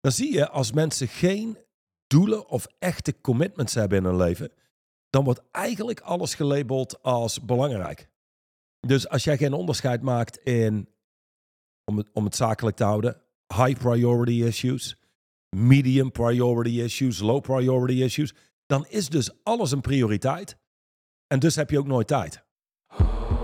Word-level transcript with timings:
Dan 0.00 0.12
zie 0.12 0.32
je 0.32 0.48
als 0.48 0.72
mensen 0.72 1.08
geen 1.08 1.58
doelen 2.06 2.48
of 2.48 2.66
echte 2.78 3.20
commitments 3.20 3.74
hebben 3.74 3.98
in 3.98 4.04
hun 4.04 4.16
leven, 4.16 4.52
dan 5.10 5.24
wordt 5.24 5.42
eigenlijk 5.50 6.00
alles 6.00 6.34
gelabeld 6.34 7.02
als 7.02 7.40
belangrijk. 7.40 8.08
Dus 8.80 9.08
als 9.08 9.24
jij 9.24 9.36
geen 9.36 9.52
onderscheid 9.52 10.02
maakt 10.02 10.36
in, 10.36 10.88
om 11.84 11.96
het, 11.96 12.08
om 12.12 12.24
het 12.24 12.36
zakelijk 12.36 12.76
te 12.76 12.84
houden, 12.84 13.22
high 13.54 13.80
priority 13.80 14.42
issues, 14.44 14.96
medium 15.56 16.12
priority 16.12 16.80
issues, 16.80 17.18
low 17.18 17.40
priority 17.40 18.02
issues, 18.02 18.34
dan 18.66 18.86
is 18.86 19.08
dus 19.08 19.30
alles 19.42 19.70
een 19.70 19.80
prioriteit. 19.80 20.56
En 21.26 21.38
dus 21.38 21.56
heb 21.56 21.70
je 21.70 21.78
ook 21.78 21.86
nooit 21.86 22.06
tijd. 22.06 22.42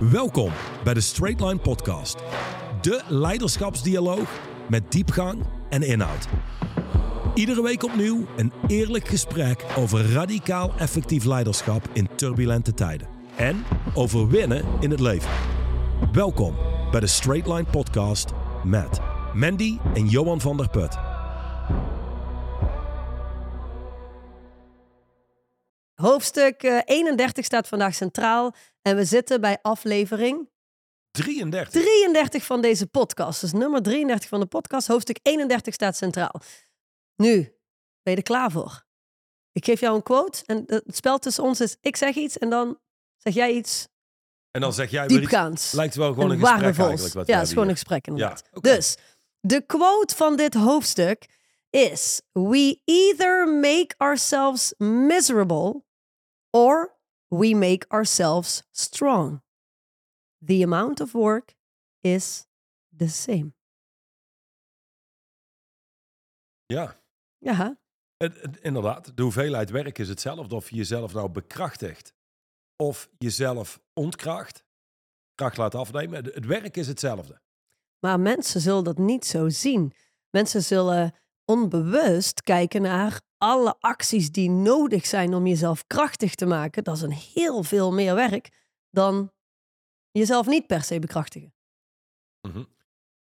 Welkom 0.01 0.53
bij 0.85 0.95
de 0.95 1.01
Straight 1.01 1.41
Line 1.41 1.59
Podcast. 1.59 2.17
De 2.81 3.05
leiderschapsdialoog 3.09 4.41
met 4.69 4.93
diepgang 4.93 5.56
en 5.69 5.83
inhoud. 5.83 6.29
Iedere 7.35 7.63
week 7.63 7.83
opnieuw 7.83 8.27
een 8.37 8.53
eerlijk 8.67 9.09
gesprek 9.09 9.65
over 9.77 10.13
radicaal 10.13 10.73
effectief 10.79 11.25
leiderschap 11.25 11.89
in 11.93 12.09
turbulente 12.15 12.75
tijden. 12.75 13.09
En 13.37 13.65
over 13.95 14.29
winnen 14.29 14.65
in 14.81 14.91
het 14.91 15.01
leven. 15.01 15.31
Welkom 16.13 16.57
bij 16.91 17.01
de 17.01 17.07
Straight 17.07 17.47
Line 17.47 17.65
Podcast 17.71 18.31
met 18.65 19.01
Mandy 19.35 19.79
en 19.95 20.07
Johan 20.07 20.41
van 20.41 20.57
der 20.57 20.69
Put. 20.69 20.97
Hoofdstuk 25.95 26.63
eh, 26.63 26.79
31 26.85 27.45
staat 27.45 27.69
vandaag 27.69 27.95
centraal 27.95 28.55
en 28.83 28.97
we 28.97 29.05
zitten 29.05 29.41
bij 29.41 29.59
aflevering 29.63 30.49
33. 31.17 31.83
33 31.83 32.45
van 32.45 32.61
deze 32.61 32.87
podcast. 32.87 33.41
Dus 33.41 33.53
nummer 33.53 33.83
33 33.83 34.29
van 34.29 34.41
de 34.41 34.47
podcast, 34.47 34.87
hoofdstuk 34.87 35.19
31 35.23 35.75
staat 35.75 35.97
centraal. 35.97 36.41
Nu, 37.17 37.33
ben 38.03 38.13
je 38.13 38.17
er 38.17 38.23
klaar 38.23 38.51
voor? 38.51 38.85
Ik 39.53 39.65
geef 39.65 39.81
jou 39.81 39.97
een 39.97 40.03
quote 40.03 40.43
en 40.47 40.63
het 40.67 40.97
spel 40.97 41.19
tussen 41.19 41.45
ons 41.45 41.61
is 41.61 41.77
ik 41.81 41.97
zeg 41.97 42.15
iets 42.15 42.39
en 42.39 42.51
dan 42.51 42.79
zeg 43.17 43.35
jij 43.35 43.53
iets 43.53 43.89
En 44.51 44.61
dan 44.61 44.73
zeg 44.73 44.91
jij 44.91 45.07
diepgaands. 45.07 45.73
Lijkt 45.73 45.95
wel 45.95 46.13
gewoon 46.13 46.31
een 46.31 46.41
en 46.41 46.41
gesprek 46.41 46.61
waardevols. 46.61 46.89
eigenlijk. 46.89 47.15
Wat 47.15 47.27
ja, 47.27 47.35
het 47.35 47.47
is 47.47 47.53
gewoon 47.53 47.69
een 47.69 47.75
gesprek 47.75 48.07
inderdaad. 48.07 48.43
Ja. 48.53 48.61
Dus, 48.61 48.97
de 49.41 49.67
quote 49.67 50.15
van 50.15 50.37
dit 50.37 50.55
hoofdstuk 50.55 51.29
is... 51.71 52.23
We 52.33 52.81
either 52.85 53.49
make 53.49 53.95
ourselves 53.97 54.75
miserable 54.79 55.85
or 56.51 56.99
we 57.29 57.55
make 57.55 57.85
ourselves 57.89 58.63
strong. 58.71 59.43
The 60.47 60.63
amount 60.63 61.01
of 61.01 61.13
work 61.13 61.55
is 62.01 62.47
the 62.97 63.09
same. 63.09 63.53
Ja. 66.67 67.05
Ja, 67.39 67.77
inderdaad, 68.61 69.17
de 69.17 69.23
hoeveelheid 69.23 69.71
werk 69.71 69.99
is 69.99 70.09
hetzelfde 70.09 70.55
of 70.55 70.71
je 70.71 70.77
jezelf 70.77 71.13
nou 71.13 71.29
bekrachtigt 71.29 72.15
of 72.77 73.09
jezelf 73.19 73.81
ontkracht, 73.93 74.65
kracht 75.35 75.57
laat 75.57 75.75
afnemen. 75.75 76.25
Het, 76.25 76.35
het 76.35 76.47
werk 76.47 76.77
is 76.77 76.87
hetzelfde. 76.87 77.41
maar 78.01 78.21
mensen 78.21 78.61
zullen 78.61 78.85
dat 78.85 78.99
niet 78.99 79.25
zo 79.27 79.49
zien. 79.49 79.93
Mensen 80.31 80.63
zullen 80.63 81.15
onbewust 81.45 82.43
kijken 82.43 82.83
naar 82.83 83.21
alle 83.39 83.77
acties 83.81 84.33
die 84.33 84.51
nodig 84.51 85.07
zijn 85.07 85.35
om 85.35 85.47
jezelf 85.47 85.87
krachtig 85.87 86.35
te 86.35 86.47
maken. 86.47 86.85
Dat 86.85 86.97
is 86.97 87.03
een 87.03 87.13
heel 87.35 87.63
veel 87.63 87.93
meer 87.93 88.15
werk 88.15 88.51
dan 88.91 89.33
jezelf 90.19 90.47
niet 90.47 90.67
per 90.67 90.83
se 90.83 90.99
bekrachtigen. 90.99 91.55
Mhm. 92.41 92.59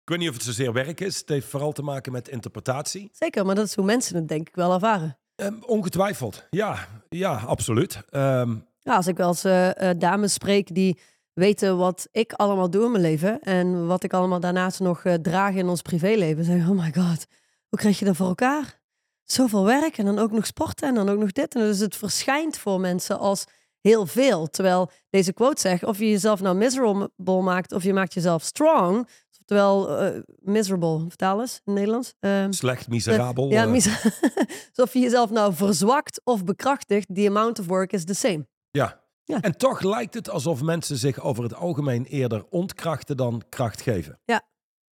Ik 0.03 0.09
weet 0.09 0.19
niet 0.19 0.29
of 0.29 0.33
het 0.35 0.43
zozeer 0.43 0.73
werk 0.73 0.99
is. 0.99 1.19
Het 1.19 1.29
heeft 1.29 1.47
vooral 1.47 1.71
te 1.71 1.81
maken 1.81 2.11
met 2.11 2.27
interpretatie. 2.27 3.09
Zeker, 3.13 3.45
maar 3.45 3.55
dat 3.55 3.65
is 3.65 3.75
hoe 3.75 3.85
mensen 3.85 4.15
het 4.15 4.27
denk 4.27 4.47
ik 4.47 4.55
wel 4.55 4.73
ervaren. 4.73 5.17
Ehm, 5.35 5.53
ongetwijfeld. 5.65 6.47
Ja, 6.49 6.87
ja 7.09 7.35
absoluut. 7.35 8.01
Ehm, 8.09 8.55
Ja, 8.79 8.95
als 8.95 9.07
ik 9.07 9.17
wel 9.17 9.27
eens 9.27 9.43
eh, 9.43 9.89
eh, 9.89 9.99
dames 9.99 10.33
spreek 10.33 10.75
die 10.75 10.99
weten 11.33 11.77
wat 11.77 12.07
ik 12.11 12.33
allemaal 12.33 12.69
doe 12.69 12.85
in 12.85 12.91
mijn 12.91 13.03
leven 13.03 13.41
en 13.41 13.87
wat 13.87 14.03
ik 14.03 14.13
allemaal 14.13 14.39
daarnaast 14.39 14.79
nog 14.79 15.03
eh, 15.03 15.13
draag 15.13 15.55
in 15.55 15.67
ons 15.67 15.81
privéleven, 15.81 16.43
zeggen 16.43 16.69
oh 16.69 16.83
my 16.83 16.93
god, 16.93 17.25
hoe 17.69 17.79
krijg 17.79 17.99
je 17.99 18.05
dat 18.05 18.15
voor 18.15 18.27
elkaar? 18.27 18.81
Zoveel 19.23 19.63
werk 19.65 19.97
en 19.97 20.05
dan 20.05 20.19
ook 20.19 20.31
nog 20.31 20.45
sporten 20.45 20.87
en 20.87 20.95
dan 20.95 21.09
ook 21.09 21.19
nog 21.19 21.31
dit. 21.31 21.55
En 21.55 21.61
dus 21.61 21.79
het 21.79 21.95
verschijnt 21.95 22.57
voor 22.57 22.79
mensen 22.79 23.19
als 23.19 23.45
heel 23.83 24.05
veel. 24.05 24.47
Terwijl 24.49 24.91
deze 25.09 25.33
quote 25.33 25.61
zegt, 25.61 25.83
of 25.83 25.97
je 25.97 26.09
jezelf 26.09 26.41
nou 26.41 26.55
miserable 26.55 27.41
maakt 27.41 27.71
of 27.71 27.83
je 27.83 27.93
maakt 27.93 28.13
jezelf 28.13 28.43
strong. 28.43 29.07
Terwijl, 29.45 29.97
eh, 29.99 30.21
miserable, 30.41 30.99
vertaal 31.07 31.39
eens 31.41 31.53
in 31.53 31.61
het 31.65 31.73
Nederlands. 31.75 32.13
Ehm, 32.19 32.51
slecht, 32.51 32.87
miserabel. 32.87 33.49
ja, 33.49 33.63
eh, 33.63 33.69
mis- 33.71 34.03
alsof 34.75 34.93
je 34.93 34.99
jezelf 34.99 35.29
nou 35.29 35.53
verzwakt 35.53 36.21
of 36.23 36.43
bekrachtigt, 36.43 37.15
the 37.15 37.27
amount 37.27 37.59
of 37.59 37.65
work 37.65 37.93
is 37.93 38.05
the 38.05 38.13
same. 38.13 38.47
ja. 38.71 39.01
Ja. 39.25 39.41
En 39.41 39.57
toch 39.57 39.81
lijkt 39.81 40.13
het 40.13 40.29
alsof 40.29 40.61
mensen 40.61 40.97
zich 40.97 41.19
over 41.19 41.43
het 41.43 41.53
algemeen 41.53 42.05
eerder 42.05 42.45
ontkrachten 42.49 43.17
dan 43.17 43.43
kracht 43.49 43.81
geven. 43.81 44.19
Ja. 44.25 44.41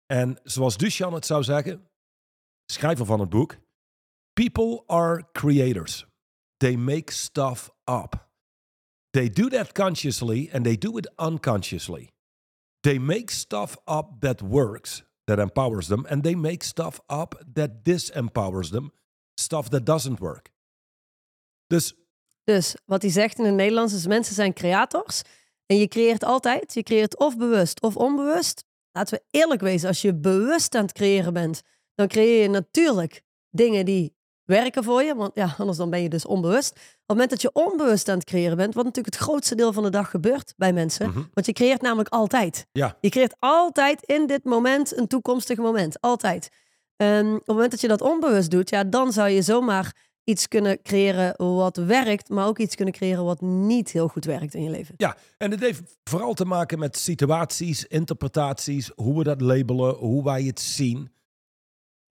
En 0.06 0.40
zoals 0.44 0.78
Duchan 0.78 1.14
het 1.14 1.26
zou 1.26 1.44
zeggen, 1.44 1.90
schrijver 2.72 3.06
van 3.06 3.20
het 3.20 3.30
boek, 3.30 3.58
People 4.34 4.84
are 4.88 5.24
creators. 5.32 6.06
They 6.58 6.76
make 6.76 7.12
stuff 7.12 7.70
up. 7.90 8.28
They 9.16 9.30
do 9.30 9.50
that 9.50 9.74
consciously 9.74 10.50
and 10.54 10.66
they 10.66 10.78
do 10.78 10.98
it 10.98 11.08
unconsciously. 11.18 12.12
They 12.82 13.00
make 13.00 13.32
stuff 13.32 13.78
up 13.88 14.20
that 14.20 14.42
works, 14.42 15.04
that 15.26 15.40
empowers 15.40 15.88
them, 15.88 16.06
and 16.10 16.22
they 16.24 16.36
make 16.36 16.64
stuff 16.64 17.00
up 17.08 17.36
that 17.54 17.84
disempowers 17.84 18.72
them, 18.72 18.92
stuff 19.40 19.70
that 19.70 19.86
doesn't 19.86 20.20
work. 20.20 20.52
Dus 21.68 21.94
Dus 22.44 22.76
wat 22.86 23.02
hij 23.02 23.12
zegt 23.12 23.38
in 23.38 23.46
het 23.46 23.54
Nederlands 23.54 23.94
is: 23.94 24.08
mensen 24.08 24.36
zijn 24.36 24.54
creators. 24.54 25.22
En 25.66 25.78
je 25.78 25.88
creëert 25.88 26.24
altijd. 26.24 26.74
Je 26.74 26.84
creëert 26.84 27.18
of 27.18 27.38
bewust 27.38 27.82
of 27.82 27.96
onbewust. 27.96 28.64
Laten 28.92 29.18
we 29.18 29.38
eerlijk 29.40 29.62
wezen: 29.62 29.88
als 29.88 30.02
je 30.02 30.16
bewust 30.16 30.76
aan 30.76 30.82
het 30.82 30.92
creëren 30.92 31.34
bent, 31.34 31.62
dan 31.94 32.08
creëer 32.08 32.42
je 32.42 32.50
natuurlijk 32.50 33.22
dingen 33.50 33.86
die 33.86 34.15
werken 34.46 34.84
voor 34.84 35.04
je. 35.04 35.16
Want 35.16 35.32
ja, 35.34 35.56
anders 35.58 35.78
dan 35.78 35.90
ben 35.90 36.02
je 36.02 36.10
dus 36.10 36.26
onbewust. 36.26 36.72
Op 36.72 36.78
het 36.78 37.08
moment 37.08 37.30
dat 37.30 37.42
je 37.42 37.50
onbewust 37.54 38.10
aan 38.10 38.18
het 38.18 38.28
creëren 38.28 38.58
bent, 38.58 38.74
wat 38.74 38.84
natuurlijk 38.84 39.16
het 39.16 39.24
grootste 39.24 39.56
deel 39.56 39.74
van 39.74 39.84
de 39.84 39.90
dag 39.90 40.10
gebeurt 40.10 40.54
bij 40.58 40.74
mensen. 40.74 41.10
Mhm. 41.10 41.22
Want 41.34 41.46
je 41.46 41.54
creëert 41.54 41.82
namelijk 41.82 42.10
altijd. 42.10 42.68
ja, 42.72 42.98
Je 43.02 43.10
creëert 43.10 43.36
altijd 43.40 44.04
in 44.04 44.28
dit 44.28 44.44
moment 44.44 44.98
een 44.98 45.08
toekomstig 45.08 45.58
moment. 45.58 46.02
Altijd. 46.02 46.50
En 46.96 47.28
op 47.28 47.38
het 47.38 47.48
moment 47.48 47.72
dat 47.72 47.82
je 47.82 47.88
dat 47.88 48.02
onbewust 48.02 48.52
doet, 48.52 48.70
ja, 48.70 48.84
dan 48.84 49.14
zou 49.14 49.30
je 49.30 49.42
zomaar 49.42 49.96
iets 50.24 50.48
kunnen 50.48 50.82
creëren 50.82 51.56
wat 51.56 51.78
werkt, 51.78 52.30
maar 52.30 52.48
ook 52.48 52.60
iets 52.60 52.76
kunnen 52.76 52.94
creëren 52.94 53.24
wat 53.24 53.42
niet 53.42 53.92
heel 53.92 54.08
goed 54.08 54.26
werkt 54.26 54.54
in 54.54 54.64
je 54.64 54.70
leven. 54.70 54.94
Ja, 54.98 55.18
en 55.38 55.52
het 55.52 55.60
heeft 55.60 55.82
vooral 56.04 56.34
te 56.34 56.46
maken 56.46 56.80
met 56.80 56.98
situaties, 56.98 57.86
interpretaties, 57.86 58.92
hoe 58.96 59.18
we 59.18 59.24
dat 59.24 59.42
labelen, 59.42 59.96
hoe 59.96 60.24
wij 60.24 60.44
het 60.44 60.60
zien. 60.60 61.14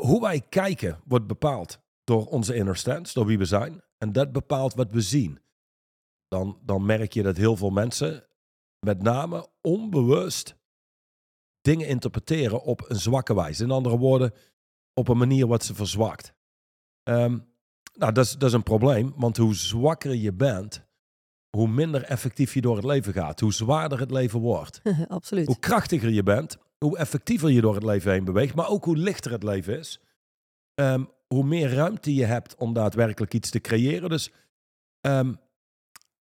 Hoe 0.03 0.21
wij 0.21 0.43
kijken 0.49 1.01
wordt 1.05 1.27
bepaald 1.27 1.79
door 2.05 2.27
onze 2.27 2.55
inner 2.55 2.77
stance, 2.77 3.15
door 3.15 3.27
wie 3.27 3.39
we 3.39 3.45
zijn. 3.45 3.83
En 3.99 4.13
dat 4.13 4.33
bepaalt 4.33 4.75
wat 4.75 4.91
we 4.91 5.01
zien. 5.01 5.39
Dan, 6.29 6.59
dan 6.63 6.87
merk 6.87 7.13
je 7.13 7.23
dat 7.23 7.37
heel 7.37 7.57
veel 7.57 7.71
mensen 7.71 8.27
met 8.81 9.03
name 9.03 9.49
onbewust 9.61 10.57
dingen 11.61 11.87
interpreteren 11.87 12.63
op 12.63 12.91
een 12.91 12.97
zwakke 12.97 13.35
wijze. 13.35 13.63
In 13.63 13.71
andere 13.71 13.99
woorden, 13.99 14.33
op 14.95 15.09
een 15.09 15.19
manier 15.19 15.47
wat 15.47 15.65
ze 15.65 15.75
verzwakt. 15.75 16.35
Ehm, 17.03 17.39
nou, 17.95 18.13
dat 18.13 18.25
is, 18.25 18.33
dat 18.33 18.49
is 18.49 18.55
een 18.55 18.63
probleem, 18.63 19.13
want 19.17 19.37
hoe 19.37 19.55
zwakker 19.55 20.15
je 20.15 20.33
bent, 20.33 20.87
hoe 21.51 21.69
minder 21.69 22.03
effectief 22.03 22.55
je 22.55 22.61
door 22.61 22.77
het 22.77 22.85
leven 22.85 23.13
gaat, 23.13 23.41
hoe 23.41 23.53
zwaarder 23.53 24.01
het 24.01 24.11
leven 24.11 24.41
wordt. 24.41 24.81
Absoluut. 25.09 25.47
Hoe 25.47 25.59
krachtiger 25.59 26.11
je 26.11 26.23
bent, 26.23 26.57
hoe 26.79 26.99
effectiever 26.99 27.51
je 27.51 27.61
door 27.61 27.75
het 27.75 27.85
leven 27.85 28.13
heen 28.13 28.25
beweegt, 28.25 28.55
maar 28.55 28.69
ook 28.69 28.85
hoe 28.85 28.97
lichter 28.97 29.33
het 29.33 29.43
leven 29.43 29.79
is. 29.79 30.01
Ehm, 30.75 31.05
hoe 31.35 31.45
meer 31.45 31.75
ruimte 31.75 32.15
je 32.15 32.25
hebt 32.25 32.55
om 32.55 32.73
daadwerkelijk 32.73 33.35
iets 33.35 33.51
te 33.51 33.61
creëren. 33.61 34.09
Dus 34.09 34.33
ehm, 35.01 35.33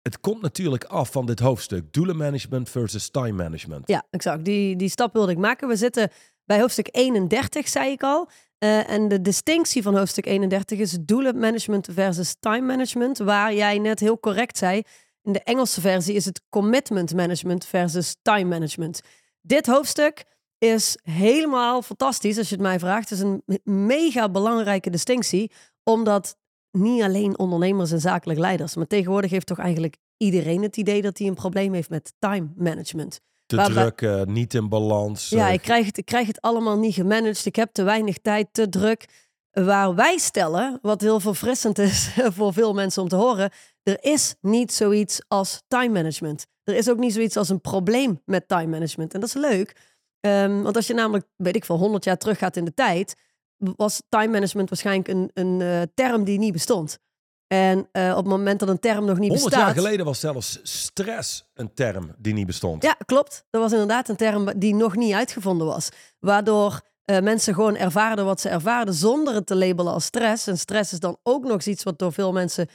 het 0.02 0.20
komt 0.20 0.42
natuurlijk 0.42 0.84
af 0.84 1.10
van 1.12 1.26
dit 1.26 1.38
hoofdstuk: 1.38 1.92
doelenmanagement 1.92 2.70
versus 2.70 3.10
time 3.10 3.42
management. 3.42 3.88
Ja, 3.88 4.06
exact. 4.10 4.44
Die, 4.44 4.76
die 4.76 4.88
stap 4.88 5.12
wilde 5.12 5.32
ik 5.32 5.38
maken. 5.38 5.68
We 5.68 5.76
zitten 5.76 6.10
bij 6.44 6.60
hoofdstuk 6.60 6.88
31, 6.90 7.68
zei 7.68 7.90
ik 7.90 8.02
al. 8.02 8.28
Eh, 8.58 8.90
en 8.90 9.08
de 9.08 9.20
distinctie 9.20 9.82
van 9.82 9.96
hoofdstuk 9.96 10.26
31 10.26 10.78
is 10.78 10.98
doelenmanagement 11.00 11.88
versus 11.92 12.36
time 12.40 12.66
management. 12.66 13.18
Waar 13.18 13.54
jij 13.54 13.78
net 13.78 14.00
heel 14.00 14.20
correct 14.20 14.58
zei, 14.58 14.82
in 15.22 15.32
de 15.32 15.42
Engelse 15.42 15.80
versie 15.80 16.14
is 16.14 16.24
het 16.24 16.42
commitment 16.48 17.14
management 17.14 17.64
versus 17.64 18.16
time 18.22 18.44
management. 18.44 19.00
Dit 19.40 19.66
hoofdstuk 19.66 20.24
is 20.60 20.98
helemaal 21.02 21.82
fantastisch 21.82 22.38
als 22.38 22.48
je 22.48 22.54
het 22.54 22.64
mij 22.64 22.78
vraagt. 22.78 23.08
Het 23.08 23.18
is 23.18 23.24
een 23.24 23.42
me- 23.46 23.60
mega 23.64 24.28
belangrijke 24.28 24.90
distinctie, 24.90 25.50
omdat 25.84 26.36
niet 26.70 27.02
alleen 27.02 27.38
ondernemers 27.38 27.92
en 27.92 28.00
zakelijk 28.00 28.38
leiders, 28.38 28.76
maar 28.76 28.86
tegenwoordig 28.86 29.30
heeft 29.30 29.46
toch 29.46 29.58
eigenlijk 29.58 29.96
iedereen 30.16 30.62
het 30.62 30.76
idee 30.76 31.02
dat 31.02 31.18
hij 31.18 31.26
een 31.26 31.34
probleem 31.34 31.72
heeft 31.72 31.90
met 31.90 32.12
time 32.18 32.48
management. 32.56 33.20
Te 33.46 33.56
druk, 33.56 34.02
eh, 34.02 34.22
niet 34.22 34.54
in 34.54 34.68
balans. 34.68 35.28
Ja, 35.28 35.48
eh, 35.48 35.52
ik 35.52 35.62
krijg, 35.62 35.86
het, 35.86 35.98
ik 35.98 36.04
krijg 36.04 36.26
het 36.26 36.40
allemaal 36.40 36.78
niet 36.78 36.94
gemanaged. 36.94 37.46
Ik 37.46 37.56
heb 37.56 37.72
te 37.72 37.82
weinig 37.82 38.18
tijd, 38.18 38.48
te 38.52 38.68
druk. 38.68 39.28
waar 39.50 39.94
wij 39.94 40.18
stellen, 40.18 40.78
wat 40.82 41.00
heel 41.00 41.20
verfrissend 41.20 41.78
is 41.78 42.08
voor 42.36 42.52
veel 42.52 42.72
mensen 42.74 43.02
om 43.02 43.08
te 43.08 43.16
horen, 43.16 43.50
er 43.82 44.04
is 44.04 44.34
niet 44.40 44.72
zoiets 44.72 45.22
als 45.28 45.62
time 45.68 45.92
management. 45.92 46.46
Er 46.64 46.74
is 46.76 46.88
ook 46.90 46.98
niet 46.98 47.12
zoiets 47.12 47.36
als 47.36 47.48
een 47.48 47.60
probleem 47.60 48.22
met 48.24 48.48
time 48.48 48.66
management. 48.66 49.14
En 49.14 49.20
dat 49.20 49.28
is 49.28 49.34
leuk, 49.34 49.76
Ehm, 50.20 50.62
want 50.62 50.76
als 50.76 50.86
je 50.86 50.94
namelijk, 50.94 51.26
weet 51.36 51.56
ik 51.56 51.64
veel, 51.64 51.76
100 51.76 52.04
jaar 52.04 52.18
terug 52.18 52.38
gaat 52.38 52.56
in 52.56 52.64
de 52.64 52.74
tijd, 52.74 53.14
was 53.56 54.02
time 54.08 54.32
management 54.32 54.68
waarschijnlijk 54.68 55.08
een, 55.08 55.30
een 55.34 55.60
eh, 55.60 55.82
term 55.94 56.24
die 56.24 56.38
niet 56.38 56.52
bestond. 56.52 56.98
En 57.46 57.88
eh, 57.92 58.10
op 58.10 58.16
het 58.16 58.26
moment 58.26 58.60
dat 58.60 58.68
een 58.68 58.78
term 58.78 59.04
nog 59.04 59.18
niet 59.18 59.30
100 59.30 59.44
bestaat. 59.44 59.66
jaar 59.66 59.84
geleden 59.84 60.06
was 60.06 60.20
zelfs 60.20 60.60
stress 60.62 61.50
een 61.54 61.74
term 61.74 62.14
die 62.18 62.32
niet 62.32 62.46
bestond. 62.46 62.82
Ja, 62.82 62.96
klopt. 63.04 63.44
Dat 63.50 63.62
was 63.62 63.72
inderdaad 63.72 64.08
een 64.08 64.16
term 64.16 64.58
die 64.58 64.74
nog 64.74 64.96
niet 64.96 65.12
uitgevonden 65.12 65.66
was. 65.66 65.88
Waardoor 66.18 66.80
eh, 67.04 67.20
mensen 67.20 67.54
gewoon 67.54 67.76
ervaarden 67.76 68.24
wat 68.24 68.40
ze 68.40 68.48
ervaarden 68.48 68.94
zonder 68.94 69.34
het 69.34 69.46
te 69.46 69.56
labelen 69.56 69.92
als 69.92 70.04
stress. 70.04 70.46
En 70.46 70.58
stress 70.58 70.92
is 70.92 71.00
dan 71.00 71.18
ook 71.22 71.44
nog 71.44 71.62
iets 71.62 71.82
wat 71.82 71.98
door 71.98 72.12
veel 72.12 72.32
mensen 72.32 72.68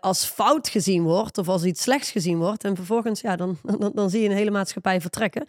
als 0.00 0.24
fout 0.24 0.68
gezien 0.68 1.02
wordt 1.02 1.38
of 1.38 1.48
als 1.48 1.64
iets 1.64 1.82
slechts 1.82 2.10
gezien 2.10 2.38
wordt. 2.38 2.64
En 2.64 2.76
vervolgens, 2.76 3.20
ja, 3.20 3.36
dan, 3.36 3.58
dan, 3.78 3.92
dan 3.94 4.10
zie 4.10 4.22
je 4.22 4.28
een 4.28 4.36
hele 4.36 4.50
maatschappij 4.50 5.00
vertrekken. 5.00 5.46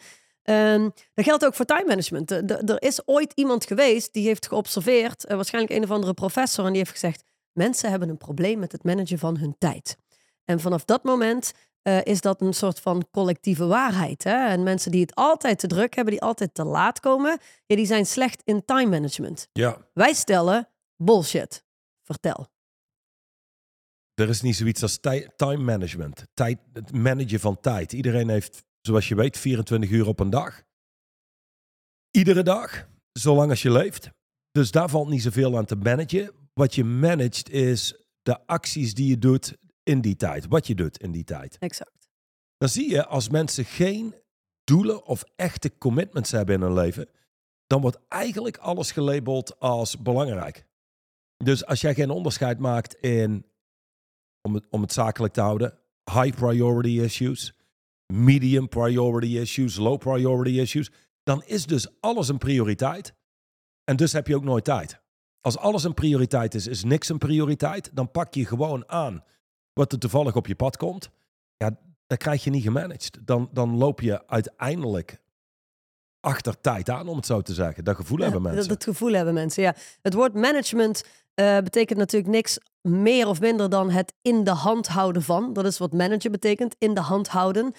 Um, 0.50 0.94
dat 1.14 1.26
geldt 1.26 1.46
ook 1.46 1.54
voor 1.54 1.66
time 1.66 1.86
management. 1.88 2.32
Er 2.70 2.82
is 2.82 3.08
ooit 3.08 3.32
iemand 3.36 3.66
geweest 3.66 4.14
die 4.14 4.28
heeft 4.28 4.48
geobserveerd, 4.48 5.30
uh, 5.30 5.36
waarschijnlijk 5.36 5.74
een 5.74 5.84
of 5.84 5.92
andere 5.92 6.14
professor, 6.14 6.66
en 6.66 6.70
die 6.70 6.80
heeft 6.80 6.92
gezegd: 6.92 7.24
mensen 7.52 7.90
hebben 7.90 8.10
een 8.10 8.18
probleem 8.18 8.60
met 8.60 8.72
het 8.72 8.84
managen 8.84 9.20
van 9.20 9.38
hun 9.38 9.56
tijd. 9.58 9.98
En 10.46 10.60
vanaf 10.60 10.86
dat 10.86 11.04
moment 11.04 11.54
uh, 11.84 12.04
is 12.04 12.22
dat 12.22 12.42
een 12.42 12.54
soort 12.54 12.80
van 12.80 13.08
collectieve 13.12 13.66
waarheid. 13.66 14.24
Hè? 14.24 14.48
En 14.48 14.64
mensen 14.64 14.92
die 14.92 15.02
het 15.02 15.16
altijd 15.16 15.60
te 15.60 15.68
druk 15.68 15.96
hebben, 15.96 16.14
die 16.14 16.24
altijd 16.24 16.54
te 16.54 16.64
laat 16.64 17.00
komen, 17.00 17.40
ja, 17.66 17.76
die 17.76 17.86
zijn 17.86 18.06
slecht 18.06 18.42
in 18.44 18.66
time 18.66 18.90
management. 18.90 19.48
Ja. 19.54 19.78
Wij 19.94 20.14
stellen 20.14 20.70
bullshit. 20.96 21.64
Vertel. 22.04 22.48
Er 24.14 24.30
is 24.30 24.42
niet 24.42 24.56
zoiets 24.56 24.82
als 24.82 25.00
time 25.36 25.64
management. 25.64 26.24
Tijd, 26.34 26.60
het 26.74 26.92
managen 26.92 27.40
van 27.40 27.60
tijd. 27.60 27.94
Iedereen 27.94 28.30
heeft 28.30 28.64
zoals 28.88 29.08
je 29.08 29.16
weet, 29.16 29.38
24 29.38 29.90
uur 29.90 30.08
op 30.08 30.20
een 30.20 30.30
dag. 30.30 30.64
Iedere 32.12 32.44
dag, 32.44 32.88
zolang 33.12 33.50
als 33.50 33.62
je 33.62 33.72
leeft. 33.72 34.10
Dus 34.52 34.72
daar 34.72 34.90
valt 34.90 35.10
niet 35.10 35.22
zoveel 35.22 35.58
aan 35.58 35.66
te 35.66 35.76
managen. 35.76 36.32
Wat 36.54 36.76
je 36.76 36.84
managt 36.84 37.50
is 37.50 37.96
de 38.22 38.48
acties 38.48 38.94
die 38.94 39.08
je 39.08 39.18
doet 39.18 39.58
in 39.84 40.02
die 40.02 40.16
tijd. 40.16 40.48
Wat 40.48 40.68
je 40.68 40.76
doet 40.76 40.98
in 40.98 41.12
die 41.12 41.24
tijd. 41.24 41.58
Exact. 41.58 42.10
Dan 42.58 42.70
zie 42.70 42.90
je 42.90 43.06
als 43.06 43.30
mensen 43.30 43.66
geen 43.66 44.16
doelen 44.64 45.06
of 45.06 45.24
echte 45.36 45.78
commitments 45.78 46.32
hebben 46.32 46.56
in 46.56 46.62
hun 46.62 46.74
leven, 46.74 47.10
dan 47.68 47.82
wordt 47.82 48.00
eigenlijk 48.08 48.58
alles 48.58 48.92
gelabeld 48.92 49.60
als 49.60 49.98
belangrijk. 49.98 50.66
Dus 51.38 51.66
als 51.66 51.82
jij 51.82 51.94
geen 51.94 52.10
onderscheid 52.10 52.60
maakt 52.60 52.96
in, 52.96 53.46
om 54.42 54.54
het, 54.54 54.66
om 54.70 54.82
het 54.82 54.94
zakelijk 54.94 55.34
te 55.34 55.42
houden, 55.42 55.78
high 56.12 56.36
priority 56.38 57.00
issues, 57.00 57.54
medium 58.14 58.70
priority 58.70 59.38
issues, 59.38 59.76
low 59.76 59.98
priority 59.98 60.60
issues, 60.60 60.92
dan 61.24 61.44
is 61.46 61.66
dus 61.66 61.88
alles 62.00 62.28
een 62.28 62.38
prioriteit. 62.38 63.14
En 63.84 63.96
dus 63.96 64.14
heb 64.14 64.28
je 64.28 64.36
ook 64.36 64.44
nooit 64.44 64.64
tijd. 64.64 65.02
Als 65.42 65.58
alles 65.58 65.84
een 65.84 65.94
prioriteit 65.94 66.54
is, 66.56 66.68
is 66.68 66.84
niks 66.84 67.10
een 67.10 67.18
prioriteit. 67.18 67.90
Dan 67.94 68.12
pak 68.12 68.34
je 68.34 68.46
gewoon 68.46 68.90
aan 68.90 69.24
wat 69.74 69.92
er 69.92 70.00
toevallig 70.00 70.36
op 70.36 70.48
je 70.48 70.56
pad 70.56 70.78
komt. 70.78 71.10
Ja, 71.58 71.78
dat 72.08 72.18
krijg 72.18 72.44
je 72.44 72.50
niet 72.50 72.64
gemanaged. 72.64 73.20
Dan, 73.22 73.50
dan 73.52 73.78
loop 73.78 74.02
je 74.02 74.28
uiteindelijk 74.28 75.22
achter 76.20 76.62
tijd 76.62 76.90
aan, 76.90 77.08
om 77.08 77.16
het 77.16 77.26
zo 77.26 77.42
te 77.42 77.54
zeggen. 77.54 77.84
Dat 77.84 77.96
gevoel 77.96 78.20
hebben 78.20 78.42
mensen. 78.42 78.68
Dat, 78.68 78.84
gevoel 78.84 79.14
hebben 79.14 79.34
mensen, 79.34 79.64
ja. 79.64 79.76
Het 80.02 80.14
woord 80.14 80.34
management 80.34 81.04
uh, 81.36 81.58
betekent 81.58 82.00
natuurlijk 82.00 82.34
niks 82.34 82.58
meer 82.82 83.28
of 83.28 83.40
minder 83.40 83.70
dan 83.70 83.90
het 83.90 84.14
in 84.22 84.44
de 84.44 84.52
hand 84.52 84.88
houden 84.88 85.22
van. 85.22 85.54
Dat 85.54 85.66
is 85.66 85.78
wat 85.78 85.94
manager 85.94 86.32
betekent, 86.32 86.76
in 86.78 86.94
de 86.94 87.02
hand 87.02 87.28
houden. 87.28 87.74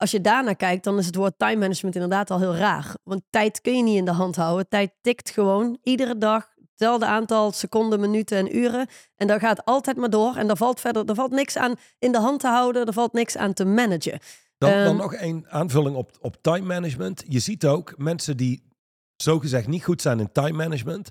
Als 0.00 0.10
je 0.10 0.20
daarnaar 0.20 0.56
kijkt, 0.56 0.84
dan 0.84 0.98
is 0.98 1.06
het 1.06 1.14
woord 1.14 1.38
time 1.38 1.56
management 1.56 1.94
inderdaad 1.94 2.30
al 2.30 2.38
heel 2.38 2.56
raar. 2.56 2.94
Want 3.02 3.22
tijd 3.30 3.60
kun 3.60 3.76
je 3.76 3.82
niet 3.82 3.96
in 3.96 4.04
de 4.04 4.10
hand 4.10 4.36
houden. 4.36 4.68
Tijd 4.68 4.92
tikt 5.00 5.30
gewoon 5.30 5.78
iedere 5.82 6.18
dag 6.18 6.48
hetzelfde 6.70 7.06
aantal 7.06 7.52
seconden, 7.52 8.00
minuten 8.00 8.38
en 8.38 8.56
uren. 8.56 8.86
En 9.16 9.26
dat 9.26 9.40
gaat 9.40 9.64
altijd 9.64 9.96
maar 9.96 10.10
door. 10.10 10.36
En 10.36 10.46
daar 10.46 10.56
valt 10.56 10.80
verder, 10.80 11.04
er 11.08 11.14
valt 11.14 11.30
niks 11.30 11.56
aan 11.56 11.74
in 11.98 12.12
de 12.12 12.18
hand 12.18 12.40
te 12.40 12.46
houden. 12.46 12.86
Er 12.86 12.92
valt 12.92 13.12
niks 13.12 13.36
aan 13.36 13.52
te 13.52 13.64
managen. 13.64 14.18
Dan, 14.58 14.70
dan 14.70 14.78
ehm, 14.78 14.96
nog 14.96 15.14
een 15.14 15.46
aanvulling 15.48 15.96
op, 15.96 16.10
op 16.20 16.42
time 16.42 16.66
management. 16.66 17.24
Je 17.28 17.38
ziet 17.38 17.66
ook 17.66 17.94
mensen 17.96 18.36
die 18.36 18.68
zogezegd 19.16 19.66
niet 19.66 19.84
goed 19.84 20.02
zijn 20.02 20.20
in 20.20 20.32
time 20.32 20.56
management. 20.56 21.10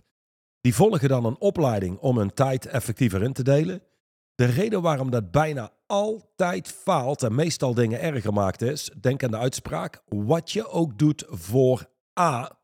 Die 0.61 0.75
volgen 0.75 1.09
dan 1.09 1.25
een 1.25 1.39
opleiding 1.39 1.97
om 1.97 2.17
hun 2.17 2.33
tijd 2.33 2.65
effectiever 2.65 3.23
in 3.23 3.33
te 3.33 3.43
delen. 3.43 3.81
De 4.39 4.45
reden 4.45 4.81
waarom 4.81 5.11
dat 5.11 5.31
bijna 5.31 5.71
altijd 5.87 6.67
faalt 6.67 7.23
en 7.23 7.35
meestal 7.35 7.73
dingen 7.73 8.01
erger 8.01 8.33
maakt 8.33 8.61
is, 8.61 8.91
denk 9.01 9.23
aan 9.23 9.31
de 9.31 9.37
uitspraak, 9.37 10.01
wat 10.05 10.51
je 10.51 10.67
ook 10.67 10.97
doet 10.97 11.25
voor 11.27 11.89
A, 12.19 12.59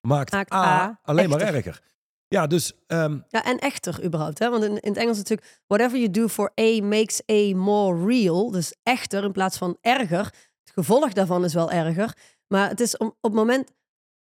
maakt, 0.00 0.52
A, 0.52 1.00
alleen 1.02 1.28
maar 1.28 1.40
erger. 1.40 1.82
Ja, 2.28 2.46
dus... 2.46 2.72
Um, 2.86 3.24
ja, 3.28 3.44
en 3.44 3.58
echter 3.58 4.04
überhaupt. 4.04 4.38
Hè? 4.38 4.50
Want 4.50 4.64
in, 4.64 4.80
in 4.80 4.88
het 4.88 4.96
Engels 4.96 5.16
natuurlijk, 5.16 5.62
whatever 5.66 5.98
you 5.98 6.10
do 6.10 6.28
for 6.28 6.52
A 6.60 6.82
makes 6.82 7.22
A 7.30 7.56
more 7.56 8.06
real. 8.06 8.50
Dus 8.50 8.74
echter 8.82 9.24
in 9.24 9.32
plaats 9.32 9.58
van 9.58 9.78
erger. 9.80 10.24
Het 10.64 10.72
gevolg 10.74 11.12
daarvan 11.12 11.44
is 11.44 11.54
wel 11.54 11.70
erger. 11.70 12.16
Maar 12.46 12.68
het 12.68 12.80
is 12.80 12.96
op, 12.96 13.08
op, 13.08 13.16
het, 13.20 13.32
moment, 13.32 13.70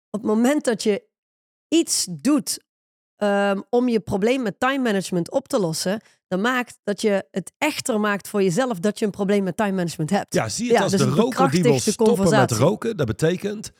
op 0.09 0.21
het 0.21 0.23
moment 0.23 0.63
dat 0.63 0.83
je 0.83 1.03
iets 1.67 2.07
doet 2.09 2.63
um, 3.17 3.63
om 3.69 3.89
je 3.89 3.99
probleem 3.99 4.41
met 4.41 4.59
time 4.59 4.83
management 4.83 5.31
op 5.31 5.47
te 5.47 5.59
lossen, 5.59 6.01
dan 6.31 6.41
maakt 6.41 6.79
dat 6.83 7.01
je 7.01 7.25
het 7.31 7.51
echter 7.57 7.99
maakt 7.99 8.27
voor 8.27 8.43
jezelf 8.43 8.79
dat 8.79 8.99
je 8.99 9.05
een 9.05 9.11
probleem 9.11 9.43
met 9.43 9.57
time 9.57 9.71
management 9.71 10.09
hebt. 10.09 10.33
Ja, 10.33 10.49
zie 10.49 10.65
je 10.65 10.73
het 10.73 10.81
als 10.81 10.91
dus 10.91 11.01
de 11.01 11.09
roker 11.09 11.51
die 11.51 11.63
wil 11.63 11.79
stoppen 11.79 12.29
met 12.29 12.51
roken. 12.51 12.97
Dat 12.97 13.07
betekent, 13.07 13.71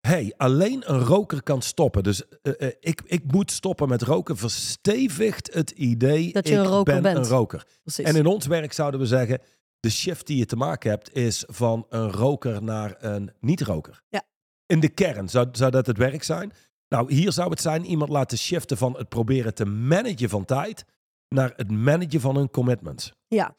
hey, 0.00 0.34
alleen 0.36 0.92
een 0.92 1.00
roker 1.00 1.42
kan 1.42 1.62
stoppen. 1.62 2.02
Dus 2.02 2.22
uh, 2.42 2.52
uh, 2.58 2.68
ik, 2.80 3.02
ik 3.06 3.32
moet 3.32 3.50
stoppen 3.50 3.88
met 3.88 4.02
roken. 4.02 4.36
Verstevigt 4.36 5.54
het 5.54 5.70
idee 5.70 6.32
dat 6.32 6.48
je 6.48 6.54
een 6.54 6.66
roker 6.66 6.94
ben 6.94 7.02
bent. 7.02 7.16
een 7.16 7.32
roker. 7.32 7.66
Precies. 7.82 8.04
En 8.04 8.16
in 8.16 8.26
ons 8.26 8.46
werk 8.46 8.72
zouden 8.72 9.00
we 9.00 9.06
zeggen, 9.06 9.40
de 9.80 9.90
shift 9.90 10.26
die 10.26 10.36
je 10.36 10.46
te 10.46 10.56
maken 10.56 10.90
hebt 10.90 11.14
is 11.14 11.44
van 11.46 11.86
een 11.88 12.10
roker 12.10 12.62
naar 12.62 12.94
een 12.98 13.32
niet-roker. 13.40 14.02
Ja. 14.08 14.22
In 14.66 14.80
de 14.80 14.88
kern 14.88 15.28
zou, 15.28 15.48
zou 15.52 15.70
dat 15.70 15.86
het 15.86 15.98
werk 15.98 16.22
zijn. 16.22 16.52
Nou, 16.88 17.14
hier 17.14 17.32
zou 17.32 17.50
het 17.50 17.60
zijn 17.60 17.84
iemand 17.84 18.10
laten 18.10 18.38
shiften 18.38 18.76
van 18.76 18.96
het 18.96 19.08
proberen 19.08 19.54
te 19.54 19.64
managen 19.64 20.28
van 20.28 20.44
tijd 20.44 20.84
naar 21.34 21.52
het 21.56 21.70
managen 21.70 22.20
van 22.20 22.36
hun 22.36 22.50
commitments. 22.50 23.12
Ja, 23.26 23.54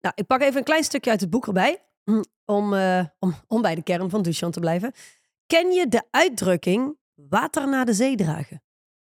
nou, 0.00 0.14
ik 0.14 0.26
pak 0.26 0.40
even 0.40 0.58
een 0.58 0.64
klein 0.64 0.84
stukje 0.84 1.10
uit 1.10 1.20
het 1.20 1.30
boek 1.30 1.46
erbij 1.46 1.82
hm, 2.04 2.22
om, 2.44 2.72
uh, 2.72 3.04
om, 3.18 3.34
om 3.46 3.62
bij 3.62 3.74
de 3.74 3.82
kern 3.82 4.10
van 4.10 4.22
Duchamp 4.22 4.52
te 4.52 4.60
blijven. 4.60 4.92
Ken 5.46 5.70
je 5.70 5.88
de 5.88 6.02
uitdrukking 6.10 6.96
water 7.14 7.68
naar 7.68 7.86
de 7.86 7.92
zee 7.92 8.16
dragen? 8.16 8.62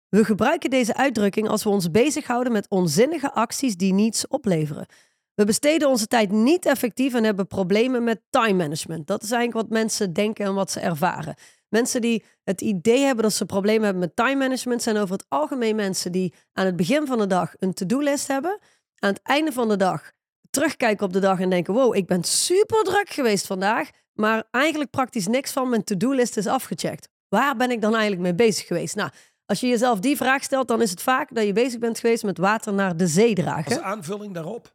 We 0.08 0.24
gebruiken 0.24 0.70
deze 0.70 0.94
uitdrukking 0.94 1.48
als 1.48 1.64
we 1.64 1.70
ons 1.70 1.90
bezighouden 1.90 2.52
met 2.52 2.68
onzinnige 2.68 3.32
acties 3.32 3.76
die 3.76 3.92
niets 3.92 4.26
opleveren. 4.26 4.86
We 5.34 5.44
besteden 5.44 5.88
onze 5.88 6.06
tijd 6.06 6.30
niet 6.30 6.66
effectief 6.66 7.14
en 7.14 7.24
hebben 7.24 7.46
problemen 7.46 8.04
met 8.04 8.22
time 8.30 8.52
management. 8.52 9.06
Dat 9.06 9.22
is 9.22 9.30
eigenlijk 9.30 9.68
wat 9.68 9.78
mensen 9.78 10.12
denken 10.12 10.44
en 10.44 10.54
wat 10.54 10.70
ze 10.70 10.80
ervaren. 10.80 11.34
Mensen 11.74 12.00
die 12.00 12.24
het 12.44 12.60
idee 12.60 13.00
hebben 13.00 13.24
dat 13.24 13.32
ze 13.32 13.46
problemen 13.46 13.82
hebben 13.82 14.02
met 14.02 14.16
time 14.16 14.34
management 14.34 14.82
zijn 14.82 14.96
over 14.96 15.12
het 15.12 15.24
algemeen 15.28 15.76
mensen 15.76 16.12
die 16.12 16.34
aan 16.52 16.66
het 16.66 16.76
begin 16.76 17.06
van 17.06 17.18
de 17.18 17.26
dag 17.26 17.52
een 17.58 17.74
to-do-list 17.74 18.28
hebben. 18.28 18.58
Aan 18.98 19.10
het 19.10 19.22
einde 19.22 19.52
van 19.52 19.68
de 19.68 19.76
dag 19.76 20.12
terugkijken 20.50 21.06
op 21.06 21.12
de 21.12 21.18
dag 21.18 21.40
en 21.40 21.50
denken: 21.50 21.74
wow, 21.74 21.94
ik 21.94 22.06
ben 22.06 22.24
super 22.24 22.84
druk 22.84 23.08
geweest 23.10 23.46
vandaag. 23.46 23.90
Maar 24.12 24.44
eigenlijk 24.50 24.90
praktisch 24.90 25.26
niks 25.26 25.52
van 25.52 25.68
mijn 25.68 25.84
to-do-list 25.84 26.36
is 26.36 26.46
afgecheckt. 26.46 27.08
Waar 27.28 27.56
ben 27.56 27.70
ik 27.70 27.80
dan 27.80 27.92
eigenlijk 27.92 28.22
mee 28.22 28.34
bezig 28.34 28.66
geweest? 28.66 28.94
Nou, 28.94 29.10
als 29.46 29.60
je 29.60 29.66
jezelf 29.66 30.00
die 30.00 30.16
vraag 30.16 30.42
stelt, 30.42 30.68
dan 30.68 30.82
is 30.82 30.90
het 30.90 31.02
vaak 31.02 31.34
dat 31.34 31.44
je 31.44 31.52
bezig 31.52 31.78
bent 31.78 31.98
geweest 31.98 32.24
met 32.24 32.38
water 32.38 32.72
naar 32.72 32.96
de 32.96 33.06
zee 33.06 33.34
dragen. 33.34 33.76
Als 33.76 33.84
aanvulling 33.84 34.34
daarop, 34.34 34.74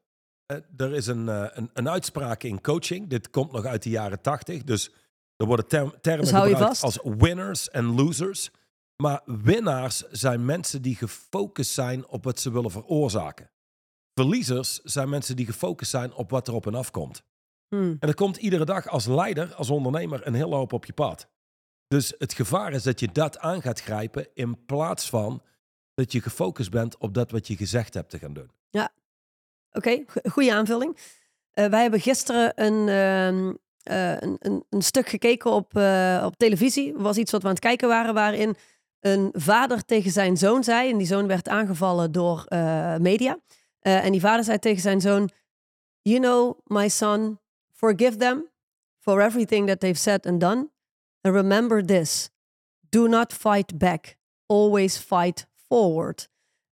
uh, 0.51 0.57
er 0.77 0.93
is 0.93 1.07
een, 1.07 1.25
uh, 1.25 1.47
een, 1.51 1.69
een 1.73 1.89
uitspraak 1.89 2.43
in 2.43 2.61
coaching. 2.61 3.09
Dit 3.09 3.29
komt 3.29 3.51
nog 3.51 3.65
uit 3.65 3.83
de 3.83 3.89
jaren 3.89 4.21
tachtig. 4.21 4.63
Dus 4.63 4.91
er 5.39 5.45
worden 5.45 5.67
termen 5.67 6.01
dus 6.01 6.31
gebruikt 6.31 6.83
als 6.83 6.99
winners 7.03 7.69
en 7.69 7.95
losers. 7.95 8.49
Maar 8.95 9.21
winnaars 9.25 9.97
zijn 9.97 10.45
mensen 10.45 10.81
die 10.81 10.95
gefocust 10.95 11.71
zijn 11.71 12.07
op 12.07 12.23
wat 12.23 12.39
ze 12.39 12.51
willen 12.51 12.71
veroorzaken. 12.71 13.49
Verliezers 14.13 14.79
zijn 14.83 15.09
mensen 15.09 15.35
die 15.35 15.45
gefocust 15.45 15.91
zijn 15.91 16.13
op 16.13 16.29
wat 16.29 16.47
er 16.47 16.53
op 16.53 16.63
hen 16.63 16.75
afkomt. 16.75 17.23
Hmm. 17.67 17.97
En 17.99 18.07
er 18.07 18.15
komt 18.15 18.37
iedere 18.37 18.65
dag 18.65 18.87
als 18.87 19.05
leider, 19.05 19.53
als 19.53 19.69
ondernemer, 19.69 20.27
een 20.27 20.33
hele 20.33 20.55
hoop 20.55 20.73
op 20.73 20.85
je 20.85 20.93
pad. 20.93 21.27
Dus 21.87 22.13
het 22.17 22.33
gevaar 22.33 22.73
is 22.73 22.83
dat 22.83 22.99
je 22.99 23.11
dat 23.11 23.37
aan 23.37 23.61
gaat 23.61 23.81
grijpen 23.81 24.27
in 24.33 24.65
plaats 24.65 25.09
van 25.09 25.41
dat 25.93 26.11
je 26.11 26.21
gefocust 26.21 26.71
bent 26.71 26.97
op 26.97 27.13
dat 27.13 27.31
wat 27.31 27.47
je 27.47 27.55
gezegd 27.55 27.93
hebt 27.93 28.09
te 28.09 28.19
gaan 28.19 28.33
doen. 28.33 28.51
Ja, 28.69 28.89
oké, 29.71 30.03
goede 30.29 30.53
aanvulling. 30.53 30.97
Uh, 31.53 31.65
wij 31.65 31.81
hebben 31.81 31.99
gisteren 31.99 32.63
een, 32.63 32.89
ehm, 32.89 33.53
uh, 33.83 34.11
een, 34.11 34.35
een, 34.39 34.63
een, 34.69 34.81
stuk 34.81 35.09
gekeken 35.09 35.51
op, 35.51 35.77
uh, 35.77 36.23
op 36.25 36.37
televisie. 36.37 36.93
was 36.95 37.17
iets 37.17 37.31
wat 37.31 37.41
we 37.41 37.47
aan 37.47 37.53
het 37.53 37.63
kijken 37.63 37.87
waren, 37.87 38.13
waarin 38.13 38.55
een 38.99 39.29
vader 39.33 39.85
tegen 39.85 40.11
zijn 40.11 40.37
zoon 40.37 40.63
zei, 40.63 40.91
en 40.91 40.97
die 40.97 41.07
zoon 41.07 41.27
werd 41.27 41.47
aangevallen 41.47 42.11
door 42.11 42.45
uh, 42.49 42.95
media. 42.95 43.37
En 43.79 44.11
die 44.11 44.21
vader 44.21 44.43
zei 44.43 44.59
tegen 44.59 44.81
zijn 44.81 45.01
zoon: 45.01 45.29
You 46.01 46.19
know, 46.19 46.59
my 46.63 46.89
son, 46.89 47.39
forgive 47.71 48.17
them 48.17 48.49
for 48.99 49.21
everything 49.21 49.67
that 49.67 49.79
they've 49.79 49.99
said 49.99 50.25
and 50.25 50.39
done. 50.39 50.69
And 51.21 51.35
remember 51.35 51.85
this: 51.85 52.29
do 52.89 53.07
not 53.07 53.33
fight 53.33 53.77
back, 53.77 54.15
always 54.45 54.97
fight 54.97 55.47
forward. 55.67 56.29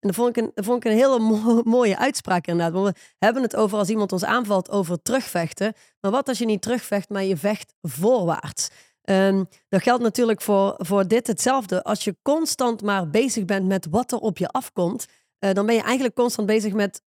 En 0.08 0.14
dat 0.14 0.24
vond 0.24 0.38
ik 0.38 0.44
een, 0.44 0.64
vond 0.64 0.86
ik 0.86 0.92
een 0.92 0.98
hele 0.98 1.20
mooie 1.78 1.98
uitspraak 1.98 2.48
inderdaad. 2.48 2.74
Want 2.74 2.98
we 2.98 3.04
hebben 3.20 3.44
het 3.44 3.56
over 3.56 3.78
als 3.78 3.90
iemand 3.90 4.12
ons 4.12 4.24
aanvalt 4.26 4.70
over 4.70 5.02
terugvechten. 5.02 5.74
Maar 6.00 6.12
wat 6.12 6.28
als 6.28 6.38
je 6.38 6.46
niet 6.46 6.62
terugvecht, 6.62 7.10
maar 7.10 7.24
je 7.24 7.38
vecht 7.38 7.74
voorwaarts? 7.82 8.70
Um, 9.04 9.48
dat 9.70 9.82
geldt 9.82 10.04
natuurlijk 10.04 10.42
voor, 10.42 10.76
voor 10.78 11.08
dit 11.08 11.28
hetzelfde. 11.28 11.84
Als 11.84 12.04
je 12.04 12.16
constant 12.22 12.82
maar 12.82 13.10
bezig 13.10 13.46
bent 13.46 13.68
met 13.68 13.88
wat 13.90 14.12
er 14.12 14.18
op 14.18 14.38
je 14.38 14.48
afkomt, 14.48 15.06
uh, 15.40 15.54
dan 15.54 15.66
ben 15.66 15.76
je 15.76 15.82
eigenlijk 15.82 16.16
constant 16.16 16.48
bezig 16.48 16.74
met. 16.74 17.02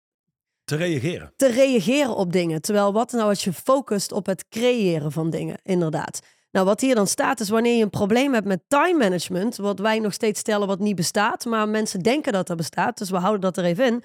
Te 0.65 0.77
reageren. 0.77 1.33
Te 1.37 1.49
reageren 1.49 2.17
op 2.17 2.33
dingen. 2.33 2.63
Terwijl 2.63 2.93
wat 2.93 3.13
nou 3.13 3.29
als 3.29 3.45
je 3.45 3.53
focust 3.53 4.13
op 4.13 4.27
het 4.27 4.49
creëren 4.49 5.13
van 5.13 5.31
dingen, 5.31 5.61
inderdaad. 5.63 6.21
Nou, 6.51 6.67
wat 6.67 6.81
hier 6.81 6.95
dan 6.95 7.07
staat 7.07 7.41
is 7.41 7.49
wanneer 7.49 7.77
je 7.77 7.83
een 7.83 7.91
probleem 7.91 8.35
hebt 8.35 8.47
met 8.47 8.63
time 8.69 8.99
management, 8.99 9.57
wat 9.57 9.79
wij 9.79 9.99
nog 9.99 10.13
steeds 10.13 10.41
stellen 10.41 10.67
wat 10.67 10.79
niet 10.79 10.97
bestaat, 10.97 11.45
maar 11.45 11.69
mensen 11.69 12.01
denken 12.01 12.33
dat 12.33 12.49
er 12.49 12.57
bestaat, 12.57 12.99
dus 12.99 13.11
we 13.11 13.17
houden 13.17 13.41
dat 13.41 13.57
er 13.57 13.65
even 13.65 13.85
in. 13.85 14.03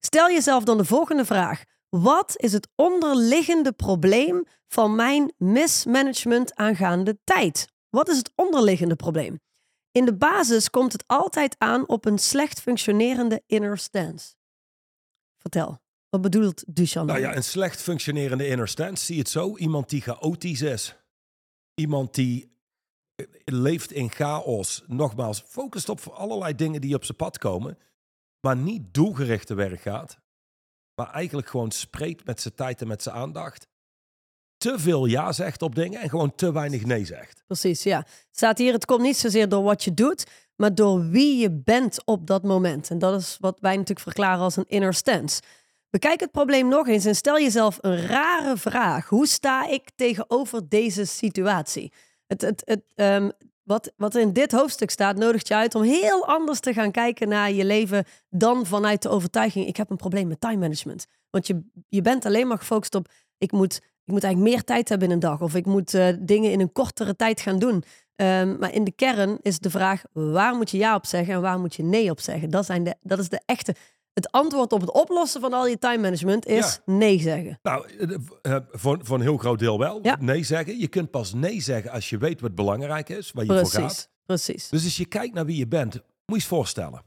Stel 0.00 0.30
jezelf 0.30 0.64
dan 0.64 0.76
de 0.76 0.84
volgende 0.84 1.24
vraag. 1.24 1.62
Wat 1.88 2.32
is 2.36 2.52
het 2.52 2.68
onderliggende 2.74 3.72
probleem 3.72 4.44
van 4.68 4.94
mijn 4.94 5.32
mismanagement 5.36 6.54
aangaande 6.54 7.18
tijd? 7.24 7.68
Wat 7.90 8.08
is 8.08 8.16
het 8.16 8.32
onderliggende 8.34 8.96
probleem? 8.96 9.40
In 9.92 10.04
de 10.04 10.14
basis 10.14 10.70
komt 10.70 10.92
het 10.92 11.04
altijd 11.06 11.54
aan 11.58 11.88
op 11.88 12.04
een 12.04 12.18
slecht 12.18 12.60
functionerende 12.60 13.42
inner 13.46 13.78
stance. 13.78 14.34
Vertel, 15.38 15.78
wat 16.08 16.20
bedoelt 16.20 16.64
Duchamp? 16.66 17.08
Nou 17.08 17.20
ja, 17.20 17.36
een 17.36 17.44
slecht 17.44 17.82
functionerende 17.82 18.48
inner 18.48 18.68
stance, 18.68 19.04
zie 19.04 19.18
het 19.18 19.28
zo. 19.28 19.56
Iemand 19.56 19.88
die 19.88 20.00
chaotisch 20.00 20.62
is. 20.62 20.96
Iemand 21.80 22.14
die 22.14 22.56
eh, 23.14 23.26
leeft 23.44 23.92
in 23.92 24.10
chaos. 24.10 24.82
Nogmaals, 24.86 25.44
focust 25.46 25.88
op 25.88 26.00
allerlei 26.00 26.54
dingen 26.54 26.80
die 26.80 26.94
op 26.94 27.04
zijn 27.04 27.16
pad 27.16 27.38
komen. 27.38 27.78
Maar 28.40 28.56
niet 28.56 28.94
doelgericht 28.94 29.46
te 29.46 29.54
werk 29.54 29.80
gaat 29.80 30.18
maar 30.96 31.10
eigenlijk 31.10 31.48
gewoon 31.48 31.70
spreekt 31.70 32.24
met 32.24 32.40
zijn 32.40 32.54
tijd 32.54 32.80
en 32.80 32.88
met 32.88 33.02
zijn 33.02 33.14
aandacht. 33.14 33.66
Te 34.56 34.78
veel 34.78 35.06
ja 35.06 35.32
zegt 35.32 35.62
op 35.62 35.74
dingen 35.74 36.00
en 36.00 36.08
gewoon 36.08 36.34
te 36.34 36.52
weinig 36.52 36.84
nee 36.84 37.04
zegt. 37.04 37.42
Precies, 37.46 37.82
ja. 37.82 38.06
Staat 38.30 38.58
hier, 38.58 38.72
het 38.72 38.84
komt 38.84 39.02
niet 39.02 39.16
zozeer 39.16 39.48
door 39.48 39.62
wat 39.62 39.84
je 39.84 39.94
doet, 39.94 40.26
maar 40.56 40.74
door 40.74 41.08
wie 41.08 41.36
je 41.36 41.50
bent 41.50 42.04
op 42.04 42.26
dat 42.26 42.42
moment. 42.42 42.90
En 42.90 42.98
dat 42.98 43.20
is 43.20 43.36
wat 43.40 43.60
wij 43.60 43.72
natuurlijk 43.72 44.00
verklaren 44.00 44.42
als 44.42 44.56
een 44.56 44.68
inner 44.68 44.94
stance. 44.94 45.42
Bekijk 45.96 46.20
het 46.20 46.30
probleem 46.30 46.68
nog 46.68 46.88
eens 46.88 47.04
en 47.04 47.14
stel 47.14 47.40
jezelf 47.40 47.78
een 47.80 48.06
rare 48.06 48.56
vraag. 48.56 49.08
Hoe 49.08 49.26
sta 49.26 49.68
ik 49.68 49.90
tegenover 49.94 50.68
deze 50.68 51.04
situatie? 51.04 51.92
Het, 52.26 52.40
het, 52.40 52.62
het, 52.64 52.82
um, 52.94 53.32
wat, 53.62 53.92
wat 53.96 54.14
in 54.14 54.32
dit 54.32 54.52
hoofdstuk 54.52 54.90
staat, 54.90 55.16
nodigt 55.16 55.48
je 55.48 55.54
uit 55.54 55.74
om 55.74 55.82
heel 55.82 56.26
anders 56.26 56.60
te 56.60 56.72
gaan 56.72 56.90
kijken 56.90 57.28
naar 57.28 57.52
je 57.52 57.64
leven 57.64 58.04
dan 58.30 58.66
vanuit 58.66 59.02
de 59.02 59.08
overtuiging: 59.08 59.66
ik 59.66 59.76
heb 59.76 59.90
een 59.90 59.96
probleem 59.96 60.28
met 60.28 60.40
time 60.40 60.56
management. 60.56 61.06
Want 61.30 61.46
je, 61.46 61.62
je 61.88 62.02
bent 62.02 62.24
alleen 62.24 62.46
maar 62.46 62.58
gefocust 62.58 62.94
op: 62.94 63.08
ik 63.38 63.52
moet, 63.52 63.76
ik 63.76 64.12
moet 64.12 64.24
eigenlijk 64.24 64.54
meer 64.54 64.64
tijd 64.64 64.88
hebben 64.88 65.08
in 65.08 65.14
een 65.14 65.20
dag 65.20 65.40
of 65.40 65.54
ik 65.54 65.66
moet 65.66 65.94
uh, 65.94 66.08
dingen 66.18 66.52
in 66.52 66.60
een 66.60 66.72
kortere 66.72 67.16
tijd 67.16 67.40
gaan 67.40 67.58
doen. 67.58 67.84
Um, 68.16 68.56
maar 68.58 68.74
in 68.74 68.84
de 68.84 68.92
kern 68.92 69.38
is 69.42 69.58
de 69.58 69.70
vraag: 69.70 70.02
waar 70.12 70.54
moet 70.54 70.70
je 70.70 70.78
ja 70.78 70.94
op 70.94 71.06
zeggen 71.06 71.34
en 71.34 71.40
waar 71.40 71.58
moet 71.58 71.74
je 71.74 71.82
nee 71.82 72.10
op 72.10 72.20
zeggen? 72.20 72.50
Dat, 72.50 72.66
zijn 72.66 72.84
de, 72.84 72.94
dat 73.02 73.18
is 73.18 73.28
de 73.28 73.40
echte 73.44 73.74
het 74.16 74.30
antwoord 74.30 74.72
op 74.72 74.80
het 74.80 74.92
oplossen 74.92 75.40
van 75.40 75.52
al 75.52 75.66
je 75.66 75.78
time 75.78 75.98
management 75.98 76.46
is 76.46 76.80
nee 76.84 77.20
zeggen. 77.20 77.58
Nou, 77.62 77.88
eh, 77.88 78.14
eh, 78.42 78.62
voor, 78.70 78.98
voor 79.02 79.16
een 79.16 79.22
heel 79.22 79.36
groot 79.36 79.58
deel 79.58 79.78
wel. 79.78 79.98
Ja. 80.02 80.16
Nee 80.20 80.42
zeggen. 80.42 80.78
Je 80.78 80.88
kunt 80.88 81.10
pas 81.10 81.32
nee 81.32 81.60
zeggen 81.60 81.90
als 81.90 82.10
je 82.10 82.18
weet 82.18 82.40
wat 82.40 82.54
belangrijk 82.54 83.08
is, 83.08 83.32
waar 83.32 83.44
je 83.44 83.50
precies, 83.50 83.72
voor 83.72 83.82
gaat. 83.82 84.10
Precies. 84.26 84.68
Dus 84.68 84.84
als 84.84 84.96
je 84.96 85.06
kijkt 85.06 85.34
naar 85.34 85.46
wie 85.46 85.56
je 85.56 85.66
bent, 85.66 85.94
moet 85.94 86.02
je 86.26 86.34
eens 86.34 86.46
voorstellen. 86.46 87.02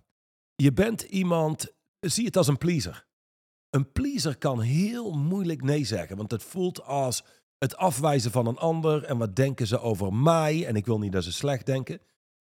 Je 0.56 0.74
bent 0.74 1.02
iemand, 1.02 1.74
zie 2.00 2.26
het 2.26 2.38
als 2.38 2.48
een 2.48 2.58
pleaser. 2.58 3.08
Een 3.70 3.92
pleaser 3.92 4.38
kan 4.38 4.62
heel 4.62 5.12
moeilijk 5.12 5.64
nee 5.64 5.86
zeggen, 5.86 6.18
want 6.18 6.32
het 6.32 6.44
voelt 6.44 6.84
als 6.84 7.24
het 7.58 7.78
afwijzen 7.78 8.32
van 8.32 8.48
een 8.48 8.58
ander 8.58 9.04
en 9.04 9.18
wat 9.18 9.36
denken 9.36 9.68
ze 9.68 9.80
over 9.80 10.14
mij 10.14 10.66
en 10.66 10.76
ik 10.76 10.86
wil 10.86 11.00
niet 11.00 11.12
dat 11.12 11.24
ze 11.24 11.32
slecht 11.32 11.66
denken. 11.66 12.02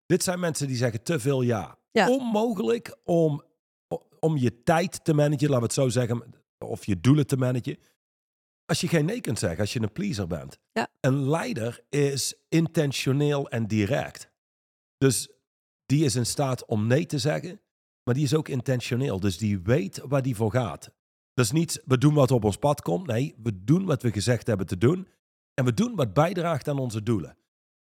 Dit 0.05 0.24
zijn 0.24 0.39
mensen 0.39 0.67
die 0.67 0.75
zeggen 0.75 1.03
te 1.03 1.19
veel 1.19 1.41
ja. 1.41 1.77
ja. 1.91 2.10
Onmogelijk 2.10 2.98
om 3.03 3.43
om 4.20 4.38
je 4.38 4.64
tijd 4.64 5.04
te 5.04 5.14
managen, 5.14 5.50
laten 5.50 5.60
we 5.60 5.64
het 5.64 5.74
zo 5.74 5.90
zeggen, 5.90 6.24
of 6.58 6.86
je 6.86 7.00
doelen 7.00 7.28
te 7.28 7.38
managen. 7.38 7.78
Als 8.66 8.82
je 8.82 8.88
geen 8.88 9.06
nee 9.06 9.22
kunt 9.22 9.40
zeggen, 9.40 9.60
als 9.60 9.74
je 9.74 9.82
een 9.82 9.92
pleaser 9.92 10.28
bent. 10.28 10.60
Ja. 10.74 10.88
Een 11.00 11.30
leider 11.30 11.84
is 11.90 12.36
intentioneel 12.50 13.50
en 13.50 13.68
direct. 13.68 14.32
Dus 14.98 15.30
die 15.86 16.06
is 16.06 16.16
in 16.16 16.26
staat 16.26 16.66
om 16.66 16.88
nee 16.88 17.06
te 17.06 17.20
zeggen, 17.20 17.62
maar 18.04 18.14
die 18.14 18.24
is 18.24 18.36
ook 18.36 18.48
intentioneel. 18.48 19.20
Dus 19.20 19.38
die 19.38 19.60
weet 19.60 20.02
waar 20.08 20.22
die 20.22 20.36
voor 20.36 20.52
gaat. 20.52 20.92
Dat 21.34 21.46
is 21.46 21.52
niet, 21.52 21.82
we 21.86 21.98
doen 21.98 22.14
wat 22.14 22.32
op 22.32 22.44
ons 22.44 22.58
pad 22.58 22.82
komt. 22.82 23.08
Nee, 23.08 23.36
we 23.44 23.64
doen 23.64 23.86
wat 23.86 24.02
we 24.02 24.12
gezegd 24.12 24.48
hebben 24.48 24.66
te 24.66 24.78
doen. 24.78 25.08
En 25.54 25.66
we 25.66 25.74
doen 25.74 25.96
wat 25.96 26.14
bijdraagt 26.14 26.68
aan 26.68 26.80
onze 26.80 27.04
doelen. 27.04 27.38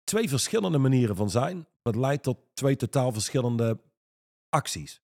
Twee 0.04 0.28
verschillende 0.28 0.78
manieren 0.78 1.16
van 1.16 1.30
zijn, 1.30 1.66
wat 1.82 1.96
leidt 1.96 2.22
tot 2.22 2.38
twee 2.54 2.76
totaal 2.76 3.12
verschillende 3.12 3.80
acties 4.48 5.01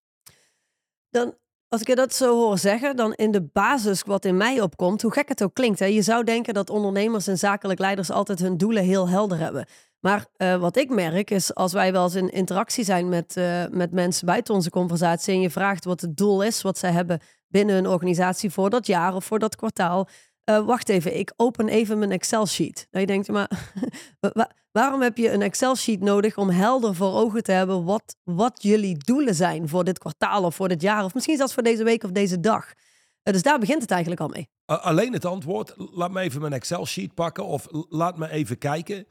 dan, 1.11 1.35
als 1.69 1.81
ik 1.81 1.87
je 1.87 1.95
dat 1.95 2.15
zo 2.15 2.37
hoor 2.37 2.59
zeggen, 2.59 2.97
dan 2.97 3.15
in 3.15 3.31
de 3.31 3.43
basis 3.43 4.03
wat 4.03 4.25
in 4.25 4.37
mij 4.37 4.61
opkomt, 4.61 5.03
hoe 5.03 5.13
gek 5.13 5.29
het 5.29 5.43
ook 5.43 5.55
klinkt. 5.55 5.79
Hè, 5.79 5.87
je 5.87 6.03
zou 6.03 6.25
denken 6.25 6.55
dat 6.55 6.71
ondernemers 6.71 7.27
en 7.27 7.39
zakelijk 7.39 7.79
leiders 7.79 8.11
altijd 8.11 8.39
hun 8.39 8.57
doelen 8.57 8.83
heel 8.83 9.09
helder 9.09 9.39
hebben. 9.39 9.67
Maar 10.01 10.27
uh, 10.37 10.57
wat 10.57 10.77
ik 10.77 10.91
merk 10.91 11.31
is, 11.31 11.55
als 11.55 11.73
wij 11.73 11.93
wel 11.93 12.05
eens 12.05 12.15
in 12.15 12.29
interactie 12.31 12.85
zijn 12.85 13.09
met, 13.09 13.37
uh, 13.37 13.65
met 13.71 13.93
mensen 13.93 14.27
buiten 14.27 14.55
onze 14.55 14.71
conversatie 14.71 15.35
en 15.35 15.41
je 15.41 15.51
vraagt 15.51 15.85
wat 15.85 16.01
het 16.01 16.17
doel 16.17 16.43
is, 16.43 16.63
wat 16.63 16.79
zij 16.79 16.93
hebben 16.93 17.21
binnen 17.49 17.75
hun 17.75 17.87
organisatie 17.87 18.51
voor 18.51 18.71
dat 18.71 18.87
jaar 18.87 19.15
of 19.15 19.25
voor 19.25 19.39
dat 19.39 19.57
kwartaal, 19.57 20.09
uh, 20.49 20.65
wacht 20.65 20.89
even, 20.89 21.19
ik 21.19 21.33
open 21.37 21.69
even 21.69 21.99
mijn 21.99 22.11
Excel-sheet. 22.11 22.87
Dan 22.91 23.01
je 23.01 23.07
denkt, 23.07 23.29
maar 23.29 23.51
waarom 24.73 25.03
heb 25.03 25.17
je 25.17 25.31
een 25.31 25.43
Excel-sheet 25.43 26.01
nodig 26.01 26.37
om 26.37 26.51
helder 26.51 26.95
voor 26.95 27.13
ogen 27.13 27.43
te 27.43 27.53
hebben 27.53 27.85
wat, 27.85 28.17
wat 28.25 28.63
jullie 28.63 28.99
doelen 28.99 29.35
zijn 29.35 29.69
voor 29.69 29.85
dit 29.85 29.99
kwartaal 29.99 30.45
of 30.45 30.55
voor 30.55 30.69
dit 30.69 30.83
jaar, 30.83 31.05
of 31.05 31.15
misschien 31.15 31.37
zelfs 31.37 31.55
voor 31.55 31.63
deze 31.63 31.85
week 31.85 32.05
of 32.05 32.11
deze 32.11 32.41
dag? 32.41 32.67
Uh, 32.67 33.33
dus 33.33 33.43
daar 33.43 33.59
begint 33.59 33.83
het 33.83 33.91
eigenlijk 33.91 34.21
al 34.21 34.29
mee. 34.29 34.49
Alleen 34.65 35.13
het 35.13 35.25
antwoord, 35.25 35.75
laat 35.77 36.11
me 36.11 36.21
even 36.21 36.41
mijn 36.41 36.53
Excel-sheet 36.53 37.15
pakken 37.15 37.45
of 37.45 37.67
laat 37.89 38.19
me 38.19 38.31
even 38.31 38.59
kijken, 38.59 39.07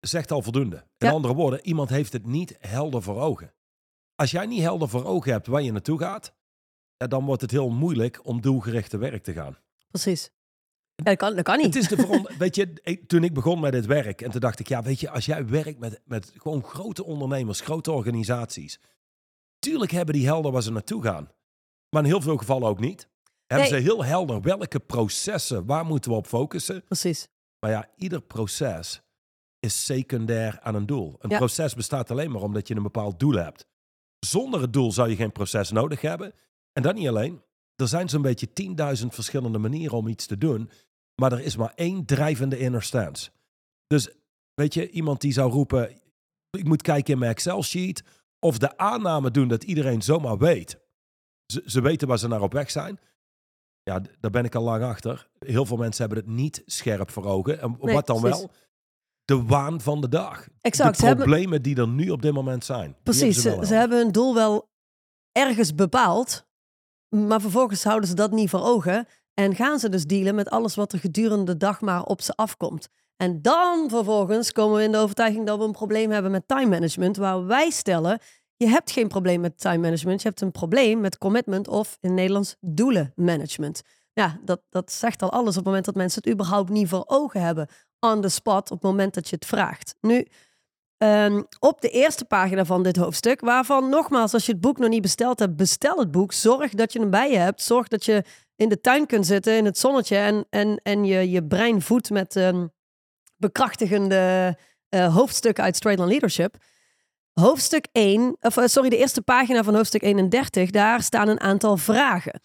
zegt 0.00 0.30
al 0.30 0.42
voldoende. 0.42 0.86
In 0.98 1.08
andere 1.08 1.34
woorden, 1.34 1.66
iemand 1.66 1.88
heeft 1.88 2.12
het 2.12 2.26
niet 2.26 2.56
helder 2.58 3.02
voor 3.02 3.20
ogen. 3.20 3.54
Als 4.14 4.30
jij 4.30 4.46
niet 4.46 4.60
helder 4.60 4.88
voor 4.88 5.04
ogen 5.04 5.32
hebt 5.32 5.46
waar 5.46 5.62
je 5.62 5.72
naartoe 5.72 5.98
gaat, 5.98 6.34
dan 6.96 7.24
wordt 7.24 7.42
het 7.42 7.50
heel 7.50 7.70
moeilijk 7.70 8.26
om 8.26 8.40
doelgericht 8.40 8.90
te 8.90 8.98
werk 8.98 9.22
te 9.22 9.32
gaan. 9.32 9.58
Precies. 9.90 10.30
Dat 10.94 11.16
kan, 11.16 11.34
dat 11.34 11.44
kan 11.44 11.56
niet. 11.56 11.66
Het 11.66 11.76
is 11.76 11.88
de 11.88 12.34
weet 12.38 12.56
je, 12.56 13.00
toen 13.06 13.24
ik 13.24 13.34
begon 13.34 13.60
met 13.60 13.72
dit 13.72 13.86
werk 13.86 14.22
en 14.22 14.30
toen 14.30 14.40
dacht 14.40 14.58
ik, 14.60 14.68
ja, 14.68 14.82
weet 14.82 15.00
je, 15.00 15.10
als 15.10 15.26
jij 15.26 15.46
werkt 15.46 15.78
met, 15.78 16.00
met 16.04 16.32
gewoon 16.36 16.64
grote 16.64 17.04
ondernemers, 17.04 17.60
grote 17.60 17.92
organisaties, 17.92 18.80
tuurlijk 19.58 19.90
hebben 19.90 20.14
die 20.14 20.26
helder 20.26 20.52
waar 20.52 20.62
ze 20.62 20.72
naartoe 20.72 21.02
gaan. 21.02 21.30
Maar 21.90 22.02
in 22.02 22.08
heel 22.08 22.20
veel 22.20 22.36
gevallen 22.36 22.68
ook 22.68 22.80
niet. 22.80 23.08
Hebben 23.46 23.68
ze 23.68 23.76
heel 23.76 24.04
helder 24.04 24.40
welke 24.40 24.80
processen, 24.80 25.66
waar 25.66 25.86
moeten 25.86 26.10
we 26.10 26.16
op 26.16 26.26
focussen? 26.26 26.84
Precies. 26.84 27.28
Maar 27.60 27.70
ja, 27.70 27.88
ieder 27.96 28.22
proces 28.22 29.02
is 29.60 29.84
secundair 29.84 30.58
aan 30.60 30.74
een 30.74 30.86
doel. 30.86 31.16
Een 31.18 31.36
proces 31.36 31.74
bestaat 31.74 32.10
alleen 32.10 32.30
maar 32.30 32.42
omdat 32.42 32.68
je 32.68 32.74
een 32.74 32.82
bepaald 32.82 33.20
doel 33.20 33.34
hebt. 33.34 33.66
Zonder 34.18 34.60
het 34.60 34.72
doel 34.72 34.92
zou 34.92 35.08
je 35.08 35.16
geen 35.16 35.32
proces 35.32 35.70
nodig 35.70 36.00
hebben. 36.00 36.32
En 36.72 36.82
dat 36.82 36.94
niet 36.94 37.08
alleen 37.08 37.42
er 37.76 37.88
zijn 37.88 38.08
zo'n 38.08 38.22
beetje 38.22 38.48
10.000 39.00 39.06
verschillende 39.06 39.58
manieren 39.58 39.96
om 39.96 40.08
iets 40.08 40.26
te 40.26 40.38
doen. 40.38 40.70
Maar 41.20 41.32
er 41.32 41.40
is 41.40 41.56
maar 41.56 41.72
één 41.74 42.04
drijvende 42.04 42.58
inner 42.58 42.82
stance. 42.82 43.30
Dus 43.86 44.10
weet 44.54 44.74
je, 44.74 44.90
iemand 44.90 45.20
die 45.20 45.32
zou 45.32 45.52
roepen: 45.52 46.00
ik 46.50 46.64
moet 46.64 46.82
kijken 46.82 47.12
in 47.12 47.18
mijn 47.18 47.30
Excel-sheet. 47.30 48.02
Of 48.38 48.58
de 48.58 48.76
aanname 48.76 49.30
doen 49.30 49.48
dat 49.48 49.64
iedereen 49.64 50.02
zomaar 50.02 50.38
weet. 50.38 50.78
Ze, 51.46 51.62
ze 51.66 51.80
weten 51.80 52.08
waar 52.08 52.18
ze 52.18 52.28
naar 52.28 52.42
op 52.42 52.52
weg 52.52 52.70
zijn. 52.70 52.98
Ja, 53.82 54.02
daar 54.20 54.30
ben 54.30 54.44
ik 54.44 54.54
al 54.54 54.62
lang 54.62 54.82
achter. 54.82 55.28
Heel 55.38 55.66
veel 55.66 55.76
mensen 55.76 56.06
hebben 56.06 56.24
het 56.24 56.34
niet 56.34 56.62
scherp 56.66 57.10
voor 57.10 57.24
ogen. 57.24 57.60
En 57.60 57.76
wat 57.78 58.06
dan 58.06 58.22
wel? 58.22 58.50
De 59.24 59.42
waan 59.42 59.80
van 59.80 60.00
de 60.00 60.08
dag. 60.08 60.48
Exact. 60.60 61.00
De 61.00 61.14
problemen 61.14 61.62
die 61.62 61.76
er 61.76 61.88
nu 61.88 62.10
op 62.10 62.22
dit 62.22 62.32
moment 62.32 62.64
zijn. 62.64 62.96
Precies. 63.02 63.40
Ze, 63.40 63.58
ze 63.66 63.74
hebben 63.74 63.98
hun 63.98 64.12
doel 64.12 64.34
wel 64.34 64.68
ergens 65.32 65.74
bepaald. 65.74 66.46
Maar 67.14 67.40
vervolgens 67.40 67.84
houden 67.84 68.08
ze 68.08 68.14
dat 68.14 68.30
niet 68.30 68.50
voor 68.50 68.64
ogen 68.64 69.06
en 69.34 69.54
gaan 69.54 69.78
ze 69.78 69.88
dus 69.88 70.04
dealen 70.04 70.34
met 70.34 70.50
alles 70.50 70.74
wat 70.74 70.92
er 70.92 70.98
gedurende 70.98 71.44
de 71.44 71.56
dag 71.56 71.80
maar 71.80 72.02
op 72.02 72.20
ze 72.20 72.32
afkomt. 72.34 72.88
En 73.16 73.42
dan 73.42 73.88
vervolgens 73.88 74.52
komen 74.52 74.76
we 74.76 74.82
in 74.82 74.92
de 74.92 74.98
overtuiging 74.98 75.46
dat 75.46 75.58
we 75.58 75.64
een 75.64 75.72
probleem 75.72 76.10
hebben 76.10 76.30
met 76.30 76.48
time 76.48 76.68
management, 76.68 77.16
waar 77.16 77.46
wij 77.46 77.70
stellen, 77.70 78.18
je 78.56 78.68
hebt 78.68 78.90
geen 78.90 79.08
probleem 79.08 79.40
met 79.40 79.58
time 79.58 79.78
management, 79.78 80.22
je 80.22 80.28
hebt 80.28 80.40
een 80.40 80.50
probleem 80.50 81.00
met 81.00 81.18
commitment 81.18 81.68
of 81.68 81.98
in 82.00 82.14
Nederlands 82.14 82.56
doelenmanagement. 82.60 83.82
Ja, 84.12 84.38
dat, 84.44 84.62
dat 84.68 84.92
zegt 84.92 85.22
al 85.22 85.30
alles 85.30 85.48
op 85.48 85.54
het 85.54 85.64
moment 85.64 85.84
dat 85.84 85.94
mensen 85.94 86.22
het 86.22 86.32
überhaupt 86.32 86.70
niet 86.70 86.88
voor 86.88 87.04
ogen 87.06 87.40
hebben 87.40 87.68
on 88.00 88.20
the 88.20 88.28
spot 88.28 88.70
op 88.70 88.82
het 88.82 88.90
moment 88.90 89.14
dat 89.14 89.28
je 89.28 89.34
het 89.34 89.46
vraagt. 89.46 89.94
Nu, 90.00 90.26
ehm, 91.04 91.42
op 91.58 91.80
de 91.80 91.88
eerste 91.88 92.24
pagina 92.24 92.64
van 92.64 92.82
dit 92.82 92.96
hoofdstuk, 92.96 93.40
waarvan 93.40 93.88
nogmaals, 93.88 94.32
als 94.34 94.46
je 94.46 94.52
het 94.52 94.60
boek 94.60 94.78
nog 94.78 94.88
niet 94.88 95.02
besteld 95.02 95.38
hebt, 95.38 95.56
bestel 95.56 95.98
het 95.98 96.10
boek. 96.10 96.32
Zorg 96.32 96.70
dat 96.70 96.92
je 96.92 96.98
hem 97.00 97.10
bij 97.10 97.30
je 97.30 97.38
hebt. 97.38 97.62
Zorg 97.62 97.88
dat 97.88 98.04
je 98.04 98.24
in 98.56 98.68
de 98.68 98.80
tuin 98.80 99.06
kunt 99.06 99.26
zitten 99.26 99.56
in 99.56 99.64
het 99.64 99.78
zonnetje 99.78 100.16
en, 100.16 100.46
en, 100.50 100.80
en 100.82 101.04
je, 101.04 101.30
je 101.30 101.44
brein 101.44 101.82
voedt 101.82 102.10
met 102.10 102.36
um, 102.36 102.72
bekrachtigende 103.36 104.56
uh, 104.90 105.14
hoofdstukken 105.14 105.64
uit 105.64 105.76
Straight 105.76 106.06
Leadership. 106.06 106.56
Hoofdstuk 107.40 107.86
1, 107.92 108.36
of 108.40 108.56
eh, 108.56 108.66
sorry, 108.66 108.88
de 108.88 108.96
eerste 108.96 109.22
pagina 109.22 109.62
van 109.62 109.74
hoofdstuk 109.74 110.02
31, 110.02 110.70
daar 110.70 111.02
staan 111.02 111.28
een 111.28 111.40
aantal 111.40 111.76
vragen. 111.76 112.40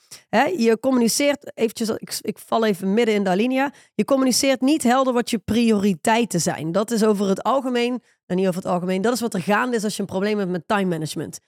je 0.57 0.77
communiceert, 0.79 1.51
eventjes, 1.57 1.89
ik, 1.89 2.19
ik 2.21 2.37
val 2.37 2.65
even 2.65 2.93
midden 2.93 3.15
in 3.15 3.23
de 3.23 3.29
alinea. 3.29 3.73
Je 3.93 4.05
communiceert 4.05 4.61
niet 4.61 4.83
helder 4.83 5.13
wat 5.13 5.29
je 5.29 5.37
prioriteiten 5.37 6.41
zijn. 6.41 6.71
Dat 6.71 6.91
is 6.91 7.03
over 7.03 7.27
het 7.27 7.43
algemeen, 7.43 8.01
en 8.29 8.35
niet 8.35 8.47
over 8.47 8.61
het 8.61 8.71
algemeen, 8.71 9.01
dat 9.01 9.13
is 9.13 9.19
wat 9.19 9.33
er 9.33 9.41
gaande 9.41 9.75
is 9.75 9.83
als 9.83 9.95
je 9.95 10.01
een 10.01 10.07
probleem 10.07 10.37
hebt 10.37 10.51
met 10.51 10.67
time 10.67 10.85
management. 10.85 11.39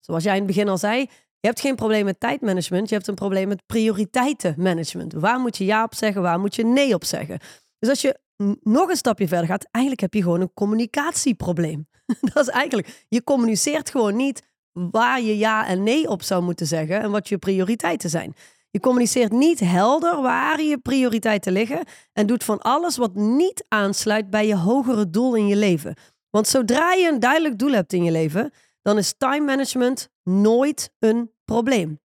Zoals 0.00 0.24
jij 0.24 0.32
in 0.32 0.38
het 0.38 0.46
begin 0.46 0.68
al 0.68 0.78
zei, 0.78 0.98
je 1.40 1.46
hebt 1.46 1.60
geen 1.60 1.74
probleem 1.74 2.04
met 2.04 2.20
tijdmanagement, 2.20 2.88
je 2.88 2.94
hebt 2.94 3.06
een 3.06 3.14
probleem 3.14 3.48
met 3.48 3.66
prioriteitenmanagement. 3.66 5.12
Waar 5.12 5.40
moet 5.40 5.56
je 5.56 5.64
ja 5.64 5.84
op 5.84 5.94
zeggen, 5.94 6.22
waar 6.22 6.40
moet 6.40 6.54
je 6.54 6.64
nee 6.64 6.94
op 6.94 7.04
zeggen? 7.04 7.38
Dus 7.78 7.88
als 7.88 8.00
je 8.00 8.18
nog 8.62 8.88
een 8.88 8.96
stapje 8.96 9.28
verder 9.28 9.46
gaat, 9.46 9.68
eigenlijk 9.70 10.02
heb 10.02 10.14
je 10.14 10.22
gewoon 10.22 10.40
een 10.40 10.54
communicatieprobleem. 10.54 11.88
dat 12.32 12.46
is 12.46 12.48
eigenlijk, 12.48 13.04
je 13.08 13.24
communiceert 13.24 13.90
gewoon 13.90 14.16
niet 14.16 14.42
waar 14.72 15.20
je 15.20 15.38
ja 15.38 15.66
en 15.66 15.82
nee 15.82 16.08
op 16.08 16.22
zou 16.22 16.42
moeten 16.42 16.66
zeggen 16.66 17.00
en 17.00 17.10
wat 17.10 17.28
je 17.28 17.38
prioriteiten 17.38 18.10
zijn. 18.10 18.34
Je 18.70 18.80
communiceert 18.80 19.32
niet 19.32 19.60
helder 19.60 20.22
waar 20.22 20.62
je 20.62 20.78
prioriteiten 20.78 21.52
liggen 21.52 21.84
en 22.12 22.26
doet 22.26 22.44
van 22.44 22.58
alles 22.58 22.96
wat 22.96 23.14
niet 23.14 23.64
aansluit 23.68 24.30
bij 24.30 24.46
je 24.46 24.56
hogere 24.56 25.10
doel 25.10 25.34
in 25.34 25.46
je 25.46 25.56
leven. 25.56 25.94
Want 26.30 26.48
zodra 26.48 26.92
je 26.92 27.08
een 27.08 27.20
duidelijk 27.20 27.58
doel 27.58 27.72
hebt 27.72 27.92
in 27.92 28.04
je 28.04 28.10
leven, 28.10 28.52
dan 28.82 28.98
is 28.98 29.14
time 29.16 29.44
management 29.44 30.10
nooit 30.22 30.92
een 30.98 31.32
probleem. 31.44 32.00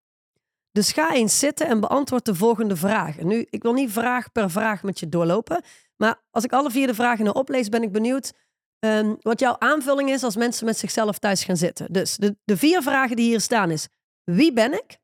Dus 0.71 0.93
ga 0.93 1.13
eens 1.13 1.39
zitten 1.39 1.67
en 1.67 1.81
beantwoord 1.81 2.25
de 2.25 2.35
volgende 2.35 2.77
vragen. 2.77 3.27
Nu, 3.27 3.47
ik 3.51 3.63
wil 3.63 3.73
niet 3.73 3.93
vraag 3.93 4.33
per 4.33 4.51
vraag 4.51 4.83
met 4.83 5.01
je 5.01 5.09
doorlopen. 5.09 5.63
Maar 5.97 6.23
als 6.31 6.45
ik 6.45 6.53
alle 6.53 6.71
vier 6.71 6.87
de 6.87 6.95
vragen 6.95 7.25
nou 7.25 7.37
oplees, 7.37 7.69
ben 7.69 7.83
ik 7.83 7.93
benieuwd 7.93 8.33
um, 8.79 9.17
wat 9.21 9.41
jouw 9.41 9.57
aanvulling 9.59 10.11
is 10.11 10.23
als 10.23 10.37
mensen 10.37 10.67
met 10.67 10.79
zichzelf 10.79 11.19
thuis 11.19 11.45
gaan 11.45 11.57
zitten. 11.57 11.93
Dus 11.93 12.17
de, 12.17 12.37
de 12.45 12.57
vier 12.57 12.83
vragen 12.83 13.17
die 13.17 13.27
hier 13.27 13.41
staan 13.41 13.71
is: 13.71 13.89
wie 14.25 14.53
ben 14.53 14.73
ik? 14.73 14.99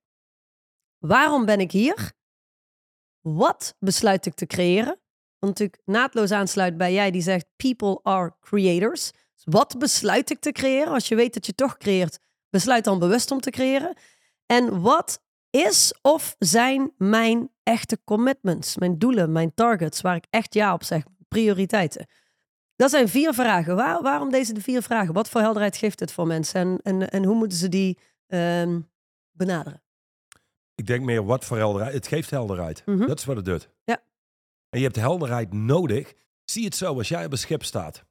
Waarom 0.99 1.45
ben 1.45 1.61
ik 1.61 1.73
hier? 1.73 2.13
Wat 3.21 3.75
besluit 3.79 4.27
ik 4.27 4.35
te 4.35 4.47
creëren? 4.47 5.01
Want 5.41 5.59
natuurlijk 5.59 5.83
naadloos 5.85 6.31
aansluit 6.31 6.77
bij 6.77 6.93
jij 6.93 7.11
die 7.11 7.23
zegt: 7.23 7.47
people 7.57 8.01
are 8.03 8.35
creators. 8.41 9.11
Dus 9.35 9.45
wat 9.45 9.79
besluit 9.79 10.31
ik 10.31 10.41
te 10.41 10.53
creëren? 10.53 10.93
Als 10.93 11.09
je 11.09 11.15
weet 11.15 11.35
dat 11.35 11.47
je 11.47 11.55
toch 11.55 11.77
creëert, 11.77 12.19
besluit 12.51 12.85
dan 12.85 12.99
bewust 12.99 13.31
om 13.31 13.41
te 13.41 13.51
creëren. 13.51 13.97
En 14.47 14.81
wat 14.81 15.23
is 15.51 15.95
of 16.03 16.37
zijn 16.39 16.93
mijn 16.97 17.51
echte 17.63 17.99
commitments, 18.05 18.77
mijn 18.77 18.99
doelen, 18.99 19.33
mijn 19.33 19.55
targets, 19.55 20.01
waar 20.01 20.17
ik 20.17 20.27
echt 20.31 20.55
ja 20.55 20.73
op 20.73 20.85
zeg, 20.85 21.03
prioriteiten? 21.29 22.07
Dat 22.77 22.91
zijn 22.91 23.09
vier 23.09 23.35
vragen. 23.35 23.77
Waar, 23.77 24.03
waarom 24.03 24.31
deze 24.31 24.53
de 24.53 24.61
vier 24.61 24.83
vragen? 24.83 25.15
Wat 25.15 25.29
voor 25.29 25.41
helderheid 25.41 25.77
geeft 25.77 26.01
het 26.01 26.13
voor 26.13 26.27
mensen 26.27 26.61
en, 26.61 26.79
en, 26.83 27.11
en 27.11 27.25
hoe 27.25 27.35
moeten 27.35 27.59
ze 27.59 27.69
die 27.69 27.99
um, 28.27 28.91
benaderen? 29.31 29.83
Ik 30.75 30.87
denk 30.87 31.05
meer 31.05 31.25
wat 31.25 31.45
voor 31.45 31.57
helderheid. 31.57 31.95
Het 31.95 32.07
geeft 32.07 32.31
helderheid. 32.31 32.83
Mhm. 32.87 33.07
Dat 33.07 33.19
is 33.19 33.25
wat 33.25 33.37
het 33.37 33.45
doet. 33.45 33.69
Ja. 33.85 34.03
En 34.71 34.79
je 34.79 34.85
hebt 34.85 34.97
helderheid 34.97 35.53
nodig. 35.53 36.15
Zie 36.45 36.65
het 36.65 36.77
zo, 36.77 36.97
als 36.97 37.09
jij 37.09 37.25
op 37.25 37.33
een 37.33 37.39
schip 37.39 37.65
staat 37.65 38.05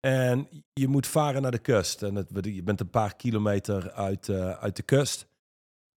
en 0.00 0.48
je 0.72 0.88
moet 0.88 1.06
varen 1.06 1.42
naar 1.42 1.50
de 1.50 1.58
kust 1.58 2.02
en 2.02 2.14
het, 2.14 2.28
je 2.42 2.62
bent 2.62 2.80
een 2.80 2.90
paar 2.90 3.16
kilometer 3.16 3.92
uit, 3.92 4.28
uh, 4.28 4.50
uit 4.50 4.76
de 4.76 4.82
kust 4.82 5.28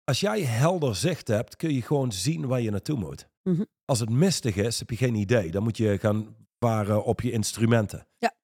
als 0.06 0.20
jij 0.20 0.42
helder 0.42 0.96
zicht 0.96 1.28
hebt, 1.28 1.56
kun 1.56 1.74
je 1.74 1.82
gewoon 1.82 2.12
zien 2.12 2.46
waar 2.46 2.60
je 2.60 2.70
naartoe 2.70 2.98
moet. 2.98 3.28
Mhm. 3.42 3.64
Als 3.84 4.00
het 4.00 4.10
mistig 4.10 4.56
is, 4.56 4.78
heb 4.78 4.90
je 4.90 4.96
geen 4.96 5.14
idee. 5.14 5.50
Dan 5.50 5.62
moet 5.62 5.76
je 5.76 5.98
gaan 5.98 6.36
varen 6.58 7.04
op 7.04 7.20
je 7.20 7.30
instrumenten. 7.30 8.06
Ja. 8.18 8.34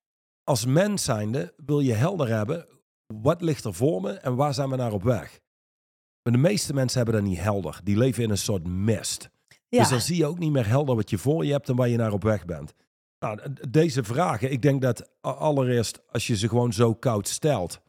Als 0.44 0.64
mens 0.64 1.04
zijnde 1.04 1.54
wil 1.56 1.80
je 1.80 1.92
helder 1.92 2.28
hebben, 2.28 2.66
wat 3.06 3.42
ligt 3.42 3.64
er 3.64 3.74
voor 3.74 4.00
me 4.00 4.12
en 4.12 4.36
waar 4.36 4.54
zijn 4.54 4.70
we 4.70 4.76
naar 4.76 4.92
op 4.92 5.02
weg? 5.02 5.40
Maar 6.22 6.32
de 6.32 6.38
meeste 6.38 6.74
mensen 6.74 7.02
hebben 7.02 7.20
dat 7.20 7.30
niet 7.30 7.40
helder. 7.40 7.80
Die 7.84 7.96
leven 7.96 8.22
in 8.22 8.30
een 8.30 8.38
soort 8.38 8.66
mist. 8.66 9.30
Ja. 9.72 9.78
Dus 9.78 9.88
dan 9.88 10.00
zie 10.00 10.16
je 10.16 10.26
ook 10.26 10.38
niet 10.38 10.52
meer 10.52 10.66
helder 10.66 10.96
wat 10.96 11.10
je 11.10 11.18
voor 11.18 11.44
je 11.44 11.52
hebt 11.52 11.68
en 11.68 11.76
waar 11.76 11.88
je 11.88 11.96
naar 11.96 12.12
op 12.12 12.22
weg 12.22 12.44
bent. 12.44 12.74
Nou, 13.18 13.40
deze 13.70 14.04
vragen, 14.04 14.52
ik 14.52 14.62
denk 14.62 14.82
dat 14.82 15.10
allereerst 15.20 16.00
als 16.10 16.26
je 16.26 16.36
ze 16.36 16.48
gewoon 16.48 16.72
zo 16.72 16.94
koud 16.94 17.28
stelt, 17.28 17.80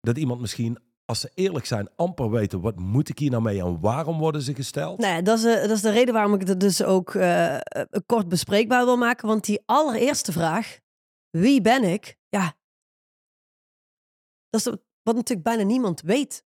dat 0.00 0.18
iemand 0.18 0.40
misschien 0.40 0.78
als 1.04 1.20
ze 1.20 1.30
eerlijk 1.34 1.66
zijn, 1.66 1.88
amper 1.96 2.30
weten 2.30 2.60
wat 2.60 2.78
moet 2.78 3.08
ik 3.08 3.18
hier 3.18 3.30
nou 3.30 3.42
mee 3.42 3.60
en 3.60 3.80
waarom 3.80 4.18
worden 4.18 4.42
ze 4.42 4.54
gesteld? 4.54 4.98
Nee, 4.98 5.22
dat 5.22 5.38
is, 5.38 5.44
de, 5.44 5.60
dat 5.60 5.70
is 5.70 5.80
de 5.80 5.90
reden 5.90 6.14
waarom 6.14 6.34
ik 6.34 6.46
het 6.46 6.60
dus 6.60 6.82
ook 6.82 7.14
uh, 7.14 7.58
kort 8.06 8.28
bespreekbaar 8.28 8.84
wil 8.84 8.96
maken. 8.96 9.28
Want 9.28 9.44
die 9.44 9.62
allereerste 9.66 10.32
vraag, 10.32 10.78
wie 11.30 11.60
ben 11.60 11.84
ik? 11.84 12.16
Ja, 12.28 12.54
dat 14.48 14.60
is 14.60 14.66
wat 15.02 15.14
natuurlijk 15.14 15.42
bijna 15.42 15.62
niemand 15.62 16.00
weet 16.00 16.44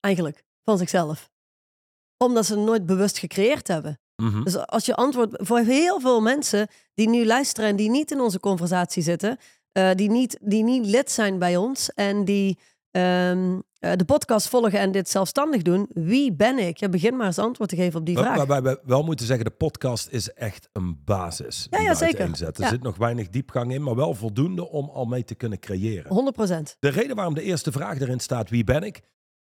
eigenlijk 0.00 0.44
van 0.64 0.78
zichzelf. 0.78 1.32
Omdat 2.16 2.46
ze 2.46 2.54
het 2.54 2.64
nooit 2.64 2.86
bewust 2.86 3.18
gecreëerd 3.18 3.68
hebben. 3.68 3.98
Mhm. 4.16 4.42
Dus 4.42 4.66
als 4.66 4.86
je 4.86 4.94
antwoord 4.94 5.36
voor 5.36 5.58
heel 5.58 6.00
veel 6.00 6.20
mensen 6.20 6.68
die 6.94 7.08
nu 7.08 7.26
luisteren 7.26 7.70
en 7.70 7.76
die 7.76 7.90
niet 7.90 8.10
in 8.10 8.20
onze 8.20 8.40
conversatie 8.40 9.02
zitten, 9.02 9.38
uh, 9.78 9.90
die, 9.94 10.10
niet, 10.10 10.38
die 10.42 10.64
niet 10.64 10.86
lid 10.86 11.10
zijn 11.10 11.38
bij 11.38 11.56
ons 11.56 11.90
en 11.94 12.24
die 12.24 12.58
um, 12.90 13.62
de 13.78 14.04
podcast 14.06 14.48
volgen 14.48 14.78
en 14.78 14.92
dit 14.92 15.08
zelfstandig 15.08 15.62
doen. 15.62 15.86
Wie 15.92 16.32
ben 16.32 16.58
ik? 16.58 16.76
Ja, 16.76 16.88
begin 16.88 17.16
maar 17.16 17.26
eens 17.26 17.38
antwoord 17.38 17.70
te 17.70 17.76
geven 17.76 18.00
op 18.00 18.06
die 18.06 18.18
vraag. 18.18 18.36
Waarbij 18.36 18.62
we 18.62 18.80
wel 18.84 19.02
moeten 19.02 19.26
zeggen, 19.26 19.44
de 19.44 19.50
podcast 19.50 20.08
is 20.10 20.32
echt 20.32 20.68
een 20.72 21.00
basis. 21.04 21.66
Ja, 21.70 21.80
ja 21.80 21.94
zeker. 21.94 22.20
Er 22.20 22.52
ja. 22.52 22.68
zit 22.68 22.82
nog 22.82 22.96
weinig 22.96 23.28
diepgang 23.28 23.72
in, 23.72 23.82
maar 23.82 23.94
wel 23.94 24.14
voldoende 24.14 24.68
om 24.68 24.88
al 24.88 25.04
mee 25.04 25.24
te 25.24 25.34
kunnen 25.34 25.58
creëren. 25.58 26.34
100%. 26.74 26.78
De 26.78 26.88
reden 26.88 27.16
waarom 27.16 27.34
de 27.34 27.42
eerste 27.42 27.72
vraag 27.72 28.00
erin 28.00 28.20
staat, 28.20 28.50
wie 28.50 28.64
ben 28.64 28.82
ik? 28.82 29.02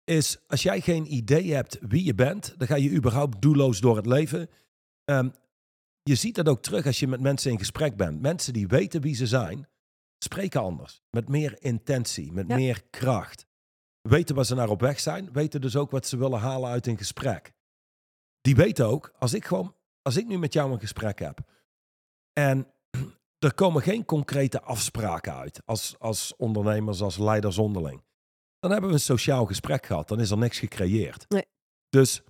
Is 0.05 0.39
als 0.47 0.63
jij 0.63 0.81
geen 0.81 1.15
idee 1.15 1.55
hebt 1.55 1.79
wie 1.81 2.05
je 2.05 2.15
bent, 2.15 2.55
dan 2.59 2.67
ga 2.67 2.77
je 2.77 2.91
überhaupt 2.91 3.43
doelloos 3.43 3.81
door 3.81 3.97
het 3.97 4.07
leven. 4.07 4.49
Um, 5.05 5.33
je 6.03 6.15
ziet 6.15 6.35
dat 6.35 6.49
ook 6.49 6.63
terug 6.63 6.87
als 6.87 6.99
je 6.99 7.07
met 7.09 7.21
mensen 7.21 7.51
in 7.51 7.59
gesprek 7.59 7.97
bent. 7.97 8.21
Mensen 8.21 8.53
die 8.53 8.67
weten 8.67 9.01
wie 9.01 9.15
ze 9.15 9.27
zijn, 9.27 9.69
spreken 10.19 10.61
anders. 10.61 11.03
Met 11.11 11.29
meer 11.29 11.63
intentie, 11.63 12.33
met 12.33 12.49
Ja. 12.49 12.55
meer 12.55 12.83
kracht. 12.91 13.47
Weten 14.01 14.35
waar 14.35 14.45
ze 14.45 14.55
naar 14.55 14.69
op 14.69 14.81
weg 14.81 15.01
zijn, 15.01 15.33
weten 15.33 15.61
dus 15.61 15.77
ook 15.77 15.91
wat 15.91 16.07
ze 16.07 16.17
willen 16.17 16.39
halen 16.39 16.71
uit 16.71 16.87
een 16.87 16.97
gesprek. 16.97 17.53
Die 18.41 18.57
weten 18.57 18.87
ook, 18.87 19.13
als 19.19 19.35
ik 19.35 19.45
gewoon, 19.45 19.75
als 20.03 20.17
ik 20.17 20.27
nu 20.27 20.39
met 20.39 20.53
jou 20.53 20.73
een 20.73 20.81
gesprek 20.81 21.19
heb 21.19 21.41
en 22.33 22.67
er 23.47 23.55
komen 23.55 23.83
geen 23.83 24.05
concrete 24.05 24.63
afspraken 24.63 25.35
uit 25.35 25.63
als, 25.65 25.95
als 25.99 26.37
ondernemers, 26.37 27.01
als 27.01 27.19
leiders 27.19 27.59
onderling. 27.59 28.03
Dan 28.63 28.71
hebben 28.71 28.89
we 28.91 28.97
een 28.97 29.03
sociaal 29.03 29.47
gesprek 29.47 29.87
gehad, 29.87 30.09
dan 30.09 30.21
is 30.21 30.31
er 30.31 30.39
niks 30.39 30.59
gecreëerd. 30.59 31.25
Nee. 31.29 31.47
Dus 31.89 32.23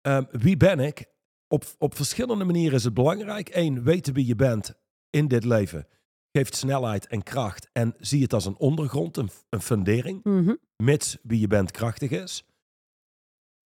ehm, 0.00 0.24
wie 0.30 0.56
ben 0.56 0.80
ik? 0.80 1.06
Op, 1.48 1.64
op 1.78 1.94
verschillende 1.94 2.44
manieren 2.44 2.74
is 2.76 2.84
het 2.84 2.94
belangrijk. 2.94 3.54
Eén, 3.54 3.82
weten 3.82 4.14
wie 4.14 4.26
je 4.26 4.34
bent 4.36 4.74
in 5.10 5.28
dit 5.28 5.44
leven 5.44 5.86
geeft 6.32 6.56
snelheid 6.56 7.06
en 7.06 7.22
kracht 7.22 7.68
en 7.72 7.94
zie 7.98 8.22
het 8.22 8.32
als 8.32 8.44
een 8.46 8.56
ondergrond, 8.56 9.16
een, 9.16 9.30
een 9.48 9.60
fundering, 9.60 10.24
Mhm. 10.24 10.54
mits 10.82 11.18
wie 11.22 11.40
je 11.40 11.46
bent 11.46 11.70
krachtig 11.70 12.10
is. 12.10 12.44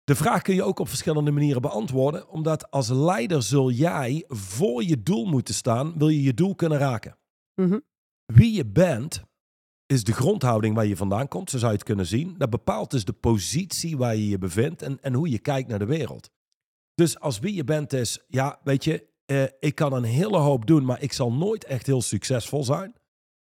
De 0.04 0.16
vraag 0.16 0.42
kun 0.42 0.56
je 0.56 0.64
ook 0.64 0.80
op 0.80 0.88
verschillende 0.88 1.32
manieren 1.32 1.62
beantwoorden, 1.62 2.30
omdat 2.30 2.72
als 2.72 2.90
leider 2.90 3.44
zul 3.44 3.72
jij 3.72 4.24
voor 4.28 4.84
je 4.84 5.04
doel 5.04 5.26
moeten 5.26 5.54
staan, 5.54 5.98
wil 5.98 6.08
je 6.10 6.22
je 6.22 6.34
doel 6.34 6.56
kunnen 6.56 6.78
raken. 6.78 7.18
Mhm. 7.62 7.80
Wie 8.26 8.54
je 8.54 8.66
bent 8.66 9.24
is 9.92 10.04
de 10.04 10.14
grondhouding 10.14 10.76
waar 10.76 10.86
je 10.86 10.96
vandaan 10.96 11.28
komt, 11.28 11.50
zo 11.50 11.58
zou 11.58 11.72
je 11.72 11.78
het 11.78 11.88
kunnen 11.88 12.06
zien. 12.06 12.36
Dat 12.38 12.50
bepaalt 12.50 12.92
dus 12.92 13.06
de 13.06 13.14
positie 13.14 13.98
waar 13.98 14.16
je 14.16 14.30
je 14.30 14.38
bevindt 14.38 14.82
en, 14.82 14.98
en 15.02 15.14
hoe 15.14 15.30
je 15.30 15.40
kijkt 15.40 15.70
naar 15.70 15.80
de 15.80 15.86
wereld. 15.86 16.30
Dus 16.96 17.20
als 17.20 17.40
wie 17.40 17.54
je 17.54 17.64
bent 17.64 17.94
is, 17.94 18.20
ja, 18.28 18.60
weet 18.64 18.84
je, 18.84 19.08
eh, 19.26 19.44
ik 19.60 19.76
kan 19.76 19.94
een 19.94 20.04
hele 20.04 20.38
hoop 20.38 20.66
doen, 20.66 20.86
maar 20.86 21.02
ik 21.02 21.14
zal 21.14 21.34
nooit 21.34 21.64
echt 21.64 21.86
heel 21.86 22.02
succesvol 22.02 22.64
zijn. 22.64 22.94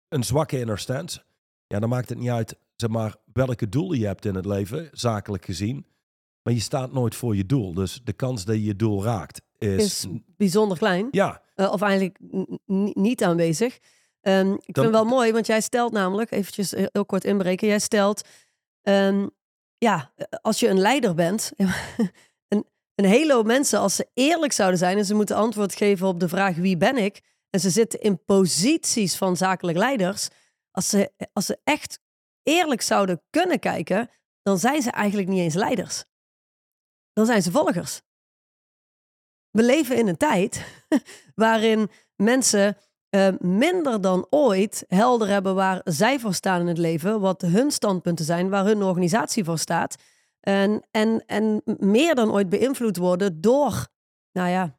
Een 0.07 0.23
zwakke 0.23 0.59
inner 0.59 0.79
stance. 0.79 1.23
Ja, 1.67 1.79
dan 1.79 1.89
maakt 1.89 2.09
het 2.09 2.17
niet 2.17 2.29
uit, 2.29 2.55
zeg 2.75 2.89
maar, 2.89 3.15
welke 3.33 3.69
doelen 3.69 3.99
je 3.99 4.05
hebt 4.05 4.25
in 4.25 4.35
het 4.35 4.45
leven, 4.45 4.89
zakelijk 4.91 5.45
gezien. 5.45 5.85
Maar 6.43 6.53
je 6.53 6.59
staat 6.59 6.93
nooit 6.93 7.15
voor 7.15 7.35
je 7.35 7.45
doel. 7.45 7.73
Dus 7.73 8.01
de 8.03 8.13
kans 8.13 8.45
dat 8.45 8.55
je 8.55 8.63
je 8.63 8.75
doel 8.75 9.03
raakt 9.03 9.41
is... 9.57 9.83
is 9.83 10.07
bijzonder 10.37 10.77
klein. 10.77 11.07
Ja, 11.11 11.41
Eh, 11.55 11.71
of 11.71 11.81
eigenlijk 11.81 12.19
niet 12.93 13.23
aanwezig. 13.23 13.79
Ehm, 14.23 14.51
ik 14.53 14.73
Dan- 14.73 14.83
vind 14.83 14.85
het 14.85 15.03
wel 15.03 15.05
mooi, 15.05 15.31
want 15.31 15.45
jij 15.45 15.61
stelt 15.61 15.91
namelijk, 15.91 16.31
eventjes 16.31 16.71
heel 16.71 16.89
heel 16.91 17.05
kort 17.05 17.23
inbreken, 17.23 17.67
jij 17.67 17.79
stelt, 17.79 18.27
ehm, 18.81 19.27
ja, 19.77 20.11
eh, 20.15 20.25
als 20.41 20.59
je 20.59 20.67
een 20.67 20.79
leider 20.79 21.13
bent, 21.15 21.51
een, 22.47 22.65
een 22.95 23.05
hele 23.05 23.33
hoop 23.33 23.45
mensen, 23.45 23.79
als 23.79 23.95
ze 23.95 24.07
eerlijk 24.13 24.51
zouden 24.51 24.79
zijn 24.79 24.97
en 24.97 25.05
ze 25.05 25.13
moeten 25.13 25.35
antwoord 25.35 25.75
geven 25.75 26.07
op 26.07 26.19
de 26.19 26.29
vraag 26.29 26.55
wie 26.55 26.77
ben 26.77 26.97
ik, 26.97 27.21
en 27.49 27.59
ze 27.59 27.69
zitten 27.69 28.01
in 28.01 28.23
posities 28.25 29.15
van 29.17 29.37
zakelijk 29.37 29.77
leiders, 29.77 30.29
als 30.71 30.89
ze, 30.89 31.11
als 31.33 31.45
ze 31.45 31.59
echt 31.63 31.99
eerlijk 32.43 32.81
zouden 32.81 33.21
kunnen 33.29 33.59
kijken, 33.59 34.09
dan 34.41 34.57
zijn 34.57 34.81
ze 34.81 34.91
eigenlijk 34.91 35.29
niet 35.29 35.39
eens 35.39 35.53
leiders. 35.53 36.05
Dan 37.13 37.25
zijn 37.25 37.41
ze 37.41 37.51
volgers. 37.51 38.01
We 39.49 39.63
leven 39.63 39.97
in 39.97 40.07
een 40.07 40.17
tijd 40.17 40.65
waarin 41.35 41.89
mensen 42.15 42.77
eh, 43.13 43.27
minder 43.39 44.01
dan 44.01 44.27
ooit 44.29 44.85
helder 44.87 45.27
hebben 45.27 45.55
waar 45.55 45.81
zij 45.83 46.19
voor 46.19 46.33
staan 46.33 46.59
in 46.59 46.67
het 46.67 46.77
leven, 46.77 47.19
wat 47.19 47.41
hun 47.41 47.71
standpunten 47.71 48.25
zijn, 48.25 48.49
waar 48.49 48.65
hun 48.65 48.83
organisatie 48.83 49.43
voor 49.43 49.57
staat. 49.57 49.95
En, 50.39 50.87
en, 50.91 51.23
en 51.25 51.61
meer 51.77 52.15
dan 52.15 52.31
ooit 52.31 52.49
beïnvloed 52.49 52.97
worden 52.97 53.41
door, 53.41 53.87
nou 54.31 54.49
ja, 54.49 54.77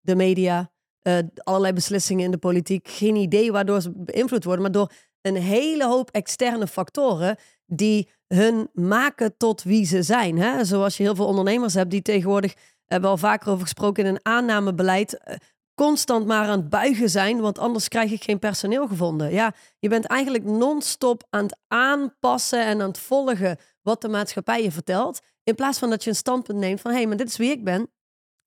de 0.00 0.16
media, 0.16 0.70
eh, 1.00 1.18
allerlei 1.44 1.72
beslissingen 1.72 2.24
in 2.24 2.30
de 2.30 2.38
politiek. 2.38 2.88
Geen 2.88 3.16
idee 3.16 3.52
waardoor 3.52 3.80
ze 3.80 3.92
beïnvloed 3.94 4.44
worden, 4.44 4.62
maar 4.62 4.72
door 4.72 4.92
een 5.20 5.36
hele 5.36 5.86
hoop 5.86 6.10
externe 6.10 6.66
factoren 6.66 7.36
die 7.66 8.08
hun 8.26 8.70
maken 8.72 9.36
tot 9.36 9.62
wie 9.62 9.86
ze 9.86 10.02
zijn. 10.02 10.38
Hè? 10.38 10.64
Zoals 10.64 10.96
je 10.96 11.02
heel 11.02 11.14
veel 11.14 11.26
ondernemers 11.26 11.74
hebt 11.74 11.90
die 11.90 12.02
tegenwoordig, 12.02 12.54
hebben 12.86 13.10
we 13.10 13.16
al 13.16 13.22
vaker 13.22 13.48
over 13.50 13.62
gesproken, 13.62 14.04
in 14.04 14.10
een 14.14 14.24
aannamebeleid 14.24 15.18
eh, 15.18 15.36
constant 15.78 16.26
maar 16.26 16.48
aan 16.48 16.58
het 16.58 16.68
buigen 16.68 17.10
zijn, 17.10 17.40
want 17.40 17.58
anders 17.58 17.88
krijg 17.88 18.10
ik 18.12 18.22
geen 18.22 18.38
personeel 18.38 18.86
gevonden. 18.88 19.32
Ja, 19.32 19.52
je 19.78 19.88
bent 19.88 20.04
eigenlijk 20.06 20.44
non-stop 20.44 21.26
aan 21.30 21.42
het 21.44 21.56
aanpassen 21.68 22.64
en 22.66 22.80
aan 22.80 22.88
het 22.88 22.98
volgen 22.98 23.56
wat 23.82 24.00
de 24.00 24.08
maatschappij 24.08 24.62
je 24.62 24.72
vertelt, 24.72 25.20
in 25.44 25.54
plaats 25.54 25.78
van 25.78 25.90
dat 25.90 26.04
je 26.04 26.10
een 26.10 26.16
standpunt 26.16 26.58
neemt 26.58 26.80
van 26.80 26.90
hé, 26.90 26.96
hey, 26.96 27.06
maar 27.06 27.16
dit 27.16 27.28
is 27.28 27.36
wie 27.36 27.50
ik 27.50 27.64
ben. 27.64 27.90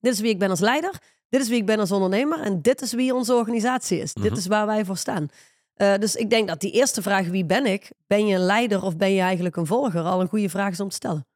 Dit 0.00 0.12
is 0.12 0.20
wie 0.20 0.30
ik 0.30 0.38
ben 0.38 0.50
als 0.50 0.60
leider. 0.60 0.90
Dit 1.28 1.40
is 1.40 1.48
wie 1.48 1.58
ik 1.58 1.66
ben 1.66 1.78
als 1.78 1.92
ondernemer. 1.92 2.40
En 2.40 2.62
dit 2.62 2.80
is 2.82 2.92
wie 2.92 3.14
onze 3.14 3.34
organisatie 3.34 3.98
is. 3.98 4.14
Dit 4.14 4.24
Mhm. 4.30 4.34
is 4.38 4.46
waar 4.46 4.66
wij 4.66 4.84
voor 4.84 4.96
staan. 4.96 5.28
Eh, 5.74 5.94
dus 5.98 6.16
ik 6.16 6.30
denk 6.30 6.48
dat 6.48 6.60
die 6.60 6.70
eerste 6.72 7.02
vraag, 7.02 7.26
wie 7.26 7.44
ben 7.44 7.66
ik? 7.66 7.90
Ben 8.06 8.26
je 8.26 8.34
een 8.34 8.40
leider 8.44 8.82
of 8.82 8.96
ben 8.96 9.12
je 9.12 9.20
eigenlijk 9.20 9.56
een 9.56 9.66
volger? 9.66 10.02
Al 10.02 10.20
een 10.20 10.28
goede 10.28 10.48
vraag 10.48 10.70
is 10.72 10.80
om 10.80 10.88
te 10.88 10.94
stellen. 10.94 11.26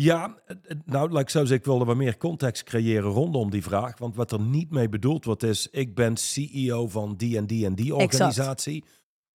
Ja, 0.00 0.42
nou, 0.84 1.10
laat 1.10 1.22
ik 1.22 1.30
zo 1.30 1.38
zeggen, 1.38 1.56
ik 1.56 1.64
wilde 1.64 1.84
wat 1.84 1.96
meer 1.96 2.16
context 2.16 2.62
creëren 2.62 3.10
rondom 3.10 3.50
die 3.50 3.62
vraag. 3.62 3.98
Want 3.98 4.16
wat 4.16 4.32
er 4.32 4.40
niet 4.40 4.70
mee 4.70 4.88
bedoeld 4.88 5.24
wordt 5.24 5.42
is, 5.42 5.68
ik 5.68 5.94
ben 5.94 6.16
CEO 6.16 6.88
van 6.88 7.16
die 7.16 7.36
en 7.36 7.46
die 7.46 7.66
en 7.66 7.74
die 7.74 7.94
organisatie. 7.94 8.84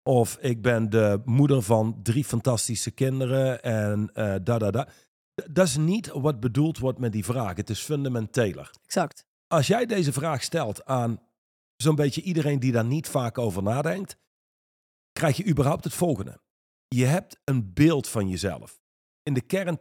Of 0.02 0.36
ik 0.40 0.62
ben 0.62 0.90
de 0.90 1.22
moeder 1.24 1.62
van 1.62 2.00
drie 2.02 2.24
fantastische 2.24 2.90
kinderen 2.90 3.62
en 3.62 4.10
eh 4.14 4.34
da 4.42 4.58
da 4.58 4.70
da. 4.70 4.88
Dat 5.50 5.66
is 5.66 5.76
niet 5.76 6.08
wat 6.08 6.40
bedoeld 6.40 6.78
wordt 6.78 6.98
met 6.98 7.12
die 7.12 7.24
vraag. 7.24 7.56
Het 7.56 7.70
is 7.70 7.80
fundamenteler. 7.80 8.70
Exact. 8.84 9.24
Als 9.46 9.66
jij 9.66 9.86
deze 9.86 10.12
vraag 10.12 10.42
stelt 10.42 10.84
aan 10.84 11.20
zo'n 11.76 11.94
beetje 11.94 12.22
iedereen 12.22 12.60
die 12.60 12.72
daar 12.72 12.84
niet 12.84 13.08
vaak 13.08 13.38
over 13.38 13.62
nadenkt, 13.62 14.16
krijg 15.12 15.36
je 15.36 15.46
überhaupt 15.46 15.84
het 15.84 15.94
volgende. 15.94 16.40
Je 16.88 17.04
hebt 17.04 17.40
een 17.44 17.72
beeld 17.72 18.08
van 18.08 18.28
jezelf. 18.28 18.80
In 19.22 19.34
de 19.34 19.40
kern 19.40 19.78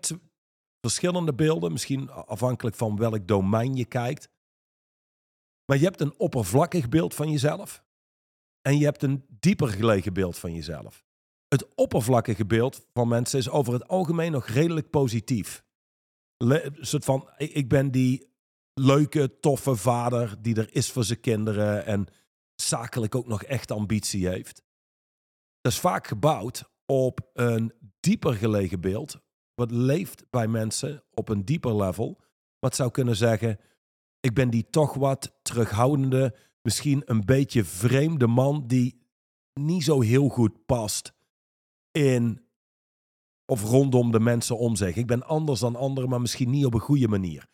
verschillende 0.81 1.33
beelden, 1.33 1.71
misschien 1.71 2.09
afhankelijk 2.09 2.75
van 2.75 2.97
welk 2.97 3.27
domein 3.27 3.75
je 3.75 3.85
kijkt. 3.85 4.29
Maar 5.65 5.77
je 5.77 5.83
hebt 5.83 6.01
een 6.01 6.19
oppervlakkig 6.19 6.89
beeld 6.89 7.15
van 7.15 7.31
jezelf 7.31 7.83
en 8.61 8.77
je 8.77 8.85
hebt 8.85 9.03
een 9.03 9.25
dieper 9.29 9.67
gelegen 9.67 10.13
beeld 10.13 10.37
van 10.37 10.53
jezelf. 10.53 11.05
Het 11.47 11.75
oppervlakkige 11.75 12.45
beeld 12.45 12.87
van 12.93 13.07
mensen 13.07 13.39
is 13.39 13.49
over 13.49 13.73
het 13.73 13.87
algemeen 13.87 14.31
nog 14.31 14.47
redelijk 14.47 14.89
positief. 14.89 15.63
Een 16.37 16.75
soort 16.79 17.05
van, 17.05 17.29
ik 17.37 17.69
ben 17.69 17.91
die 17.91 18.29
leuke, 18.73 19.39
toffe 19.39 19.75
vader 19.75 20.41
die 20.41 20.55
er 20.55 20.75
is 20.75 20.91
voor 20.91 21.03
zijn 21.03 21.19
kinderen 21.19 21.85
en 21.85 22.07
zakelijk 22.55 23.15
ook 23.15 23.27
nog 23.27 23.43
echt 23.43 23.71
ambitie 23.71 24.27
heeft. 24.27 24.63
Dat 25.61 25.71
is 25.71 25.79
vaak 25.79 26.07
gebouwd 26.07 26.69
op 26.85 27.29
een 27.33 27.73
dieper 27.99 28.33
gelegen 28.33 28.81
beeld, 28.81 29.19
wat 29.59 29.71
leeft 29.71 30.25
bij 30.29 30.47
mensen 30.47 31.03
op 31.13 31.29
een 31.29 31.45
dieper 31.45 31.75
level. 31.75 32.21
Wat 32.59 32.75
zou 32.75 32.91
kunnen 32.91 33.15
zeggen, 33.15 33.59
ik 34.19 34.33
ben 34.33 34.49
die 34.49 34.69
toch 34.69 34.93
wat 34.93 35.39
terughoudende, 35.41 36.35
misschien 36.61 37.01
een 37.05 37.25
beetje 37.25 37.63
vreemde 37.63 38.27
man 38.27 38.67
die 38.67 39.01
niet 39.53 39.83
zo 39.83 40.01
heel 40.01 40.29
goed 40.29 40.65
past 40.65 41.13
in 41.91 42.41
of 43.45 43.63
rondom 43.63 44.11
de 44.11 44.19
mensen 44.19 44.57
om 44.57 44.75
zich. 44.75 44.95
Ik 44.95 45.07
ben 45.07 45.23
anders 45.23 45.59
dan 45.59 45.75
anderen, 45.75 46.09
maar 46.09 46.21
misschien 46.21 46.49
niet 46.49 46.65
op 46.65 46.73
een 46.73 46.79
goede 46.79 47.07
manier. 47.07 47.47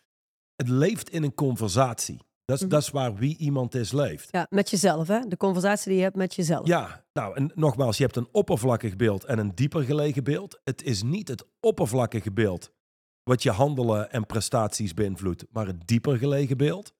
Het 0.56 0.68
leeft 0.68 1.10
in 1.10 1.22
een 1.22 1.34
conversatie. 1.34 2.20
Dat 2.46 2.56
is, 2.56 2.62
Mhm. 2.62 2.70
dat 2.70 2.82
is 2.82 2.90
waar 2.90 3.14
wie 3.14 3.36
iemand 3.36 3.74
is 3.74 3.92
leeft. 3.92 4.28
Ja, 4.30 4.46
met 4.50 4.70
jezelf, 4.70 5.08
hè? 5.08 5.20
De 5.20 5.36
conversatie 5.36 5.88
die 5.88 5.96
je 5.96 6.02
hebt 6.02 6.16
met 6.16 6.34
jezelf. 6.34 6.66
Ja, 6.66 7.04
nou 7.12 7.36
en 7.36 7.52
nogmaals, 7.54 7.96
je 7.96 8.02
hebt 8.04 8.16
een 8.16 8.28
oppervlakkig 8.32 8.96
beeld 8.96 9.24
en 9.24 9.38
een 9.38 9.54
dieper 9.54 9.82
gelegen 9.82 10.24
beeld. 10.24 10.60
Het 10.64 10.82
is 10.82 11.02
niet 11.02 11.28
het 11.28 11.44
oppervlakkige 11.60 12.32
beeld 12.32 12.70
wat 13.22 13.42
je 13.42 13.50
handelen 13.50 14.10
en 14.10 14.26
prestaties 14.26 14.94
beïnvloedt, 14.94 15.44
maar 15.50 15.66
het 15.66 15.86
dieper 15.86 16.16
gelegen 16.18 16.56
beeld. 16.56 16.94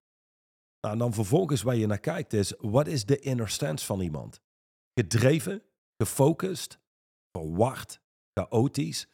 Nou, 0.81 0.93
en 0.95 0.99
dan 0.99 1.13
vervolgens 1.15 1.63
waar 1.63 1.77
je 1.77 1.87
naar 1.87 1.99
kijkt 1.99 2.33
is, 2.33 2.53
wat 2.59 2.87
is 2.87 3.05
de 3.05 3.19
inner 3.19 3.49
stance 3.49 3.87
van 3.87 4.01
iemand? 4.01 4.41
Gedreven, 4.95 5.63
gefocust, 6.03 6.79
verward, 7.33 8.01
chaotisch. 8.35 9.07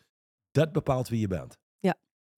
Dat 0.51 0.73
bepaalt 0.73 1.09
wie 1.09 1.21
je 1.21 1.29
bent. 1.29 1.61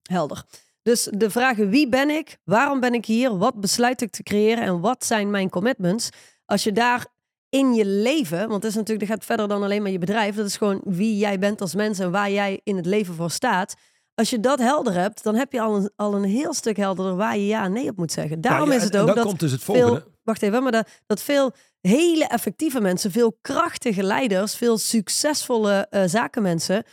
Helder. 0.03 0.45
Dus 0.85 1.09
de 1.11 1.31
vragen 1.31 1.69
wie 1.69 1.89
ben 1.89 2.11
ik, 2.11 2.37
waarom 2.45 2.81
ben 2.81 2.95
ik 2.95 3.07
hier, 3.07 3.39
wat 3.39 3.61
besluit 3.61 4.01
ik 4.01 4.11
te 4.11 4.23
creëren 4.23 4.65
en 4.65 4.81
wat 4.81 5.05
zijn 5.05 5.31
mijn 5.31 5.51
commitments? 5.51 6.09
Als 6.45 6.65
je 6.65 6.73
daar 6.73 7.07
in 7.49 7.75
je 7.75 7.87
leven, 7.87 8.39
want 8.39 8.63
het 8.63 8.65
is 8.65 8.75
natuurlijk, 8.75 9.09
dat 9.09 9.17
gaat 9.17 9.27
verder 9.27 9.49
dan 9.49 9.63
alleen 9.63 9.83
maar 9.83 9.91
je 9.91 9.99
bedrijf, 9.99 10.35
dat 10.37 10.47
is 10.47 10.57
gewoon 10.57 10.81
wie 10.85 11.17
jij 11.17 11.39
bent 11.39 11.61
als 11.61 11.75
mens 11.75 11.99
en 11.99 12.11
waar 12.11 12.31
jij 12.31 12.61
in 12.65 12.77
het 12.77 12.87
leven 12.87 13.15
voor 13.15 13.31
staat. 13.31 13.75
Als 14.15 14.31
je 14.31 14.41
dat 14.41 14.59
helder 14.59 14.93
hebt, 14.93 15.23
dan 15.23 15.35
heb 15.35 15.53
je 15.53 15.61
al 15.61 15.77
een, 15.77 15.91
al 15.97 16.15
een 16.15 16.25
heel 16.25 16.55
stuk 16.55 16.77
helderder 16.77 17.17
waar 17.17 17.37
je 17.37 17.47
ja 17.47 17.65
en 17.65 17.73
nee 17.73 17.89
op 17.89 17.97
moet 17.97 18.13
zeggen. 18.13 18.41
Daarom 18.41 18.69
Nou 18.69 18.81
ja, 18.81 18.85
is 18.85 18.91
het 18.91 18.97
ook 18.97 19.15
dat 19.15 19.25
komt 19.25 19.41
dus 19.41 19.53
het 19.53 19.63
volgende. 19.63 20.01
veel, 20.01 20.13
wacht 20.23 20.43
even, 20.43 20.63
maar 20.63 20.73
dat, 20.73 20.89
dat 21.07 21.23
veel 21.23 21.53
hele 21.81 22.27
effectieve 22.27 22.81
mensen, 22.81 23.11
veel 23.11 23.39
krachtige 23.41 24.03
leiders, 24.03 24.55
veel 24.55 24.79
succesvolle 24.79 25.87
eh, 25.91 26.03
zakenmensen 26.07 26.85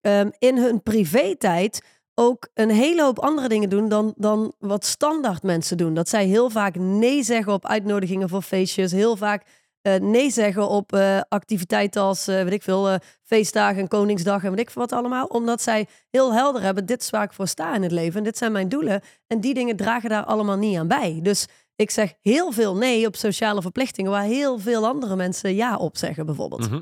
ehm, 0.00 0.30
in 0.38 0.58
hun 0.58 0.82
privé-tijd 0.82 1.80
ook 2.20 2.48
een 2.54 2.70
hele 2.70 3.02
hoop 3.02 3.18
andere 3.18 3.48
dingen 3.48 3.68
doen 3.68 3.88
dan, 3.88 4.14
dan 4.16 4.54
wat 4.58 4.84
standaard 4.84 5.42
mensen 5.42 5.76
doen. 5.76 5.94
Dat 5.94 6.08
zij 6.08 6.26
heel 6.26 6.50
vaak 6.50 6.74
nee 6.76 7.22
zeggen 7.22 7.52
op 7.52 7.66
uitnodigingen 7.66 8.28
voor 8.28 8.42
feestjes, 8.42 8.92
heel 8.92 9.16
vaak 9.16 9.44
eh, 9.82 9.94
nee 9.94 10.30
zeggen 10.30 10.68
op 10.68 10.92
eh, 10.92 11.20
activiteiten 11.28 12.02
als, 12.02 12.28
eh, 12.28 12.42
weet 12.42 12.52
ik 12.52 12.62
veel, 12.62 12.98
feestdagen 13.22 13.80
en 13.80 13.88
Koningsdag 13.88 14.44
en 14.44 14.50
weet 14.50 14.60
ik 14.60 14.70
wat 14.70 14.92
allemaal. 14.92 15.26
Omdat 15.26 15.62
zij 15.62 15.86
heel 16.10 16.34
helder 16.34 16.62
hebben, 16.62 16.86
dit 16.86 17.02
is 17.02 17.10
waar 17.10 17.24
ik 17.24 17.32
voor 17.32 17.48
sta 17.48 17.74
in 17.74 17.82
het 17.82 17.92
leven 17.92 18.18
en 18.18 18.24
dit 18.24 18.38
zijn 18.38 18.52
mijn 18.52 18.68
doelen. 18.68 19.00
En 19.26 19.40
die 19.40 19.54
dingen 19.54 19.76
dragen 19.76 20.08
daar 20.08 20.24
allemaal 20.24 20.56
niet 20.56 20.78
aan 20.78 20.88
bij. 20.88 21.18
Dus 21.22 21.46
ik 21.76 21.90
zeg 21.90 22.14
heel 22.20 22.52
veel 22.52 22.76
nee 22.76 23.06
op 23.06 23.16
sociale 23.16 23.62
verplichtingen 23.62 24.10
waar 24.10 24.22
heel 24.22 24.58
veel 24.58 24.86
andere 24.86 25.16
mensen 25.16 25.54
ja 25.54 25.76
op 25.76 25.96
zeggen 25.96 26.26
bijvoorbeeld. 26.26 26.70
Mhm. 26.70 26.80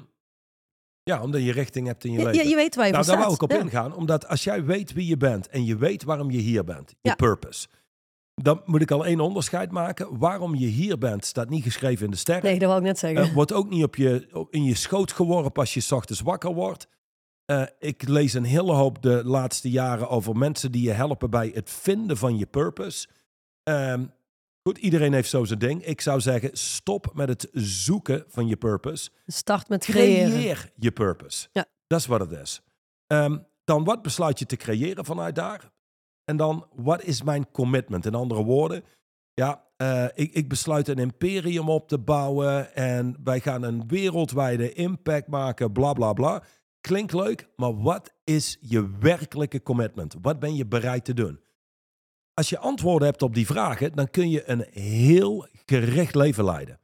Ja, 1.08 1.22
omdat 1.22 1.42
je 1.42 1.52
richting 1.52 1.86
hebt 1.86 2.04
in 2.04 2.12
je 2.12 2.18
leven. 2.18 2.34
je, 2.42 2.48
je 2.48 2.54
weet 2.56 2.74
waar 2.74 2.86
je 2.86 2.92
nou, 2.92 3.04
daar 3.06 3.18
wou 3.18 3.32
ik 3.34 3.42
op 3.42 3.50
Ja. 3.50 3.58
ingaan. 3.58 3.94
Omdat 3.94 4.28
als 4.28 4.44
jij 4.44 4.64
weet 4.64 4.92
wie 4.92 5.06
je 5.06 5.16
bent 5.16 5.48
en 5.48 5.64
je 5.64 5.76
weet 5.76 6.02
waarom 6.04 6.30
je 6.30 6.38
hier 6.38 6.64
bent, 6.64 6.90
je 7.00 7.08
Ja. 7.08 7.14
purpose. 7.14 7.68
Dan 8.34 8.60
moet 8.64 8.80
ik 8.80 8.90
al 8.90 9.06
één 9.06 9.20
onderscheid 9.20 9.70
maken. 9.70 10.18
Waarom 10.18 10.54
je 10.54 10.66
hier 10.66 10.98
bent, 10.98 11.24
staat 11.24 11.48
niet 11.48 11.62
geschreven 11.62 12.04
in 12.04 12.10
de 12.10 12.16
sterren. 12.16 12.44
Nee, 12.44 12.58
dat 12.58 12.68
wou 12.68 12.80
ik 12.80 12.86
net 12.86 12.98
zeggen. 12.98 13.22
Eh, 13.22 13.32
wordt 13.34 13.52
ook 13.52 13.68
niet 13.70 13.84
op 13.84 13.96
je, 13.96 14.46
in 14.50 14.64
je 14.64 14.74
schoot 14.74 15.12
geworpen 15.12 15.60
als 15.60 15.74
je 15.74 15.94
ochtends 15.94 16.20
wakker 16.20 16.54
wordt. 16.54 16.88
Eh, 17.44 17.62
ik 17.78 18.08
lees 18.08 18.34
een 18.34 18.44
hele 18.44 18.72
hoop 18.72 19.02
de 19.02 19.22
laatste 19.24 19.70
jaren 19.70 20.08
over 20.08 20.36
mensen 20.36 20.72
die 20.72 20.82
je 20.82 20.90
helpen 20.92 21.30
bij 21.30 21.50
het 21.54 21.70
vinden 21.70 22.16
van 22.16 22.38
je 22.38 22.46
purpose. 22.46 23.08
Ehm, 23.62 24.04
goed, 24.68 24.78
iedereen 24.78 25.12
heeft 25.12 25.28
zo 25.28 25.44
zijn 25.44 25.58
ding. 25.58 25.84
Ik 25.84 26.00
zou 26.00 26.20
zeggen, 26.20 26.50
stop 26.52 27.10
met 27.14 27.28
het 27.28 27.48
zoeken 27.52 28.24
van 28.28 28.46
je 28.46 28.56
purpose. 28.56 29.10
Start 29.26 29.68
met 29.68 29.84
creëren. 29.84 30.30
Creëer 30.30 30.72
je 30.76 30.90
purpose. 30.90 31.48
Ja. 31.52 31.66
Dat 31.86 32.00
is 32.00 32.06
wat 32.06 32.20
het 32.20 32.30
is. 32.30 32.60
Ehm, 33.06 33.38
dan 33.64 33.84
wat 33.84 34.02
besluit 34.02 34.38
je 34.38 34.46
te 34.46 34.56
creëren 34.56 35.04
vanuit 35.04 35.34
daar? 35.34 35.70
En 36.24 36.36
dan, 36.36 36.66
wat 36.74 37.02
is 37.02 37.22
mijn 37.22 37.50
commitment? 37.50 38.06
In 38.06 38.14
andere 38.14 38.42
woorden, 38.42 38.84
ja, 39.34 39.64
eh, 39.76 40.04
ik, 40.14 40.32
ik 40.32 40.48
besluit 40.48 40.88
een 40.88 40.98
imperium 40.98 41.68
op 41.68 41.88
te 41.88 41.98
bouwen 41.98 42.74
en 42.74 43.16
wij 43.24 43.40
gaan 43.40 43.62
een 43.62 43.88
wereldwijde 43.88 44.72
impact 44.72 45.28
maken, 45.28 45.72
bla 45.72 45.92
bla 45.92 46.12
bla. 46.12 46.42
Klinkt 46.80 47.12
leuk, 47.12 47.48
maar 47.56 47.82
wat 47.82 48.12
is 48.24 48.56
je 48.60 48.98
werkelijke 48.98 49.62
commitment? 49.62 50.14
Wat 50.20 50.38
ben 50.38 50.54
je 50.54 50.66
bereid 50.66 51.04
te 51.04 51.14
doen? 51.14 51.40
Als 52.38 52.48
je 52.48 52.58
antwoorden 52.58 53.08
hebt 53.08 53.22
op 53.22 53.34
die 53.34 53.46
vragen, 53.46 53.92
dan 53.94 54.10
kun 54.10 54.30
je 54.30 54.48
een 54.50 54.66
heel 54.70 55.46
gericht 55.66 56.14
leven 56.14 56.44
leiden. 56.44 56.80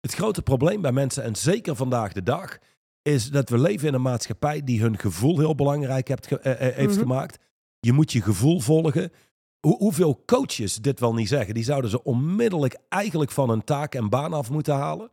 Het 0.00 0.14
grote 0.14 0.42
probleem 0.42 0.80
bij 0.80 0.92
mensen, 0.92 1.22
en 1.22 1.36
zeker 1.36 1.76
vandaag 1.76 2.12
de 2.12 2.22
dag, 2.22 2.58
is 3.02 3.30
dat 3.30 3.48
we 3.48 3.58
leven 3.58 3.88
in 3.88 3.94
een 3.94 4.02
maatschappij 4.02 4.64
die 4.64 4.80
hun 4.80 4.98
gevoel 4.98 5.38
heel 5.38 5.54
belangrijk 5.54 6.08
ge- 6.26 6.38
eh, 6.38 6.68
eh, 6.68 6.74
heeft 6.74 6.90
Mhm. 6.94 7.00
gemaakt. 7.00 7.42
Je 7.80 7.92
moet 7.92 8.12
je 8.12 8.22
gevoel 8.22 8.60
volgen. 8.60 9.12
Hoe, 9.60 9.76
hoeveel 9.76 10.22
coaches 10.24 10.74
dit 10.76 11.00
wel 11.00 11.14
niet 11.14 11.28
zeggen, 11.28 11.54
die 11.54 11.64
zouden 11.64 11.90
ze 11.90 12.02
onmiddellijk 12.02 12.76
eigenlijk 12.88 13.30
van 13.30 13.48
hun 13.48 13.64
taak 13.64 13.94
en 13.94 14.08
baan 14.08 14.32
af 14.32 14.50
moeten 14.50 14.74
halen. 14.74 15.10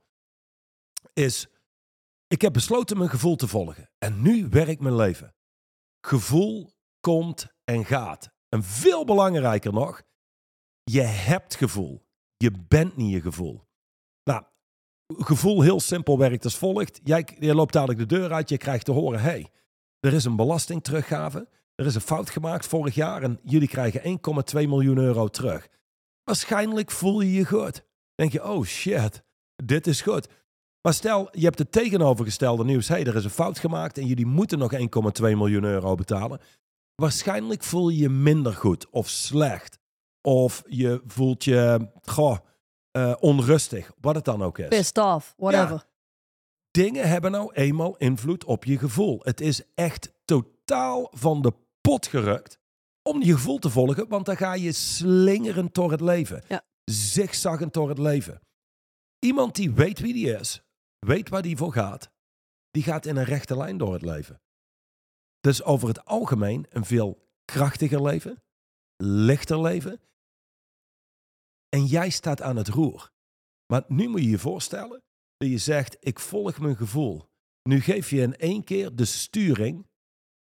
Is, 1.13 1.47
ik 2.27 2.41
heb 2.41 2.53
besloten 2.53 2.97
mijn 2.97 3.09
gevoel 3.09 3.35
te 3.35 3.47
volgen. 3.47 3.89
En 3.97 4.21
nu 4.21 4.47
werkt 4.49 4.81
mijn 4.81 4.95
leven. 4.95 5.35
Gevoel 6.01 6.71
komt 6.99 7.47
en 7.63 7.85
gaat. 7.85 8.33
En 8.55 8.63
veel 8.63 9.05
belangrijker 9.05 9.73
nog, 9.73 10.01
je 10.83 11.01
hebt 11.01 11.55
gevoel. 11.55 12.05
Je 12.37 12.51
bent 12.67 12.95
niet 12.95 13.11
je 13.11 13.21
gevoel. 13.21 13.63
Nou, 14.23 14.43
gevoel 15.07 15.61
heel 15.61 15.79
simpel 15.79 16.17
werkt 16.17 16.43
als 16.43 16.57
volgt. 16.57 16.99
Jij, 17.03 17.27
je 17.39 17.55
loopt 17.55 17.73
dadelijk 17.73 17.99
de 17.99 18.05
deur 18.05 18.33
uit, 18.33 18.49
je 18.49 18.57
krijgt 18.57 18.85
te 18.85 18.91
horen, 18.91 19.19
hey, 19.19 19.51
er 19.99 20.13
is 20.13 20.25
een 20.25 20.35
belastingteruggave. 20.35 21.47
Er 21.75 21.85
is 21.85 21.95
een 21.95 22.01
fout 22.01 22.29
gemaakt 22.29 22.65
vorig 22.65 22.95
jaar 22.95 23.23
en 23.23 23.39
jullie 23.43 23.67
krijgen 23.67 24.19
1,2 24.55 24.67
miljoen 24.67 24.97
euro 24.97 25.27
terug. 25.27 25.67
Waarschijnlijk 26.23 26.91
voel 26.91 27.21
je 27.21 27.33
je 27.33 27.45
goed. 27.45 27.85
Denk 28.15 28.31
je, 28.31 28.43
oh 28.43 28.63
shit, 28.63 29.23
dit 29.55 29.87
is 29.87 30.01
goed. 30.01 30.27
Maar 30.81 30.93
stel, 30.93 31.27
je 31.31 31.45
hebt 31.45 31.59
het 31.59 31.71
tegenovergestelde 31.71 32.63
nieuws. 32.63 32.87
Hey, 32.87 33.05
er 33.05 33.15
is 33.15 33.23
een 33.23 33.29
fout 33.29 33.59
gemaakt 33.59 33.97
en 33.97 34.05
jullie 34.05 34.25
moeten 34.25 34.59
nog 34.59 34.73
1,2 34.73 34.79
miljoen 35.21 35.63
euro 35.63 35.95
betalen. 35.95 36.39
Waarschijnlijk 36.95 37.63
voel 37.63 37.89
je 37.89 37.97
je 37.97 38.09
minder 38.09 38.53
goed 38.53 38.89
of 38.89 39.09
slecht. 39.09 39.79
Of 40.21 40.63
je 40.67 41.01
voelt 41.05 41.43
je 41.43 41.89
goh, 42.03 42.37
eh, 42.91 43.13
onrustig, 43.19 43.91
wat 44.01 44.15
het 44.15 44.25
dan 44.25 44.43
ook 44.43 44.57
is. 44.57 44.67
Pissed 44.67 44.97
off, 44.97 45.33
whatever. 45.37 45.85
Dingen 46.71 47.07
hebben 47.07 47.31
nou 47.31 47.53
eenmaal 47.53 47.97
invloed 47.97 48.43
op 48.43 48.63
je 48.63 48.77
gevoel. 48.77 49.19
Het 49.23 49.41
is 49.41 49.61
echt 49.73 50.11
totaal 50.25 51.07
van 51.11 51.41
de 51.41 51.53
pot 51.81 52.07
gerukt 52.07 52.59
om 53.01 53.23
je 53.23 53.33
gevoel 53.33 53.59
te 53.59 53.69
volgen, 53.69 54.07
want 54.07 54.25
dan 54.25 54.37
ga 54.37 54.53
je 54.53 54.71
slingerend 54.71 55.73
door 55.73 55.91
het 55.91 56.01
leven. 56.01 56.43
Ja. 56.47 56.61
Zigzaggend 56.83 57.73
door 57.73 57.89
het 57.89 57.97
leven. 57.97 58.41
Iemand 59.19 59.55
die 59.55 59.71
weet 59.71 59.99
wie 59.99 60.13
die 60.13 60.37
is, 60.37 60.63
weet 60.99 61.29
waar 61.29 61.41
die 61.41 61.57
voor 61.57 61.73
gaat, 61.73 62.11
die 62.71 62.83
gaat 62.83 63.05
in 63.05 63.15
een 63.15 63.23
rechte 63.23 63.57
lijn 63.57 63.77
door 63.77 63.93
het 63.93 64.01
leven. 64.01 64.41
Dus 65.45 65.63
over 65.63 65.87
het 65.87 66.05
algemeen 66.05 66.65
een 66.69 66.85
veel 66.85 67.27
krachtiger 67.45 68.01
leven, 68.01 68.43
lichter 69.03 69.61
leven. 69.61 69.99
En 71.69 71.85
jij 71.85 72.09
staat 72.09 72.41
aan 72.41 72.55
het 72.55 72.67
roer. 72.67 73.11
Maar 73.73 73.83
nu 73.87 74.07
moet 74.07 74.21
je 74.21 74.29
je 74.29 74.39
voorstellen 74.39 75.03
dat 75.37 75.49
je 75.49 75.57
zegt, 75.57 75.97
ik 75.99 76.19
volg 76.19 76.59
mijn 76.59 76.75
gevoel. 76.75 77.29
Nu 77.63 77.81
geef 77.81 78.09
je 78.09 78.21
in 78.21 78.35
één 78.35 78.63
keer 78.63 78.95
de 78.95 79.05
sturing 79.05 79.87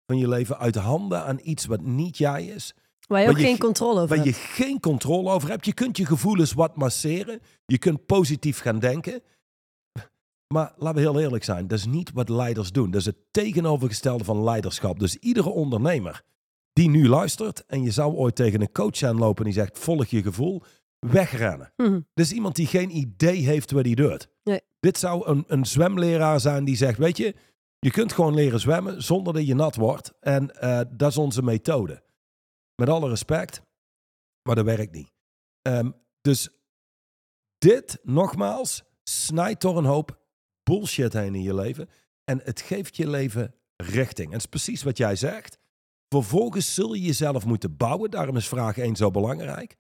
van 0.06 0.18
je 0.18 0.28
leven 0.28 0.58
uit 0.58 0.76
handen 0.76 1.24
aan 1.24 1.40
iets 1.42 1.66
wat 1.66 1.82
niet 1.82 2.18
jij 2.18 2.46
is. 2.46 2.74
Waar 3.08 3.22
je 3.22 3.30
ook 3.30 3.38
geen 3.40 3.56
ge- 3.56 3.62
controle 3.62 4.02
over 4.02 4.16
Waar 4.16 4.26
je 4.26 4.32
hebt. 4.32 4.44
geen 4.44 4.80
controle 4.80 5.30
over 5.32 5.50
hebt. 5.50 5.66
Je 5.66 5.74
kunt 5.74 5.98
je 5.98 6.06
gevoelens 6.06 6.54
wat 6.54 6.76
masseren. 6.76 7.42
Je 7.66 7.78
kunt 7.78 8.06
positief 8.06 8.60
gaan 8.60 8.80
denken. 8.80 9.22
Maar 10.54 10.74
laten 10.78 10.96
we 10.96 11.10
heel 11.10 11.20
eerlijk 11.20 11.44
zijn, 11.44 11.68
dat 11.68 11.78
is 11.78 11.86
niet 11.86 12.12
wat 12.12 12.30
leiders 12.30 12.72
doen. 12.72 12.92
Dat 12.92 13.00
is 13.00 13.06
het 13.06 13.18
tegenovergestelde 13.32 14.24
van 14.24 14.44
leiderschap. 14.44 15.00
Dus 15.00 15.16
iedere 15.16 15.50
ondernemer 15.50 16.24
die 16.74 16.90
nu 16.90 17.08
luistert 17.08 17.66
en 17.66 17.84
je 17.84 17.92
zou 17.92 18.14
ooit 18.14 18.36
tegen 18.36 18.62
een 18.62 18.72
coach 18.72 19.04
aanlopen 19.04 19.44
die 19.44 19.54
zegt 19.54 19.80
volg 19.80 20.06
je 20.06 20.22
gevoel, 20.22 20.64
wegrennen. 21.00 21.74
Mhm. 21.76 22.00
Dus 22.14 22.32
iemand 22.32 22.56
die 22.56 22.68
geen 22.68 22.98
idee 22.98 23.46
heeft 23.46 23.72
wat 23.72 23.86
hij 23.86 23.94
doet. 23.94 24.30
Nee. 24.44 24.62
Dit 24.80 24.98
zou 24.98 25.28
een, 25.28 25.44
een 25.48 25.66
zwemleraar 25.66 26.40
zijn 26.40 26.66
die 26.66 26.76
zegt, 26.76 26.98
weet 26.98 27.18
je, 27.18 27.36
je 27.80 27.92
kunt 27.92 28.14
gewoon 28.14 28.34
leren 28.34 28.60
zwemmen 28.60 29.04
zonder 29.04 29.34
dat 29.34 29.48
je 29.48 29.56
nat 29.56 29.76
wordt. 29.76 30.14
En 30.20 30.62
eh, 30.62 30.82
dat 30.92 31.10
is 31.10 31.18
onze 31.18 31.44
methode. 31.44 32.04
Met 32.76 32.90
alle 32.90 33.10
respect, 33.10 33.62
maar 34.42 34.56
dat 34.56 34.66
werkt 34.66 34.94
niet. 34.94 35.12
Ehm, 35.62 35.92
dus 36.22 36.50
dit, 37.58 38.00
nogmaals, 38.04 38.84
snijdt 39.04 39.62
door 39.62 39.78
een 39.78 39.86
hoop 39.86 40.17
bullshit 40.68 41.14
heen 41.14 41.36
in 41.36 41.42
je 41.42 41.54
leven. 41.54 41.90
En 42.24 42.42
het 42.44 42.62
geeft 42.62 42.98
je 42.98 43.10
leven 43.10 43.56
richting. 43.76 44.32
En 44.32 44.38
is 44.38 44.46
precies 44.46 44.84
wat 44.84 44.98
jij 44.98 45.16
zegt. 45.16 45.58
Vervolgens 46.10 46.74
zul 46.74 46.94
je 46.94 47.02
jezelf 47.02 47.46
moeten 47.46 47.78
bouwen. 47.78 48.12
Daarom 48.12 48.36
is 48.36 48.48
vraag 48.48 48.78
1 48.78 48.96
zo 48.96 49.12
belangrijk. 49.12 49.78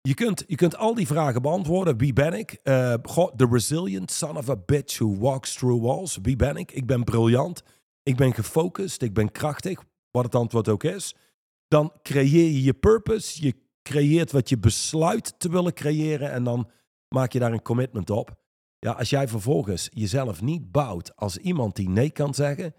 Je 0.00 0.14
kunt, 0.14 0.44
je 0.46 0.56
kunt 0.56 0.76
al 0.76 0.94
die 0.94 1.06
vragen 1.06 1.42
beantwoorden. 1.42 1.98
Wie 1.98 2.12
ben 2.12 2.32
ik? 2.32 2.52
Eh, 2.52 2.94
goh, 3.02 3.34
the 3.34 3.48
resilient 3.50 4.10
son 4.10 4.36
of 4.36 4.48
a 4.48 4.56
bitch 4.56 4.98
who 4.98 5.18
walks 5.18 5.54
through 5.54 5.84
walls. 5.84 6.18
Wie 6.22 6.36
ben 6.36 6.56
ik? 6.56 6.72
Ik 6.72 6.86
ben 6.86 7.04
briljant. 7.04 7.62
Ik 8.02 8.16
ben 8.16 8.34
gefocust. 8.34 9.02
Ik 9.02 9.14
ben 9.14 9.32
krachtig. 9.32 9.82
Wat 10.10 10.24
het 10.24 10.34
antwoord 10.34 10.68
ook 10.68 10.84
is. 10.84 11.14
Dan 11.68 11.92
creëer 12.02 12.50
je 12.50 12.62
je 12.62 12.74
purpose. 12.74 13.44
Je 13.44 13.54
creëert 13.82 14.32
wat 14.32 14.48
je 14.48 14.58
besluit 14.58 15.34
te 15.38 15.50
willen 15.50 15.74
creëren. 15.74 16.30
En 16.32 16.44
dan 16.44 16.70
maak 17.08 17.32
je 17.32 17.38
daar 17.38 17.52
een 17.52 17.62
commitment 17.62 18.10
op. 18.10 18.43
Ja, 18.84 18.92
als 18.92 19.10
jij 19.10 19.28
vervolgens 19.28 19.88
jezelf 19.92 20.42
niet 20.42 20.72
bouwt 20.72 21.16
als 21.16 21.36
iemand 21.36 21.76
die 21.76 21.88
nee 21.88 22.10
kan 22.10 22.34
zeggen, 22.34 22.74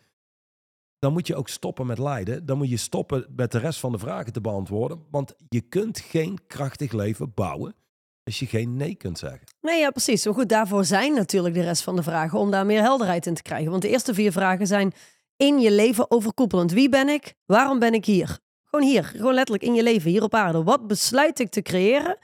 dan 1.00 1.14
moet 1.14 1.28
je 1.28 1.36
ook 1.36 1.50
stoppen 1.50 1.86
met 1.86 1.98
lijden. 1.98 2.46
Dan 2.46 2.58
moet 2.58 2.70
je 2.70 2.78
stoppen 2.78 3.26
met 3.36 3.52
de 3.52 3.58
rest 3.58 3.80
van 3.80 3.92
de 3.92 3.98
vragen 3.98 4.34
te 4.34 4.42
beantwoorden. 4.42 5.06
Want 5.12 5.34
je 5.50 5.62
kunt 5.62 6.00
geen 6.00 6.40
krachtig 6.48 6.92
leven 6.92 7.34
bouwen 7.34 7.76
als 8.24 8.40
je 8.40 8.46
geen 8.46 8.76
nee 8.76 8.96
kunt 8.96 9.18
zeggen. 9.20 9.48
Nee, 9.62 9.80
ja, 9.80 9.92
precies. 9.92 10.26
Maar 10.26 10.34
goed, 10.34 10.50
daarvoor 10.50 10.86
zijn 10.86 11.14
natuurlijk 11.14 11.56
de 11.56 11.62
rest 11.62 11.84
van 11.84 11.96
de 11.96 12.04
vragen 12.04 12.40
om 12.40 12.52
daar 12.52 12.66
meer 12.66 12.82
helderheid 12.82 13.26
in 13.26 13.36
te 13.36 13.42
krijgen. 13.42 13.70
Want 13.72 13.82
de 13.82 13.90
eerste 13.90 14.14
vier 14.14 14.32
vragen 14.32 14.68
zijn 14.68 14.94
in 15.36 15.60
je 15.60 15.72
leven 15.72 16.12
overkoepelend. 16.12 16.72
Wie 16.72 16.90
ben 16.90 17.10
ik? 17.10 17.34
Waarom 17.46 17.80
ben 17.80 17.94
ik 17.94 18.06
hier? 18.06 18.40
Gewoon 18.64 18.86
hier, 18.86 19.04
gewoon 19.04 19.34
letterlijk 19.34 19.66
in 19.66 19.74
je 19.74 19.84
leven, 19.84 20.12
hier 20.12 20.24
op 20.24 20.34
aarde. 20.34 20.64
Wat 20.64 20.88
besluit 20.88 21.40
ik 21.40 21.50
te 21.50 21.62
creëren? 21.62 22.18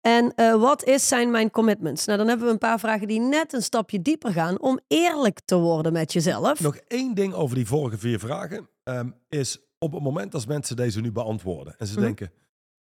En 0.00 0.34
eh, 0.34 0.60
wat 0.60 0.84
is, 0.84 1.08
zijn 1.08 1.30
mijn 1.30 1.50
commitments? 1.50 2.04
Nou, 2.06 2.18
dan 2.18 2.28
hebben 2.28 2.46
we 2.46 2.52
een 2.52 2.58
paar 2.58 2.78
vragen 2.80 3.08
die 3.08 3.20
net 3.20 3.52
een 3.52 3.62
stapje 3.62 4.02
dieper 4.02 4.32
gaan 4.32 4.60
om 4.60 4.80
eerlijk 4.88 5.40
te 5.44 5.56
worden 5.56 5.92
met 5.92 6.12
jezelf. 6.12 6.60
Nog 6.60 6.76
één 6.76 7.14
ding 7.14 7.34
over 7.34 7.56
die 7.56 7.66
vorige 7.66 7.98
vier 7.98 8.18
vragen. 8.18 8.68
ehm, 8.82 9.10
is 9.28 9.58
op 9.78 9.92
het 9.92 10.02
moment 10.02 10.34
als 10.34 10.46
mensen 10.46 10.76
deze 10.76 11.00
nu 11.00 11.12
beantwoorden 11.12 11.74
en 11.78 11.86
ze 11.86 11.92
Mhm. 11.92 12.02
denken, 12.02 12.32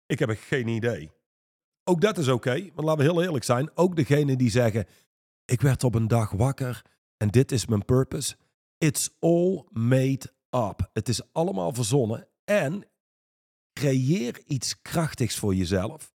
ik 0.06 0.20
heb 0.20 0.38
geen 0.40 0.68
idee. 0.68 1.12
Ook 1.84 2.02
dat 2.02 2.18
is 2.18 2.28
oké, 2.28 2.70
maar 2.76 2.86
laten 2.86 3.06
we 3.06 3.12
heel 3.12 3.22
eerlijk 3.24 3.44
zijn. 3.44 3.70
Ook 3.78 3.96
degene 3.96 4.36
die 4.36 4.50
zeggen, 4.50 4.86
ik 5.46 5.62
werd 5.62 5.84
op 5.84 5.96
een 5.96 6.08
dag 6.08 6.32
wakker 6.32 6.82
en 7.18 7.28
dit 7.28 7.52
is 7.52 7.66
mijn 7.66 7.86
purpose. 7.86 8.36
It's 8.78 9.10
all 9.20 9.66
made 9.70 10.34
up. 10.50 10.90
Het 10.94 11.10
is 11.10 11.22
allemaal 11.34 11.74
verzonnen 11.74 12.28
en 12.44 12.84
creëer 13.74 14.42
iets 14.46 14.82
krachtigs 14.82 15.38
voor 15.38 15.56
jezelf. 15.56 16.11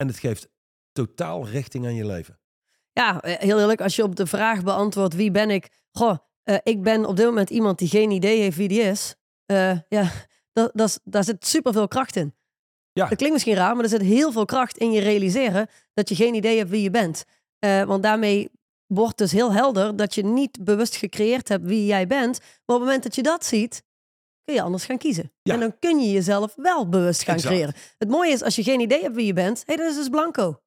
En 0.00 0.06
het 0.06 0.18
geeft 0.18 0.48
totaal 0.92 1.46
richting 1.46 1.86
aan 1.86 1.94
je 1.94 2.06
leven. 2.06 2.38
Ja, 2.92 3.20
eh, 3.20 3.38
heel 3.38 3.58
eerlijk, 3.58 3.80
als 3.80 3.96
je 3.96 4.02
op 4.02 4.16
de 4.16 4.26
vraag 4.26 4.62
beantwoordt 4.62 5.14
wie 5.14 5.30
ben 5.30 5.50
ik? 5.50 5.68
Goh, 5.92 6.16
eh, 6.42 6.56
ik 6.62 6.82
ben 6.82 7.04
op 7.04 7.16
dit 7.16 7.26
moment 7.26 7.50
iemand 7.50 7.78
die 7.78 7.88
geen 7.88 8.10
idee 8.10 8.40
heeft 8.40 8.56
wie 8.56 8.68
die 8.68 8.80
is. 8.80 9.14
Eh, 9.46 9.78
ja, 9.88 10.10
dat, 10.52 10.70
dat, 10.74 11.00
daar 11.04 11.24
zit 11.24 11.46
superveel 11.46 11.88
kracht 11.88 12.16
in. 12.16 12.34
Ja. 12.92 13.06
Dat 13.08 13.16
klinkt 13.16 13.34
misschien 13.34 13.54
raar, 13.54 13.74
maar 13.74 13.84
er 13.84 13.90
zit 13.90 14.00
heel 14.00 14.32
veel 14.32 14.44
kracht 14.44 14.76
in 14.76 14.92
je 14.92 15.00
realiseren 15.00 15.68
dat 15.94 16.08
je 16.08 16.14
geen 16.14 16.34
idee 16.34 16.58
hebt 16.58 16.70
wie 16.70 16.82
je 16.82 16.90
bent. 16.90 17.24
Want 17.86 18.02
daarmee 18.02 18.50
wordt 18.86 19.18
dus 19.18 19.32
heel 19.32 19.52
helder 19.52 19.96
dat 19.96 20.14
je 20.14 20.24
niet 20.24 20.64
bewust 20.64 20.96
gecreëerd 20.96 21.48
hebt 21.48 21.64
wie 21.64 21.86
jij 21.86 22.06
bent. 22.06 22.38
Maar 22.38 22.48
op 22.64 22.74
het 22.74 22.78
moment 22.78 23.02
dat 23.02 23.14
je 23.14 23.22
dat 23.22 23.44
ziet, 23.44 23.82
kun 24.50 24.58
je 24.58 24.64
anders 24.64 24.84
gaan 24.84 24.98
kiezen. 24.98 25.32
Ja. 25.42 25.54
En 25.54 25.60
dan 25.60 25.78
kun 25.78 25.98
je 25.98 26.10
jezelf 26.10 26.52
wel 26.56 26.88
bewust 26.88 27.22
gaan 27.22 27.34
Exact. 27.34 27.54
creëren. 27.54 27.74
Het 27.98 28.08
mooie 28.08 28.30
is, 28.30 28.42
als 28.42 28.56
je 28.56 28.62
geen 28.62 28.80
idee 28.80 29.02
hebt 29.02 29.14
wie 29.14 29.26
je 29.26 29.32
bent, 29.32 29.58
hé, 29.58 29.62
hey, 29.66 29.76
dat 29.76 29.90
is 29.90 29.96
dus 29.96 30.08
blanco. 30.08 30.60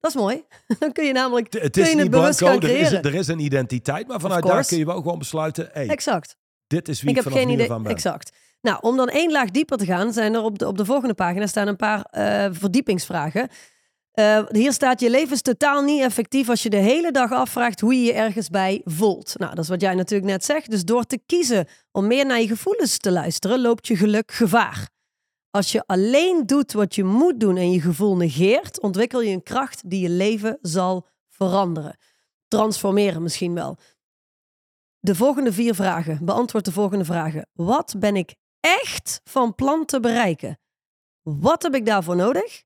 Dat 0.00 0.14
is 0.14 0.20
mooi. 0.20 0.44
Dan 0.78 0.92
kun 0.92 1.04
je 1.04 1.12
namelijk 1.12 1.52
Het 1.52 1.76
is 1.76 1.90
je 1.90 1.96
niet 1.96 2.10
bewust 2.10 2.38
blanco, 2.38 2.60
gaan 2.60 2.70
er 2.70 2.76
is, 2.78 2.92
er 2.92 3.14
is 3.14 3.28
een 3.28 3.38
identiteit, 3.38 4.06
maar 4.06 4.20
vanuit 4.20 4.44
daar 4.44 4.66
kun 4.66 4.78
je 4.78 4.84
wel 4.84 4.96
gewoon 4.96 5.18
besluiten, 5.18 5.68
hey, 5.72 5.88
Exact. 5.88 6.36
dit 6.66 6.88
is 6.88 7.00
wie 7.00 7.10
Ik 7.10 7.16
ik, 7.16 7.22
heb 7.22 7.32
vanaf 7.32 7.46
geen 7.46 7.54
idee. 7.54 7.66
van 7.66 7.82
ben. 7.82 7.92
Exact. 7.92 8.32
Nou, 8.60 8.78
om 8.80 8.96
dan 8.96 9.08
één 9.08 9.32
laag 9.32 9.50
dieper 9.50 9.78
te 9.78 9.84
gaan, 9.84 10.12
zijn 10.12 10.34
er 10.34 10.42
op 10.42 10.58
de, 10.58 10.66
op 10.66 10.78
de 10.78 10.84
volgende 10.84 11.14
pagina 11.14 11.46
staan 11.46 11.68
een 11.68 11.76
paar 11.76 12.02
eh, 12.02 12.46
verdiepingsvragen. 12.52 13.48
Eh, 14.14 14.42
hier 14.48 14.72
staat: 14.72 15.00
Je 15.00 15.10
leven 15.10 15.32
is 15.32 15.42
totaal 15.42 15.82
niet 15.82 16.00
effectief 16.00 16.48
als 16.48 16.62
je 16.62 16.70
de 16.70 16.76
hele 16.76 17.10
dag 17.10 17.32
afvraagt 17.32 17.80
hoe 17.80 17.94
je 17.94 18.02
je 18.02 18.12
ergens 18.12 18.48
bij 18.48 18.80
voelt. 18.84 19.34
Nou, 19.38 19.54
dat 19.54 19.64
is 19.64 19.70
wat 19.70 19.80
jij 19.80 19.94
natuurlijk 19.94 20.30
net 20.30 20.44
zegt. 20.44 20.70
Dus 20.70 20.84
door 20.84 21.04
te 21.04 21.20
kiezen 21.26 21.66
om 21.92 22.06
meer 22.06 22.26
naar 22.26 22.40
je 22.40 22.46
gevoelens 22.46 22.98
te 22.98 23.12
luisteren, 23.12 23.60
loopt 23.60 23.86
je 23.86 23.96
geluk 23.96 24.32
gevaar. 24.32 24.88
Als 25.50 25.72
je 25.72 25.86
alleen 25.86 26.46
doet 26.46 26.72
wat 26.72 26.94
je 26.94 27.04
moet 27.04 27.40
doen 27.40 27.56
en 27.56 27.70
je 27.70 27.80
gevoel 27.80 28.16
negeert, 28.16 28.80
ontwikkel 28.80 29.20
je 29.20 29.32
een 29.32 29.42
kracht 29.42 29.90
die 29.90 30.00
je 30.00 30.10
leven 30.10 30.58
zal 30.62 31.06
veranderen. 31.28 31.96
Transformeren 32.48 33.22
misschien 33.22 33.54
wel. 33.54 33.76
De 35.00 35.14
volgende 35.14 35.52
vier 35.52 35.74
vragen. 35.74 36.24
Beantwoord 36.24 36.64
de 36.64 36.72
volgende 36.72 37.04
vragen. 37.04 37.48
Wat 37.52 37.94
ben 37.98 38.16
ik 38.16 38.34
echt 38.60 39.20
van 39.24 39.54
plan 39.54 39.84
te 39.84 40.00
bereiken? 40.00 40.58
Wat 41.22 41.62
heb 41.62 41.74
ik 41.74 41.86
daarvoor 41.86 42.16
nodig? 42.16 42.64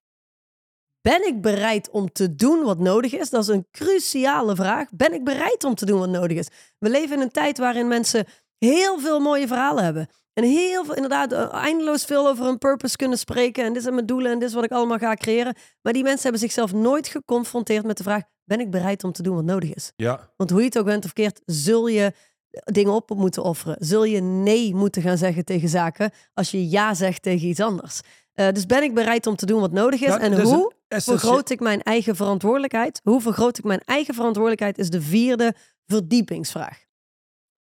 Ben 1.08 1.26
ik 1.26 1.40
bereid 1.40 1.90
om 1.90 2.12
te 2.12 2.34
doen 2.34 2.62
wat 2.62 2.78
nodig 2.78 3.14
is? 3.14 3.30
Dat 3.30 3.42
is 3.42 3.48
een 3.48 3.66
cruciale 3.70 4.56
vraag. 4.56 4.88
Ben 4.90 5.12
ik 5.14 5.24
bereid 5.24 5.64
om 5.64 5.74
te 5.74 5.86
doen 5.86 5.98
wat 5.98 6.08
nodig 6.08 6.36
is? 6.36 6.48
We 6.78 6.90
leven 6.90 7.16
in 7.16 7.22
een 7.22 7.30
tijd 7.30 7.58
waarin 7.58 7.88
mensen 7.88 8.26
heel 8.58 8.98
veel 8.98 9.20
mooie 9.20 9.46
verhalen 9.46 9.84
hebben. 9.84 10.08
En 10.32 10.44
heel 10.44 10.84
veel, 10.84 10.94
inderdaad, 10.94 11.32
eh, 11.32 11.54
eindeloos 11.54 12.04
veel 12.04 12.28
over 12.28 12.44
hun 12.44 12.58
purpose 12.58 12.96
kunnen 12.96 13.18
spreken. 13.18 13.64
En 13.64 13.72
dit 13.72 13.82
zijn 13.82 13.94
mijn 13.94 14.06
doelen 14.06 14.32
en 14.32 14.38
dit 14.38 14.48
is 14.48 14.54
wat 14.54 14.64
ik 14.64 14.70
allemaal 14.70 14.98
ga 14.98 15.14
creëren. 15.14 15.54
Maar 15.82 15.92
die 15.92 16.02
mensen 16.02 16.22
hebben 16.22 16.40
zichzelf 16.40 16.72
nooit 16.72 17.08
geconfronteerd 17.08 17.84
met 17.86 17.96
de 17.96 18.02
vraag: 18.02 18.22
ben 18.44 18.60
ik 18.60 18.70
bereid 18.70 19.04
om 19.04 19.12
te 19.12 19.22
doen 19.22 19.34
wat 19.34 19.44
nodig 19.44 19.74
is? 19.74 19.92
Ja, 19.96 20.32
Want 20.36 20.50
hoe 20.50 20.60
je 20.60 20.66
het 20.66 20.78
ook 20.78 20.84
bent 20.84 21.04
of 21.04 21.12
keert, 21.12 21.40
zul 21.44 21.86
je 21.86 22.12
dingen 22.50 22.92
op 22.92 23.10
moeten 23.10 23.42
offeren. 23.42 23.76
Zul 23.78 24.04
je 24.04 24.20
nee 24.20 24.74
moeten 24.74 25.02
gaan 25.02 25.18
zeggen 25.18 25.44
tegen 25.44 25.68
zaken 25.68 26.10
als 26.34 26.50
je 26.50 26.68
ja 26.68 26.94
zegt 26.94 27.22
tegen 27.22 27.48
iets 27.48 27.60
anders. 27.60 28.00
Eh, 28.32 28.48
dus 28.52 28.66
ben 28.66 28.82
ik 28.82 28.94
bereid 28.94 29.26
om 29.26 29.36
te 29.36 29.46
doen 29.46 29.60
wat 29.60 29.72
nodig 29.72 30.00
is? 30.00 30.08
Ja, 30.08 30.20
en 30.20 30.42
hoe 30.42 30.76
vergroot 30.88 31.50
ik 31.50 31.60
mijn 31.60 31.82
eigen 31.82 32.16
verantwoordelijkheid? 32.16 33.00
Hoe 33.02 33.20
vergroot 33.20 33.58
ik 33.58 33.64
mijn 33.64 33.82
eigen 33.84 34.14
verantwoordelijkheid 34.14 34.78
is 34.78 34.90
de 34.90 35.02
vierde 35.02 35.54
verdiepingsvraag. 35.86 36.86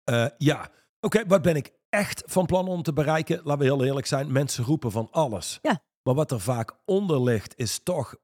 Eh, 0.04 0.26
ja, 0.38 0.70
oké, 1.00 1.26
wat 1.26 1.42
ben 1.42 1.56
ik 1.56 1.72
echt 1.88 2.22
van 2.26 2.46
plan 2.46 2.68
om 2.68 2.82
te 2.82 2.92
bereiken? 2.92 3.40
Laten 3.44 3.58
we 3.58 3.64
heel 3.64 3.84
eerlijk 3.84 4.06
zijn, 4.06 4.32
mensen 4.32 4.64
roepen 4.64 4.90
van 4.90 5.08
alles. 5.10 5.58
Ja. 5.62 5.82
Maar 6.02 6.14
wat 6.14 6.30
er 6.30 6.40
vaak 6.40 6.72
onder 6.84 7.22
ligt 7.22 7.54
is 7.56 7.80
toch, 7.82 8.14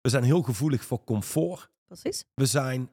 we 0.00 0.08
zijn 0.08 0.22
heel 0.22 0.42
gevoelig 0.42 0.84
voor 0.84 1.04
comfort. 1.04 1.70
Precies. 1.86 2.24
We 2.34 2.46
zijn, 2.46 2.90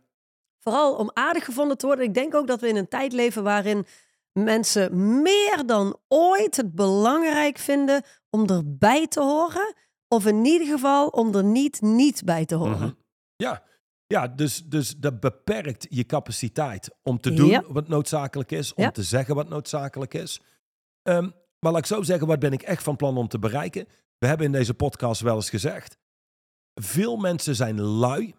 Vooral 0.59 0.95
om 0.95 1.11
aardig 1.13 1.45
gevonden 1.45 1.77
te 1.77 1.85
worden. 1.85 2.05
Ik 2.05 2.13
denk 2.13 2.35
ook 2.35 2.47
dat 2.47 2.59
we 2.61 2.67
in 2.67 2.75
een 2.75 2.87
tijd 2.87 3.13
leven 3.13 3.43
waarin 3.43 3.85
mensen 4.31 5.21
meer 5.21 5.63
dan 5.65 5.97
ooit 6.07 6.57
het 6.57 6.75
belangrijk 6.75 7.57
vinden 7.57 8.03
om 8.29 8.49
erbij 8.49 9.07
te 9.07 9.21
horen. 9.21 9.75
Of 10.15 10.25
in 10.25 10.45
ieder 10.45 10.67
geval 10.67 11.07
om 11.07 11.35
er 11.35 11.43
niet 11.43 11.81
niet 11.81 12.21
bij 12.25 12.45
te 12.45 12.55
horen. 12.55 12.77
Mhm. 12.77 12.91
ja, 13.35 13.63
ja 14.07 14.27
dus, 14.27 14.63
dus 14.65 14.97
dat 14.97 15.19
beperkt 15.19 15.85
je 15.89 16.05
capaciteit 16.05 16.95
om 17.03 17.19
te 17.19 17.33
doen 17.33 17.47
Ja. 17.49 17.63
wat 17.67 17.87
noodzakelijk 17.87 18.51
is, 18.51 18.73
om 18.73 18.83
Ja. 18.83 18.91
te 18.91 19.03
zeggen 19.03 19.35
wat 19.35 19.49
noodzakelijk 19.49 20.13
is. 20.13 20.41
Ehm, 21.01 21.29
maar 21.59 21.71
laat 21.71 21.81
ik 21.81 21.85
zo 21.85 22.01
zeggen, 22.01 22.27
wat 22.27 22.39
ben 22.39 22.51
ik 22.53 22.61
echt 22.61 22.83
van 22.83 22.95
plan 22.95 23.17
om 23.17 23.27
te 23.27 23.39
bereiken? 23.39 23.87
We 24.17 24.27
hebben 24.27 24.45
in 24.45 24.51
deze 24.51 24.73
podcast 24.73 25.21
wel 25.21 25.35
eens 25.35 25.49
gezegd, 25.49 25.97
veel 26.81 27.17
mensen 27.17 27.55
zijn 27.55 27.81
lui. 27.81 28.35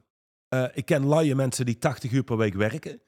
Eh, 0.48 0.64
ik 0.72 0.85
ken 0.85 1.06
luie 1.06 1.35
mensen 1.35 1.64
die 1.66 1.78
80 1.78 2.11
uur 2.12 2.24
per 2.24 2.37
week 2.37 2.54
werken. 2.54 3.00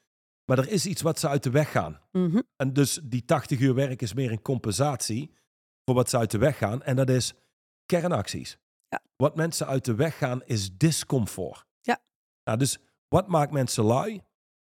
Maar 0.44 0.59
er 0.59 0.68
is 0.70 0.87
iets 0.87 1.03
wat 1.03 1.18
ze 1.18 1.29
uit 1.29 1.42
de 1.42 1.51
weg 1.51 1.70
gaan. 1.70 2.01
Mhm. 2.12 2.40
En 2.57 2.72
dus 2.72 3.01
die 3.03 3.25
80 3.25 3.61
uur 3.61 3.75
werk 3.75 4.03
is 4.03 4.14
meer 4.14 4.31
een 4.33 4.42
compensatie 4.42 5.35
voor 5.85 5.94
wat 5.94 6.11
ze 6.11 6.18
uit 6.18 6.31
de 6.31 6.38
weg 6.38 6.59
gaan. 6.59 6.83
En 6.83 6.96
dat 6.96 7.09
is 7.11 7.35
kernacties. 8.00 8.59
Ja. 8.88 9.00
Wat 9.16 9.37
mensen 9.37 9.66
uit 9.66 9.85
de 9.85 9.94
weg 9.94 10.18
gaan 10.18 10.42
is 10.44 10.76
discomfort. 10.76 11.64
Ja. 11.81 11.98
Nou, 12.44 12.59
dus 12.59 12.78
wat 13.09 13.28
maakt 13.28 13.52
mensen 13.52 13.85
lui? 13.85 14.20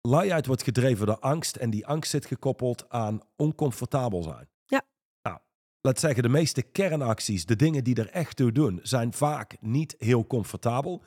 Luiheid 0.00 0.46
wordt 0.46 0.62
gedreven 0.62 1.06
door 1.06 1.18
angst. 1.18 1.56
En 1.56 1.70
die 1.70 1.86
angst 1.86 2.10
zit 2.10 2.26
gekoppeld 2.26 2.88
aan 2.88 3.20
oncomfortabel 3.36 4.22
zijn. 4.22 4.48
Ja. 4.64 4.82
Nou, 5.22 5.38
laat 5.80 5.98
zeggen, 5.98 6.22
de 6.22 6.28
meeste 6.28 6.62
kernacties, 6.62 7.46
de 7.46 7.56
dingen 7.56 7.84
die 7.84 7.94
er 7.94 8.10
echt 8.10 8.36
toe 8.36 8.52
doen, 8.52 8.80
zijn 8.82 9.12
vaak 9.12 9.56
niet 9.60 9.94
heel 9.98 10.26
comfortabel. 10.26 11.02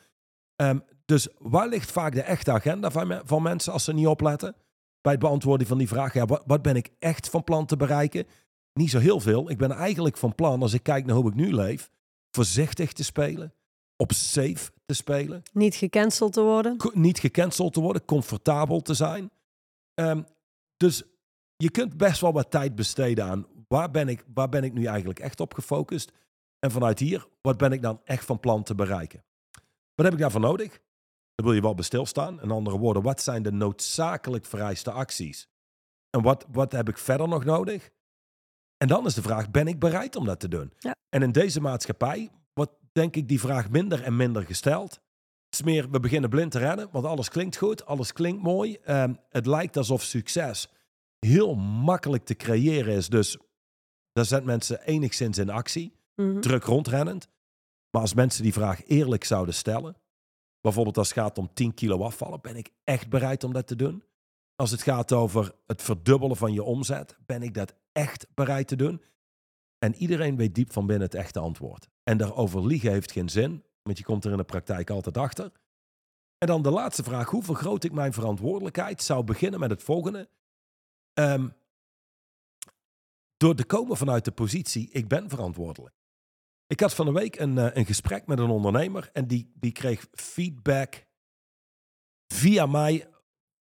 Ehm, 0.56 0.80
dus 1.06 1.28
waar 1.38 1.68
ligt 1.68 1.92
vaak 1.92 2.14
de 2.14 2.22
echte 2.22 2.52
agenda 2.52 2.92
van, 2.92 3.08
me- 3.08 3.22
van 3.26 3.42
mensen 3.42 3.74
als 3.74 3.84
ze 3.84 3.94
niet 3.94 4.08
opletten? 4.08 4.56
Bij 5.02 5.12
het 5.12 5.22
beantwoorden 5.22 5.68
van 5.68 5.78
die 5.78 5.88
vraag, 5.88 6.14
ja, 6.14 6.26
wat, 6.26 6.44
wat 6.46 6.62
ben 6.62 6.76
ik 6.76 6.90
echt 7.00 7.30
van 7.30 7.44
plan 7.44 7.66
te 7.66 7.76
bereiken? 7.78 8.26
Niet 8.74 8.90
zo 8.90 9.00
heel 9.00 9.20
veel. 9.20 9.50
Ik 9.50 9.58
ben 9.58 9.72
eigenlijk 9.72 10.18
van 10.18 10.36
plan, 10.36 10.62
als 10.62 10.74
ik 10.74 10.84
kijk 10.84 11.06
naar 11.06 11.16
hoe 11.16 11.28
ik 11.30 11.36
nu 11.36 11.54
leef, 11.54 11.90
voorzichtig 12.38 12.94
te 12.94 13.04
spelen, 13.04 13.54
op 13.96 14.12
safe 14.12 14.72
te 14.86 14.94
spelen, 14.94 15.44
Niet 15.54 15.76
gecanceld 15.76 16.34
te 16.34 16.42
worden. 16.42 16.78
niet 16.94 17.20
gecanceld 17.20 17.74
te 17.74 17.80
worden, 17.80 18.06
comfortabel 18.06 18.82
te 18.82 18.94
zijn. 18.94 19.30
Ehm, 19.94 20.22
dus 20.78 21.04
je 21.56 21.72
kunt 21.72 21.98
best 21.98 22.22
wel 22.22 22.34
wat 22.34 22.52
tijd 22.52 22.76
besteden 22.76 23.26
aan 23.26 23.46
waar 23.68 23.92
ben, 23.92 24.08
ik, 24.08 24.24
waar 24.34 24.50
ben 24.50 24.64
ik 24.64 24.74
nu 24.74 24.86
eigenlijk 24.86 25.20
echt 25.20 25.40
op 25.40 25.54
gefocust? 25.54 26.12
En 26.60 26.72
vanuit 26.72 27.00
hier, 27.00 27.28
wat 27.42 27.58
ben 27.58 27.72
ik 27.72 27.82
dan 27.82 28.02
echt 28.04 28.26
van 28.26 28.40
plan 28.40 28.64
te 28.64 28.76
bereiken? 28.76 29.24
Wat 29.96 30.06
heb 30.06 30.14
ik 30.14 30.20
daarvoor 30.20 30.42
nodig? 30.42 30.70
Daar 31.36 31.46
wil 31.46 31.54
je 31.54 31.62
wel 31.62 31.74
bij 31.76 31.84
stilstaan. 31.84 32.42
In 32.42 32.52
andere 32.52 32.78
woorden, 32.78 33.04
wat 33.04 33.22
zijn 33.22 33.44
de 33.44 33.52
noodzakelijk 33.52 34.46
vereiste 34.46 34.92
acties? 34.92 35.48
En 36.10 36.22
wat, 36.22 36.46
wat 36.52 36.72
heb 36.72 36.90
ik 36.90 36.98
verder 36.98 37.28
nog 37.28 37.46
nodig? 37.46 37.90
En 38.78 38.88
dan 38.88 39.06
is 39.06 39.14
de 39.14 39.22
vraag, 39.22 39.52
ben 39.52 39.68
ik 39.68 39.80
bereid 39.80 40.16
om 40.16 40.26
dat 40.26 40.40
te 40.40 40.48
doen? 40.48 40.74
Ja. 40.80 40.96
En 41.10 41.22
in 41.22 41.32
deze 41.32 41.62
maatschappij 41.62 42.30
wordt 42.54 42.72
denk 42.92 43.16
ik 43.16 43.28
die 43.28 43.40
vraag 43.40 43.70
minder 43.70 44.04
en 44.04 44.16
minder 44.16 44.44
gesteld. 44.44 44.92
Het 45.46 45.54
is 45.60 45.62
meer, 45.62 45.90
we 45.92 46.00
beginnen 46.00 46.30
blind 46.30 46.52
te 46.52 46.60
rennen, 46.60 46.90
want 46.92 47.06
alles 47.06 47.30
klinkt 47.30 47.58
goed, 47.58 47.86
alles 47.86 48.14
klinkt 48.14 48.42
mooi. 48.44 48.78
Ehm, 48.84 49.14
het 49.30 49.46
lijkt 49.46 49.78
alsof 49.78 50.04
succes 50.04 50.70
heel 51.20 51.56
makkelijk 51.56 52.26
te 52.26 52.36
creëren 52.36 52.94
is. 52.96 53.10
Dus 53.10 53.38
daar 54.12 54.26
zet 54.26 54.44
mensen 54.44 54.82
enigszins 54.82 55.38
in 55.38 55.50
actie, 55.50 55.96
Mhm. 56.16 56.40
druk 56.40 56.64
rondrennend. 56.64 57.28
Maar 57.92 58.02
als 58.02 58.14
mensen 58.14 58.44
die 58.44 58.54
vraag 58.54 58.88
eerlijk 58.88 59.24
zouden 59.24 59.54
stellen, 59.54 59.96
bijvoorbeeld 60.62 60.98
als 60.98 61.10
het 61.10 61.18
gaat 61.18 61.38
om 61.38 61.54
10 61.54 61.74
kilo 61.74 62.04
afvallen, 62.04 62.42
ben 62.42 62.56
ik 62.56 62.70
echt 62.84 63.10
bereid 63.10 63.44
om 63.44 63.54
dat 63.54 63.68
te 63.68 63.76
doen? 63.76 64.04
Als 64.56 64.72
het 64.72 64.82
gaat 64.82 65.12
over 65.12 65.56
het 65.66 65.82
verdubbelen 65.82 66.38
van 66.38 66.54
je 66.54 66.64
omzet, 66.64 67.18
ben 67.26 67.42
ik 67.44 67.54
dat 67.54 67.74
echt 67.98 68.28
bereid 68.34 68.68
te 68.68 68.76
doen? 68.76 69.02
En 69.80 69.96
iedereen 69.96 70.36
weet 70.36 70.56
diep 70.56 70.72
van 70.72 70.86
binnen 70.86 71.06
het 71.06 71.16
echte 71.16 71.40
antwoord. 71.40 71.90
En 72.04 72.18
daarover 72.18 72.66
liegen 72.66 72.92
heeft 72.92 73.12
geen 73.12 73.30
zin, 73.30 73.64
want 73.82 73.98
je 73.98 74.04
komt 74.04 74.26
er 74.26 74.32
in 74.32 74.38
de 74.38 74.44
praktijk 74.44 74.90
altijd 74.90 75.18
achter. 75.18 75.52
En 76.38 76.48
dan 76.48 76.62
de 76.62 76.70
laatste 76.70 77.04
vraag, 77.04 77.30
hoe 77.30 77.44
vergroot 77.44 77.84
ik 77.84 77.92
mijn 77.92 78.14
verantwoordelijkheid? 78.14 79.02
Zou 79.02 79.24
beginnen 79.24 79.60
met 79.60 79.70
het 79.70 79.84
volgende. 79.84 80.30
Ehm, 81.14 81.50
door 83.38 83.56
te 83.56 83.66
komen 83.66 83.98
vanuit 83.98 84.26
de 84.26 84.32
positie, 84.32 84.90
ik 84.92 85.08
ben 85.08 85.30
verantwoordelijk. 85.30 85.96
Ik 86.68 86.80
had 86.80 86.94
van 86.94 87.06
de 87.06 87.12
week 87.12 87.40
een, 87.40 87.58
eh, 87.58 87.76
een 87.76 87.86
gesprek 87.86 88.28
met 88.28 88.40
een 88.40 88.50
ondernemer 88.50 89.10
en 89.14 89.28
die, 89.28 89.52
die 89.56 89.72
kreeg 89.72 90.08
feedback 90.12 91.06
via 92.34 92.66
mij 92.66 93.10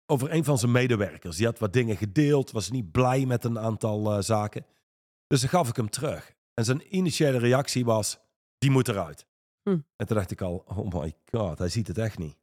over 0.07 0.33
een 0.33 0.45
van 0.45 0.59
zijn 0.59 0.73
medewerkers. 0.73 1.37
Die 1.37 1.47
had 1.47 1.59
wat 1.59 1.73
dingen 1.73 1.97
gedeeld, 1.97 2.51
was 2.51 2.71
niet 2.71 2.93
blij 2.93 3.27
met 3.27 3.45
een 3.45 3.59
aantal 3.59 4.13
eh, 4.13 4.23
zaken. 4.23 4.67
Dus 5.27 5.41
dan 5.41 5.49
gaf 5.49 5.69
ik 5.69 5.77
hem 5.77 5.91
terug. 5.91 6.35
En 6.55 6.65
zijn 6.65 6.97
initiële 6.97 7.39
reactie 7.39 7.85
was, 7.85 8.19
die 8.59 8.71
moet 8.71 8.89
eruit. 8.89 9.27
Hm. 9.63 9.79
En 9.97 10.07
toen 10.07 10.17
dacht 10.17 10.31
ik 10.31 10.41
al, 10.41 10.65
oh 10.67 11.03
my 11.03 11.15
god, 11.31 11.59
hij 11.59 11.69
ziet 11.69 11.87
het 11.87 11.99
echt 11.99 12.19
niet. 12.19 12.37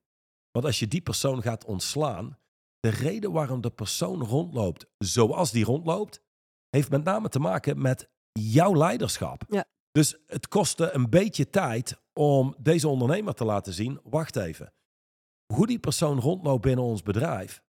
Want 0.52 0.66
als 0.66 0.80
je 0.80 0.88
die 0.88 1.02
persoon 1.02 1.42
gaat 1.42 1.66
ontslaan, 1.66 2.38
de 2.80 2.90
reden 2.90 3.32
waarom 3.32 3.62
de 3.62 3.70
persoon 3.70 4.24
rondloopt 4.24 4.86
zoals 4.98 5.52
die 5.52 5.64
rondloopt, 5.64 6.22
heeft 6.70 6.90
met 6.90 7.04
name 7.04 7.30
te 7.30 7.40
maken 7.40 7.82
met 7.82 8.10
jouw 8.32 8.76
leiderschap. 8.76 9.44
Ja. 9.48 9.66
Dus 9.92 10.18
het 10.28 10.48
kostte 10.48 10.92
een 10.92 11.10
beetje 11.10 11.50
tijd 11.50 12.02
om 12.14 12.56
deze 12.60 12.88
ondernemer 12.88 13.34
te 13.34 13.46
laten 13.46 13.74
zien, 13.74 14.00
wacht 14.04 14.36
even. 14.36 14.74
Hoe 15.52 15.68
die 15.68 15.80
persoon 15.80 16.20
rondloopt 16.20 16.62
binnen 16.62 16.86
ons 16.86 17.04
bedrijf, 17.04 17.64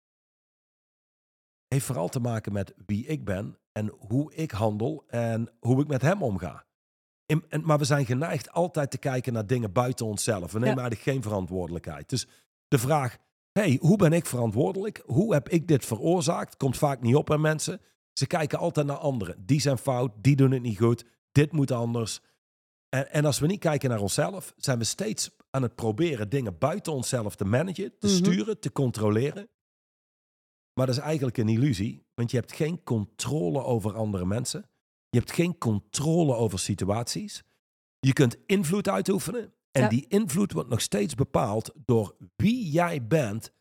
heeft 1.67 1.85
vooral 1.85 2.09
te 2.09 2.19
maken 2.19 2.53
met 2.53 2.73
wie 2.85 3.05
ik 3.05 3.25
ben 3.25 3.57
en 3.71 3.93
hoe 3.97 4.33
ik 4.33 4.51
handel 4.51 5.03
en 5.07 5.51
hoe 5.59 5.81
ik 5.81 5.87
met 5.87 6.01
hem 6.01 6.23
omga. 6.23 6.65
In- 7.25 7.45
en, 7.49 7.65
maar 7.65 7.77
we 7.77 7.85
zijn 7.85 8.05
geneigd 8.05 8.51
altijd 8.51 8.91
te 8.91 8.97
kijken 8.97 9.33
naar 9.33 9.47
dingen 9.47 9.71
buiten 9.71 10.05
onszelf. 10.05 10.51
We 10.51 10.59
nemen 10.59 10.75
Ja. 10.75 10.81
eigenlijk 10.81 11.09
geen 11.11 11.21
verantwoordelijkheid. 11.21 12.09
Dus 12.09 12.27
de 12.67 12.77
vraag, 12.77 13.17
hey, 13.51 13.77
hoe 13.81 13.97
ben 13.97 14.13
ik 14.13 14.25
verantwoordelijk? 14.25 15.01
Hoe 15.05 15.33
heb 15.33 15.49
ik 15.49 15.67
dit 15.67 15.85
veroorzaakt? 15.85 16.57
Komt 16.57 16.77
vaak 16.77 17.01
niet 17.01 17.15
op 17.15 17.25
bij 17.25 17.37
mensen. 17.37 17.81
Ze 18.13 18.27
kijken 18.27 18.59
altijd 18.59 18.85
naar 18.87 18.97
anderen. 18.97 19.45
Die 19.45 19.61
zijn 19.61 19.77
fout, 19.77 20.11
die 20.21 20.35
doen 20.35 20.51
het 20.51 20.61
niet 20.61 20.77
goed, 20.77 21.05
dit 21.31 21.51
moet 21.51 21.71
anders. 21.71 22.21
En, 22.89 23.11
en 23.11 23.25
als 23.25 23.39
we 23.39 23.47
niet 23.47 23.59
kijken 23.59 23.89
naar 23.89 23.99
onszelf, 24.01 24.53
zijn 24.57 24.77
we 24.77 24.83
steeds 24.83 25.31
aan 25.55 25.61
het 25.61 25.75
proberen 25.75 26.29
dingen 26.29 26.57
buiten 26.57 26.93
onszelf 26.93 27.35
te 27.35 27.45
managen, 27.45 27.93
te 27.99 28.07
Mhm. 28.07 28.15
sturen, 28.15 28.59
te 28.59 28.71
controleren. 28.71 29.49
Maar 30.73 30.85
dat 30.85 30.95
is 30.95 31.01
eigenlijk 31.01 31.37
een 31.37 31.49
illusie, 31.49 32.05
want 32.13 32.31
je 32.31 32.37
hebt 32.37 32.53
geen 32.53 32.83
controle 32.83 33.63
over 33.63 33.95
andere 33.95 34.25
mensen. 34.25 34.69
Je 35.09 35.17
hebt 35.19 35.31
geen 35.31 35.57
controle 35.57 36.35
over 36.35 36.59
situaties. 36.59 37.43
Je 37.99 38.13
kunt 38.13 38.37
invloed 38.45 38.89
uitoefenen. 38.89 39.53
En 39.71 39.81
Ja. 39.81 39.87
die 39.89 40.05
invloed 40.07 40.51
wordt 40.51 40.69
nog 40.69 40.81
steeds 40.81 41.15
bepaald 41.15 41.71
door 41.85 42.15
wie 42.35 42.69
jij 42.71 43.07
bent 43.07 43.51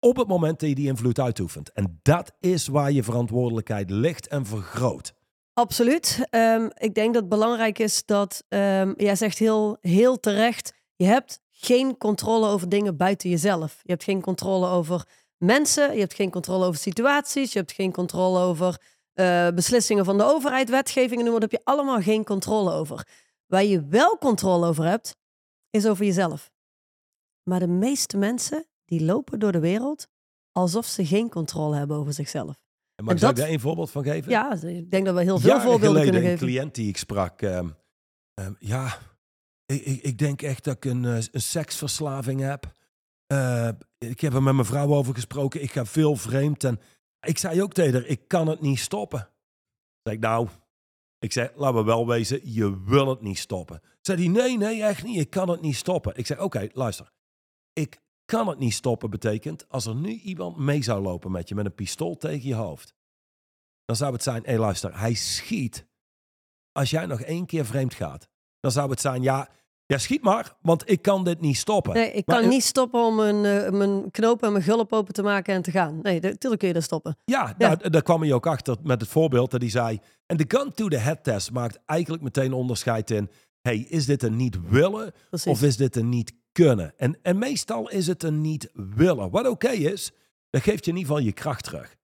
op 0.00 0.16
het 0.16 0.28
moment 0.28 0.60
dat 0.60 0.68
je 0.68 0.74
die 0.74 0.86
invloed 0.86 1.18
uitoefent. 1.20 1.72
En 1.72 1.98
dat 2.02 2.32
is 2.40 2.66
waar 2.66 2.92
je 2.92 3.02
verantwoordelijkheid 3.02 3.90
ligt 3.90 4.28
en 4.28 4.46
vergroot. 4.46 5.14
Absoluut. 5.52 6.26
Ehm, 6.30 6.68
ik 6.74 6.94
denk 6.94 7.12
dat 7.12 7.22
het 7.22 7.28
belangrijk 7.30 7.78
is 7.78 8.04
dat, 8.04 8.44
ehm, 8.48 8.92
jij 8.96 9.16
zegt 9.16 9.38
heel, 9.38 9.76
heel 9.80 10.20
terecht, 10.20 10.72
je 10.98 11.04
hebt 11.04 11.40
geen 11.50 11.96
controle 11.96 12.46
over 12.48 12.68
dingen 12.68 12.96
buiten 12.96 13.30
jezelf. 13.30 13.80
Je 13.82 13.90
hebt 13.90 14.04
geen 14.04 14.20
controle 14.20 14.66
over 14.68 15.06
mensen, 15.36 15.92
je 15.94 16.00
hebt 16.00 16.14
geen 16.14 16.30
controle 16.30 16.64
over 16.66 16.80
situaties, 16.80 17.52
je 17.52 17.58
hebt 17.58 17.72
geen 17.72 17.92
controle 17.92 18.38
over 18.40 18.80
eh, 19.12 19.48
beslissingen 19.54 20.04
van 20.04 20.18
de 20.18 20.24
overheid, 20.24 20.68
wetgevingen, 20.70 21.24
noem 21.24 21.30
maar, 21.32 21.40
daar 21.40 21.50
heb 21.50 21.58
je 21.60 21.70
allemaal 21.72 22.00
geen 22.00 22.24
controle 22.24 22.72
over. 22.72 23.06
Waar 23.46 23.64
je 23.64 23.86
wel 23.86 24.18
controle 24.18 24.66
over 24.66 24.84
hebt, 24.84 25.16
is 25.70 25.86
over 25.86 26.04
jezelf. 26.04 26.50
Maar 27.42 27.58
de 27.60 27.66
meeste 27.68 28.16
mensen 28.16 28.66
die 28.84 29.04
lopen 29.04 29.38
door 29.38 29.52
de 29.52 29.60
wereld 29.60 30.06
alsof 30.52 30.86
ze 30.86 31.06
geen 31.06 31.28
controle 31.28 31.76
hebben 31.76 31.96
over 31.96 32.12
zichzelf. 32.12 32.56
En 32.94 33.04
mag 33.04 33.08
En 33.14 33.14
ik 33.20 33.26
dat- 33.26 33.36
daar 33.36 33.48
één 33.48 33.60
voorbeeld 33.60 33.90
van 33.90 34.02
geven? 34.04 34.30
Ja, 34.30 34.52
ik 34.62 34.90
denk 34.90 35.04
dat 35.06 35.14
we 35.14 35.22
heel 35.22 35.38
veel 35.38 35.48
Jaren 35.48 35.62
voorbeelden 35.62 35.88
geleden 36.02 36.12
kunnen 36.12 36.30
een 36.30 36.38
geven. 36.38 36.46
cliënt 36.54 36.74
die 36.74 36.88
ik 36.88 36.96
sprak. 36.96 37.42
ehm, 37.42 37.68
ehm, 38.34 38.52
ja, 38.58 38.98
ik, 39.72 39.84
ik, 39.84 40.02
ik 40.02 40.18
denk 40.18 40.42
echt 40.42 40.64
dat 40.64 40.76
ik 40.76 40.84
een, 40.84 41.04
eh, 41.04 41.14
een 41.14 41.40
seksverslaving 41.40 42.40
heb. 42.40 42.74
Eh, 43.26 43.68
ik 43.98 44.20
heb 44.20 44.34
er 44.34 44.42
met 44.42 44.54
mijn 44.54 44.66
vrouw 44.66 44.94
over 44.94 45.14
gesproken. 45.14 45.62
Ik 45.62 45.72
ga 45.72 45.84
veel 45.84 46.16
vreemd. 46.16 46.64
En 46.64 46.80
ik 47.20 47.38
zei 47.38 47.62
ook 47.62 47.72
tegen 47.72 47.92
haar, 47.92 48.06
ik 48.06 48.28
kan 48.28 48.46
het 48.46 48.60
niet 48.60 48.78
stoppen. 48.78 49.28
Zeg 50.02 50.14
ik, 50.14 50.20
nou, 50.20 50.48
ik 51.18 51.32
zei, 51.32 51.50
laten 51.54 51.78
we 51.78 51.84
wel 51.84 52.06
wezen, 52.06 52.40
je 52.52 52.84
wil 52.84 53.08
het 53.08 53.20
niet 53.20 53.38
stoppen. 53.38 53.80
Zei 54.00 54.18
hij, 54.18 54.28
nee, 54.42 54.56
nee, 54.56 54.82
echt 54.82 55.04
niet. 55.04 55.20
Ik 55.20 55.30
kan 55.30 55.48
het 55.48 55.60
niet 55.60 55.76
stoppen. 55.76 56.16
Ik 56.16 56.26
zei, 56.26 56.40
oké, 56.40 56.68
luister. 56.72 57.12
Ik 57.72 58.00
kan 58.24 58.48
het 58.48 58.58
niet 58.58 58.74
stoppen 58.74 59.10
betekent, 59.10 59.68
als 59.68 59.86
er 59.86 59.94
nu 59.94 60.10
iemand 60.10 60.56
mee 60.56 60.82
zou 60.82 61.02
lopen 61.02 61.30
met 61.30 61.48
je 61.48 61.54
met 61.54 61.64
een 61.64 61.74
pistool 61.74 62.16
tegen 62.16 62.48
je 62.48 62.54
hoofd. 62.54 62.94
Dan 63.84 63.96
zou 63.96 64.12
het 64.12 64.22
zijn, 64.22 64.42
hé 64.44 64.58
luister, 64.58 64.98
hij 64.98 65.14
schiet 65.14 65.86
als 66.72 66.90
jij 66.90 67.06
nog 67.06 67.20
één 67.20 67.46
keer 67.46 67.66
vreemd 67.66 67.94
gaat. 67.94 68.28
Dan 68.60 68.70
zou 68.70 68.90
het 68.90 69.00
zijn, 69.00 69.22
ja, 69.22 69.50
ja 69.88 69.98
schiet 69.98 70.22
maar, 70.22 70.56
want 70.62 70.90
ik 70.90 71.02
kan 71.02 71.24
dit 71.24 71.40
niet 71.40 71.56
stoppen. 71.56 71.94
Nee, 71.94 72.12
ik 72.12 72.26
Maar, 72.26 72.40
kan 72.40 72.48
niet 72.48 72.64
stoppen 72.64 73.00
om 73.04 73.14
mijn, 73.14 73.44
eh, 73.44 73.70
mijn 73.70 74.10
knoop 74.10 74.42
en 74.42 74.52
mijn 74.52 74.64
gulp 74.64 74.92
open 74.92 75.14
te 75.14 75.22
maken 75.22 75.54
en 75.54 75.62
te 75.62 75.70
gaan. 75.70 75.98
Nee, 76.02 76.20
natuurlijk 76.20 76.58
kun 76.60 76.68
je 76.68 76.74
dat 76.74 76.82
stoppen. 76.82 77.16
Ja, 77.24 77.54
Ja. 77.58 77.68
Nou, 77.68 77.90
daar 77.90 78.02
kwam 78.02 78.20
hij 78.22 78.32
ook 78.32 78.46
achter 78.46 78.76
met 78.82 79.00
het 79.00 79.10
voorbeeld 79.10 79.50
dat 79.50 79.60
hij 79.60 79.70
zei. 79.70 79.98
En 80.26 80.36
de 80.36 80.44
gun 80.48 80.72
to 80.72 80.88
the 80.88 80.96
head 80.96 81.24
test 81.24 81.50
maakt 81.52 81.78
eigenlijk 81.86 82.22
meteen 82.22 82.52
onderscheid 82.52 83.10
in. 83.10 83.30
Hey, 83.60 83.86
is 83.88 84.06
dit 84.06 84.22
een 84.22 84.36
niet 84.36 84.58
willen 84.68 85.12
Precies. 85.28 85.50
of 85.52 85.62
is 85.62 85.76
dit 85.76 85.96
een 85.96 86.08
niet 86.08 86.32
kunnen? 86.52 86.92
En, 86.96 87.18
en 87.22 87.38
meestal 87.38 87.90
is 87.90 88.06
het 88.06 88.22
een 88.22 88.40
niet 88.40 88.70
willen. 88.72 89.30
Wat 89.30 89.48
oké 89.48 89.70
is, 89.70 90.12
dat 90.50 90.62
geeft 90.62 90.84
je 90.84 90.90
in 90.90 90.96
ieder 90.96 91.12
geval 91.12 91.26
je 91.26 91.32
kracht 91.32 91.64
terug. 91.64 91.96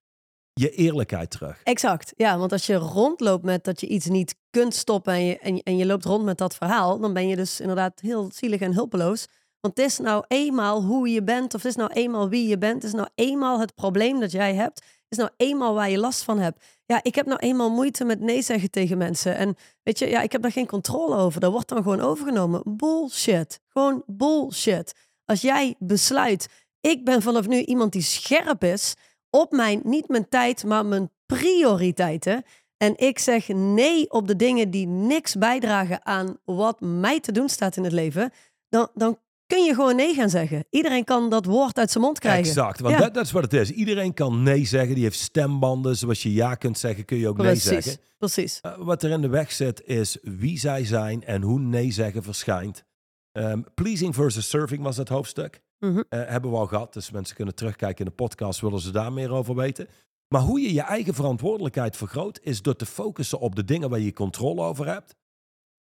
Je 0.60 0.70
eerlijkheid 0.70 1.30
terug. 1.30 1.60
Exact. 1.62 2.12
Ja, 2.16 2.38
want 2.38 2.52
als 2.52 2.66
je 2.66 2.74
rondloopt 2.74 3.44
met 3.44 3.64
dat 3.64 3.80
je 3.80 3.86
iets 3.86 4.06
niet 4.06 4.34
kunt 4.50 4.74
stoppen 4.74 5.12
en 5.12 5.24
je, 5.24 5.38
en, 5.38 5.62
en 5.62 5.76
je 5.76 5.86
loopt 5.86 6.04
rond 6.04 6.24
met 6.24 6.38
dat 6.38 6.54
verhaal, 6.54 6.98
dan 6.98 7.12
ben 7.12 7.28
je 7.28 7.36
dus 7.36 7.60
inderdaad 7.60 8.00
heel 8.00 8.30
zielig 8.34 8.60
en 8.60 8.74
hulpeloos. 8.74 9.26
Want 9.60 9.76
het 9.76 9.86
is 9.86 9.98
nou 9.98 10.24
eenmaal 10.28 10.82
hoe 10.82 11.08
je 11.08 11.22
bent, 11.22 11.54
of 11.54 11.62
het 11.62 11.70
is 11.70 11.76
nou 11.76 11.92
eenmaal 11.92 12.28
wie 12.28 12.48
je 12.48 12.58
bent, 12.58 12.74
het 12.74 12.84
is 12.84 12.92
nou 12.92 13.08
eenmaal 13.14 13.60
het 13.60 13.74
probleem 13.74 14.20
dat 14.20 14.30
jij 14.32 14.54
hebt, 14.54 14.82
is 15.08 15.18
nou 15.18 15.30
eenmaal 15.36 15.74
waar 15.74 15.90
je 15.90 15.98
last 15.98 16.22
van 16.22 16.38
hebt. 16.38 16.64
Ja, 16.86 17.00
ik 17.02 17.14
heb 17.14 17.26
nou 17.26 17.38
eenmaal 17.38 17.70
moeite 17.70 18.04
met 18.04 18.20
nee 18.20 18.42
zeggen 18.42 18.70
tegen 18.70 18.98
mensen. 18.98 19.36
En 19.36 19.56
weet 19.82 19.98
je, 19.98 20.08
ja, 20.08 20.20
ik 20.20 20.32
heb 20.32 20.42
daar 20.42 20.52
geen 20.52 20.66
controle 20.66 21.16
over. 21.16 21.40
Dat 21.40 21.52
wordt 21.52 21.68
dan 21.68 21.82
gewoon 21.82 22.00
overgenomen. 22.00 22.62
Bullshit. 22.64 23.60
Gewoon 23.68 24.02
bullshit. 24.06 24.92
Als 25.24 25.40
jij 25.40 25.74
besluit, 25.78 26.46
ik 26.80 27.04
ben 27.04 27.22
vanaf 27.22 27.46
nu 27.46 27.60
iemand 27.60 27.92
die 27.92 28.02
scherp 28.02 28.64
is 28.64 28.94
op 29.34 29.52
mijn, 29.52 29.80
niet 29.84 30.08
mijn 30.08 30.28
tijd, 30.28 30.64
maar 30.64 30.86
mijn 30.86 31.10
prioriteiten. 31.26 32.42
En 32.76 32.96
ik 32.96 33.18
zeg 33.18 33.48
nee 33.48 34.10
op 34.10 34.28
de 34.28 34.36
dingen 34.36 34.70
die 34.70 34.86
niks 34.86 35.34
bijdragen 35.34 36.06
aan 36.06 36.36
wat 36.44 36.80
mij 36.80 37.20
te 37.20 37.32
doen 37.32 37.48
staat 37.48 37.76
in 37.76 37.84
het 37.84 37.92
leven. 37.92 38.32
Dan, 38.68 38.88
dan 38.94 39.18
kun 39.46 39.64
je 39.64 39.74
gewoon 39.74 39.96
nee 39.96 40.14
gaan 40.14 40.30
zeggen. 40.30 40.64
Iedereen 40.70 41.04
kan 41.04 41.30
dat 41.30 41.44
woord 41.44 41.78
uit 41.78 41.90
zijn 41.90 42.04
mond 42.04 42.18
krijgen. 42.18 42.44
Exact, 42.48 42.80
want 42.80 42.94
Ja. 42.94 43.00
dat, 43.00 43.14
dat 43.14 43.24
is 43.24 43.32
wat 43.32 43.42
het 43.42 43.52
is. 43.52 43.70
Iedereen 43.70 44.14
kan 44.14 44.42
nee 44.42 44.64
zeggen. 44.64 44.94
Die 44.94 45.04
heeft 45.04 45.18
stembanden. 45.18 45.96
Zoals 45.96 46.22
je 46.22 46.32
ja 46.32 46.54
kunt 46.54 46.78
zeggen, 46.78 47.04
kun 47.04 47.16
je 47.18 47.28
ook 47.28 47.36
nee 47.36 47.54
zeggen. 47.54 47.96
precies. 48.18 48.60
Uh, 48.66 48.72
wat 48.78 49.02
er 49.02 49.10
in 49.10 49.20
de 49.20 49.28
weg 49.28 49.52
zit 49.52 49.82
is 49.84 50.18
wie 50.22 50.58
zij 50.58 50.84
zijn 50.84 51.24
en 51.24 51.42
hoe 51.42 51.58
nee 51.60 51.90
zeggen 51.90 52.22
verschijnt. 52.22 52.84
Ehm, 53.32 53.62
pleasing 53.74 54.14
versus 54.14 54.48
serving 54.48 54.82
was 54.82 54.96
het 54.96 55.08
hoofdstuk. 55.08 55.62
Mhm. 55.78 56.02
Eh, 56.08 56.20
hebben 56.26 56.50
we 56.50 56.56
al 56.56 56.66
gehad, 56.66 56.92
dus 56.92 57.10
mensen 57.10 57.36
kunnen 57.36 57.54
terugkijken 57.54 57.98
in 58.04 58.10
de 58.10 58.16
podcast, 58.16 58.60
willen 58.60 58.80
ze 58.80 58.90
daar 58.90 59.12
meer 59.12 59.30
over 59.32 59.54
weten. 59.54 59.88
Maar 60.28 60.42
hoe 60.42 60.60
je 60.60 60.72
je 60.72 60.80
eigen 60.82 61.14
verantwoordelijkheid 61.14 61.96
vergroot, 61.96 62.40
is 62.42 62.62
door 62.62 62.76
te 62.76 62.86
focussen 62.86 63.38
op 63.40 63.54
de 63.56 63.64
dingen 63.64 63.90
waar 63.90 63.98
je 64.00 64.12
controle 64.12 64.62
over 64.62 64.86
hebt. 64.86 65.14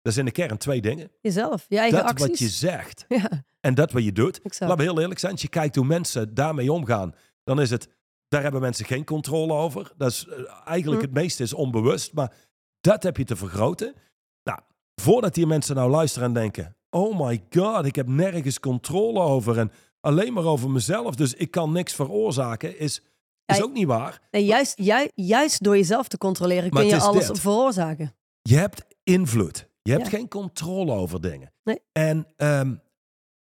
Dat 0.02 0.12
is 0.12 0.18
in 0.18 0.24
de 0.24 0.30
kern 0.30 0.58
twee 0.58 0.80
dingen. 0.80 1.10
Jezelf, 1.20 1.66
je 1.68 1.78
eigen 1.78 1.98
dat 1.98 2.08
acties. 2.08 2.28
wat 2.28 2.38
je 2.38 2.48
zegt 2.48 3.04
Ja, 3.22 3.44
en 3.60 3.74
dat 3.74 3.92
wat 3.92 4.04
je 4.04 4.12
doet. 4.12 4.36
exact. 4.42 4.60
Laten 4.70 4.76
we 4.84 4.90
heel 4.92 5.00
eerlijk 5.00 5.20
zijn, 5.20 5.32
als 5.32 5.42
je 5.42 5.48
kijkt 5.48 5.76
hoe 5.76 5.84
mensen 5.84 6.34
daarmee 6.34 6.72
omgaan, 6.72 7.14
dan 7.44 7.60
is 7.60 7.70
het, 7.70 7.88
daar 8.28 8.42
hebben 8.42 8.60
mensen 8.60 8.84
geen 8.86 9.04
controle 9.04 9.52
over. 9.52 9.92
Dat 9.96 10.10
is 10.10 10.26
eh, 10.26 10.38
eigenlijk 10.64 11.00
Hm. 11.02 11.06
het 11.08 11.16
meeste 11.16 11.42
is 11.42 11.52
onbewust, 11.52 12.12
maar 12.12 12.34
dat 12.80 13.02
heb 13.02 13.16
je 13.16 13.24
te 13.24 13.36
vergroten. 13.36 13.94
Nou, 14.42 14.60
voordat 14.94 15.34
die 15.34 15.46
mensen 15.46 15.74
nou 15.74 15.90
luisteren 15.90 16.28
en 16.28 16.34
denken, 16.34 16.75
oh 16.96 17.20
my 17.26 17.44
god, 17.50 17.84
ik 17.84 17.94
heb 17.96 18.06
nergens 18.08 18.60
controle 18.60 19.20
over 19.20 19.58
en 19.58 19.70
alleen 20.00 20.32
maar 20.32 20.44
over 20.44 20.70
mezelf, 20.70 21.14
dus 21.14 21.34
ik 21.34 21.50
kan 21.50 21.72
niks 21.72 21.94
veroorzaken, 21.94 22.78
is, 22.78 23.02
is 23.46 23.62
ook 23.62 23.72
niet 23.72 23.86
waar. 23.86 24.20
Nee, 24.30 24.44
juist, 24.44 24.78
ju- 24.78 25.10
juist 25.14 25.62
door 25.62 25.76
jezelf 25.76 26.08
te 26.08 26.18
controleren 26.18 26.70
kun 26.70 26.86
je 26.86 27.00
alles 27.00 27.26
dit. 27.26 27.40
veroorzaken. 27.40 28.14
Je 28.42 28.56
hebt 28.56 28.84
invloed. 29.02 29.68
Je 29.82 29.90
hebt 29.92 30.04
Ja. 30.04 30.10
geen 30.10 30.28
controle 30.28 30.92
over 30.92 31.20
dingen. 31.20 31.52
Nee. 31.64 31.80
En 31.92 32.26
ehm, 32.36 32.74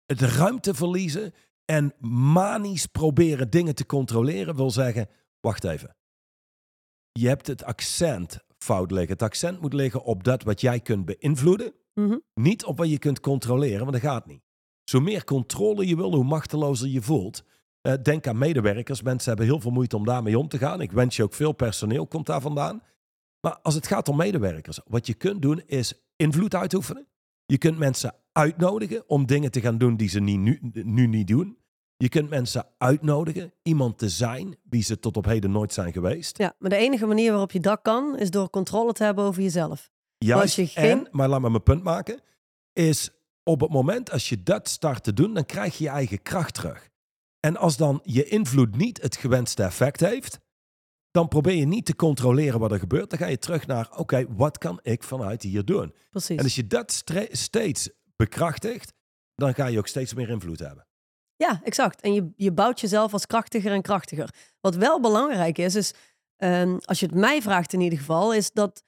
het 0.06 0.22
ruimte 0.22 0.74
verliezen 0.74 1.34
en 1.66 1.94
manisch 2.34 2.86
proberen 2.86 3.50
dingen 3.50 3.76
te 3.76 3.86
controleren 3.86 4.56
wil 4.56 4.72
zeggen, 4.72 5.10
wacht 5.40 5.64
even. 5.64 5.96
Je 7.12 7.28
hebt 7.28 7.48
het 7.48 7.64
accent 7.64 8.40
fout 8.58 8.92
liggen. 8.92 9.12
Het 9.12 9.22
accent 9.22 9.62
moet 9.62 9.74
liggen 9.74 10.04
op 10.04 10.24
dat 10.24 10.44
wat 10.44 10.62
jij 10.62 10.80
kunt 10.80 11.06
beïnvloeden, 11.06 11.74
Mhm. 12.00 12.18
niet 12.34 12.66
op 12.66 12.78
wat 12.78 12.90
je 12.90 13.00
kunt 13.00 13.20
controleren, 13.20 13.80
want 13.80 13.92
dat 13.92 14.02
gaat 14.02 14.26
niet. 14.26 14.42
Zo 14.84 15.00
meer 15.00 15.24
controle 15.24 15.88
je 15.88 15.96
wil, 15.96 16.14
hoe 16.14 16.24
machtelozer 16.24 16.88
je 16.88 17.02
voelt. 17.02 17.44
Eh, 17.82 17.94
denk 18.04 18.28
aan 18.28 18.38
medewerkers. 18.38 19.02
Mensen 19.02 19.28
hebben 19.30 19.46
heel 19.46 19.60
veel 19.60 19.72
moeite 19.72 19.96
om 19.96 20.06
daarmee 20.06 20.40
om 20.40 20.48
te 20.48 20.58
gaan. 20.58 20.82
Ik 20.82 20.92
wens 20.92 21.16
je 21.16 21.24
ook 21.24 21.34
veel 21.34 21.52
personeel, 21.52 22.08
komt 22.08 22.26
daar 22.26 22.42
vandaan. 22.42 22.84
Maar 23.42 23.60
als 23.62 23.76
het 23.76 23.88
gaat 23.88 24.08
om 24.08 24.18
medewerkers, 24.18 24.80
wat 24.88 25.08
je 25.08 25.14
kunt 25.14 25.42
doen 25.42 25.62
is 25.66 25.94
invloed 26.16 26.56
uitoefenen. 26.56 27.08
Je 27.46 27.58
kunt 27.58 27.78
mensen 27.78 28.16
uitnodigen 28.32 29.10
om 29.10 29.26
dingen 29.26 29.52
te 29.52 29.62
gaan 29.62 29.78
doen 29.78 29.96
die 29.96 30.10
ze 30.10 30.20
niet, 30.20 30.40
nu, 30.40 30.60
nu 30.72 31.08
niet 31.08 31.28
doen. 31.28 31.58
Je 31.98 32.10
kunt 32.10 32.30
mensen 32.30 32.66
uitnodigen 32.78 33.54
iemand 33.64 33.98
te 33.98 34.10
zijn 34.10 34.58
wie 34.70 34.84
ze 34.84 35.00
tot 35.00 35.18
op 35.18 35.26
heden 35.26 35.52
nooit 35.52 35.74
zijn 35.74 35.94
geweest. 35.94 36.38
Ja, 36.38 36.54
maar 36.60 36.70
de 36.70 36.76
enige 36.76 37.06
manier 37.06 37.30
waarop 37.32 37.52
je 37.52 37.60
dat 37.60 37.80
kan, 37.82 38.18
is 38.18 38.32
door 38.32 38.50
controle 38.50 38.94
te 38.94 39.04
hebben 39.04 39.24
over 39.24 39.42
jezelf. 39.42 39.92
Juist. 40.18 40.42
als 40.44 40.56
je 40.56 40.68
geen- 40.68 40.90
En, 40.90 41.08
maar 41.12 41.28
laat 41.28 41.42
me 41.42 41.50
mijn 41.50 41.64
punt 41.64 41.84
maken, 41.84 42.22
is 42.74 43.10
op 43.44 43.62
het 43.62 43.70
moment 43.72 44.12
als 44.12 44.30
je 44.30 44.44
dat 44.44 44.70
start 44.70 45.04
te 45.04 45.14
doen, 45.14 45.34
dan 45.34 45.46
krijg 45.46 45.78
je 45.78 45.84
je 45.84 45.90
eigen 45.90 46.22
kracht 46.22 46.54
terug. 46.54 46.90
En 47.40 47.58
als 47.58 47.78
dan 47.78 48.00
je 48.04 48.24
invloed 48.26 48.76
niet 48.76 49.02
het 49.02 49.16
gewenste 49.16 49.64
effect 49.64 50.00
heeft, 50.00 50.40
dan 51.12 51.28
probeer 51.28 51.56
je 51.56 51.66
niet 51.66 51.86
te 51.86 51.96
controleren 51.96 52.60
wat 52.60 52.72
er 52.72 52.80
gebeurt. 52.80 53.10
Dan 53.10 53.20
ga 53.20 53.26
je 53.26 53.38
terug 53.40 53.68
naar, 53.68 53.90
oké, 53.98 54.26
wat 54.30 54.58
kan 54.58 54.80
ik 54.82 55.04
vanuit 55.04 55.42
hier 55.44 55.66
doen? 55.66 55.94
Precies. 56.10 56.38
En 56.38 56.44
als 56.44 56.56
je 56.56 56.68
dat 56.68 57.04
steeds 57.32 57.90
bekrachtigt, 58.16 58.94
dan 59.36 59.54
ga 59.54 59.66
je 59.66 59.78
ook 59.78 59.88
steeds 59.88 60.14
meer 60.14 60.30
invloed 60.30 60.60
hebben. 60.60 60.88
Ja, 61.36 61.62
exact. 61.64 62.02
En 62.02 62.14
je, 62.14 62.32
je 62.36 62.52
bouwt 62.52 62.80
jezelf 62.80 63.14
als 63.14 63.26
krachtiger 63.26 63.72
en 63.72 63.82
krachtiger. 63.82 64.34
Wat 64.62 64.76
wel 64.76 65.02
belangrijk 65.02 65.58
is, 65.58 65.76
is 65.76 65.94
ehm, 66.38 66.78
als 66.82 67.00
je 67.00 67.06
het 67.06 67.16
mij 67.16 67.42
vraagt 67.42 67.74
in 67.74 67.82
ieder 67.82 68.00
geval, 68.00 68.34
is 68.34 68.52
dat 68.52 68.84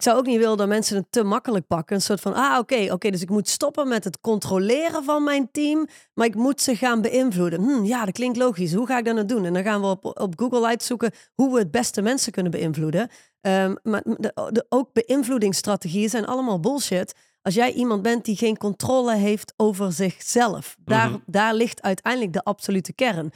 ik 0.00 0.06
zou 0.06 0.18
ook 0.18 0.26
niet 0.26 0.38
willen 0.38 0.56
dat 0.56 0.68
mensen 0.68 0.96
het 0.96 1.06
te 1.10 1.22
makkelijk 1.24 1.66
pakken. 1.66 1.96
Een 1.96 2.02
soort 2.02 2.20
van, 2.20 2.34
ah 2.34 2.58
oké, 2.58 2.92
oké, 2.92 3.10
dus 3.10 3.22
ik 3.22 3.30
moet 3.30 3.48
stoppen 3.48 3.88
met 3.88 4.04
het 4.04 4.20
controleren 4.20 5.04
van 5.04 5.24
mijn 5.24 5.48
team, 5.52 5.86
maar 6.14 6.26
ik 6.26 6.34
moet 6.34 6.60
ze 6.60 6.76
gaan 6.76 7.00
beïnvloeden. 7.02 7.60
Hm, 7.62 7.84
ja, 7.84 8.04
dat 8.04 8.14
klinkt 8.14 8.36
logisch. 8.38 8.74
Hoe 8.74 8.86
ga 8.86 8.98
ik 8.98 9.04
dat 9.04 9.14
nou 9.14 9.26
doen? 9.26 9.44
En 9.44 9.52
dan 9.52 9.62
gaan 9.62 9.80
we 9.80 9.86
op, 9.86 10.04
op 10.20 10.34
Google 10.36 10.66
uitzoeken 10.66 11.10
hoe 11.34 11.52
we 11.52 11.58
het 11.58 11.70
beste 11.70 12.02
mensen 12.02 12.32
kunnen 12.32 12.52
beïnvloeden. 12.52 13.08
Ehm, 13.40 13.74
maar 13.82 14.02
de, 14.04 14.32
de- 14.52 14.66
ook 14.68 14.92
beïnvloedingsstrategieën 14.92 16.08
zijn 16.10 16.26
allemaal 16.26 16.60
bullshit. 16.60 17.14
Als 17.42 17.54
jij 17.54 17.72
iemand 17.72 18.02
bent 18.02 18.24
die 18.24 18.36
geen 18.36 18.56
controle 18.56 19.14
heeft 19.16 19.54
over 19.56 19.92
zichzelf, 19.92 20.76
daar, 20.84 21.08
Mhm. 21.10 21.18
daar 21.26 21.54
ligt 21.54 21.82
uiteindelijk 21.82 22.32
de 22.32 22.42
absolute 22.44 22.92
kern. 22.92 23.30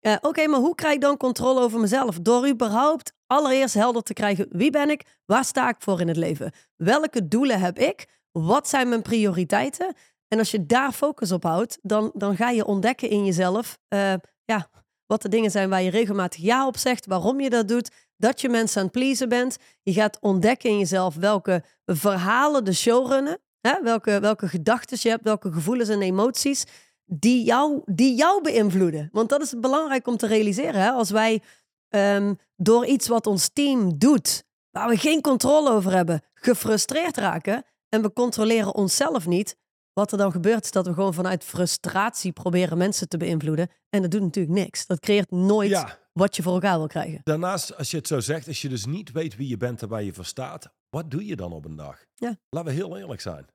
Eh, 0.00 0.16
Oké, 0.20 0.46
maar 0.46 0.60
hoe 0.60 0.74
krijg 0.74 0.94
ik 0.94 1.00
dan 1.00 1.16
controle 1.16 1.60
over 1.60 1.80
mezelf? 1.80 2.18
Door 2.18 2.48
überhaupt 2.48 3.12
allereerst 3.26 3.74
helder 3.74 4.02
te 4.02 4.12
krijgen 4.12 4.46
wie 4.50 4.70
ben 4.70 4.90
ik, 4.90 5.20
waar 5.26 5.44
sta 5.44 5.68
ik 5.68 5.76
voor 5.78 6.00
in 6.00 6.08
het 6.08 6.16
leven? 6.16 6.52
Welke 6.76 7.28
doelen 7.28 7.60
heb 7.60 7.78
ik? 7.78 8.06
Wat 8.32 8.68
zijn 8.68 8.88
mijn 8.88 9.02
prioriteiten? 9.02 9.94
En 10.28 10.38
als 10.38 10.50
je 10.50 10.66
daar 10.66 10.92
focus 10.92 11.32
op 11.32 11.42
houdt, 11.42 11.78
dan, 11.82 12.10
dan 12.14 12.36
ga 12.36 12.50
je 12.50 12.64
ontdekken 12.64 13.10
in 13.10 13.24
jezelf 13.24 13.78
eh, 13.88 14.14
ja, 14.44 14.70
wat 15.06 15.22
de 15.22 15.28
dingen 15.28 15.50
zijn 15.50 15.70
waar 15.70 15.82
je 15.82 15.90
regelmatig 15.90 16.40
ja 16.40 16.66
op 16.66 16.76
zegt, 16.76 17.06
waarom 17.06 17.40
je 17.40 17.50
dat 17.50 17.68
doet, 17.68 17.90
dat 18.16 18.40
je 18.40 18.48
mensen 18.48 18.78
aan 18.78 18.86
het 18.86 18.92
pleasen 18.92 19.28
bent. 19.28 19.56
Je 19.82 19.92
gaat 19.92 20.18
ontdekken 20.20 20.70
in 20.70 20.78
jezelf 20.78 21.14
welke 21.14 21.64
verhalen 21.84 22.64
de 22.64 22.72
show 22.72 23.06
runnen, 23.06 23.38
hè? 23.60 23.82
Welke, 23.82 24.20
welke 24.20 24.48
gedachten 24.48 24.98
je 25.00 25.08
hebt, 25.08 25.24
welke 25.24 25.52
gevoelens 25.52 25.88
en 25.88 26.02
emoties 26.02 26.64
die 27.08 27.44
jou, 27.44 27.82
die 27.84 28.14
jou 28.14 28.42
beïnvloeden. 28.42 29.08
Want 29.12 29.28
dat 29.28 29.42
is 29.42 29.54
belangrijk 29.60 30.06
om 30.06 30.16
te 30.16 30.26
realiseren. 30.26 30.80
Hè? 30.80 30.90
Als 30.90 31.10
wij 31.10 31.42
ehm, 31.88 32.34
door 32.56 32.86
iets 32.86 33.08
wat 33.08 33.26
ons 33.26 33.48
team 33.52 33.98
doet, 33.98 34.44
waar 34.70 34.88
we 34.88 34.96
geen 34.96 35.20
controle 35.20 35.70
over 35.70 35.92
hebben, 35.92 36.22
gefrustreerd 36.34 37.16
raken, 37.16 37.64
en 37.88 38.02
we 38.02 38.12
controleren 38.12 38.74
onszelf 38.74 39.26
niet. 39.26 39.56
Wat 39.92 40.12
er 40.12 40.18
dan 40.18 40.32
gebeurt 40.32 40.64
is 40.64 40.70
dat 40.70 40.86
we 40.86 40.94
gewoon 40.94 41.14
vanuit 41.14 41.44
frustratie 41.44 42.32
proberen 42.32 42.78
mensen 42.78 43.08
te 43.08 43.16
beïnvloeden. 43.16 43.68
En 43.90 44.02
dat 44.02 44.10
doet 44.10 44.20
natuurlijk 44.20 44.54
niks. 44.54 44.86
Dat 44.86 45.00
creëert 45.00 45.30
nooit 45.30 45.70
Ja, 45.70 45.98
wat 46.12 46.36
je 46.36 46.42
voor 46.42 46.52
elkaar 46.52 46.78
wil 46.78 46.86
krijgen. 46.86 47.20
daarnaast, 47.24 47.76
als 47.76 47.90
je 47.90 47.96
het 47.96 48.06
zo 48.06 48.20
zegt, 48.20 48.46
als 48.48 48.62
je 48.62 48.68
dus 48.68 48.86
niet 48.86 49.12
weet 49.12 49.36
wie 49.36 49.48
je 49.48 49.56
bent 49.56 49.82
en 49.82 49.88
waar 49.88 50.02
je 50.02 50.12
voor 50.12 50.24
staat, 50.24 50.70
wat 50.90 51.10
doe 51.10 51.26
je 51.26 51.36
dan 51.36 51.52
op 51.52 51.64
een 51.64 51.76
dag? 51.76 52.04
Ja. 52.14 52.36
Laten 52.50 52.70
we 52.70 52.76
heel 52.76 52.96
eerlijk 52.98 53.20
zijn. 53.20 53.46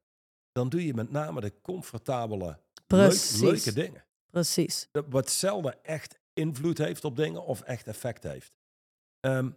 Dan 0.52 0.70
doe 0.70 0.86
je 0.86 0.94
met 0.94 1.12
name 1.12 1.42
de 1.42 1.54
comfortabele, 1.62 2.60
leuk- 2.88 3.08
Precies. 3.08 3.40
leuke 3.42 3.74
dingen. 3.74 4.06
Precies. 4.30 4.88
Dat- 4.92 5.06
Wat 5.10 5.30
zelden 5.32 5.84
echt 5.84 6.20
invloed 6.34 6.78
heeft 6.78 7.04
op 7.06 7.16
dingen 7.16 7.46
of 7.46 7.62
echt 7.62 7.88
effect 7.88 8.24
heeft. 8.24 8.54
Ehm, 9.20 9.50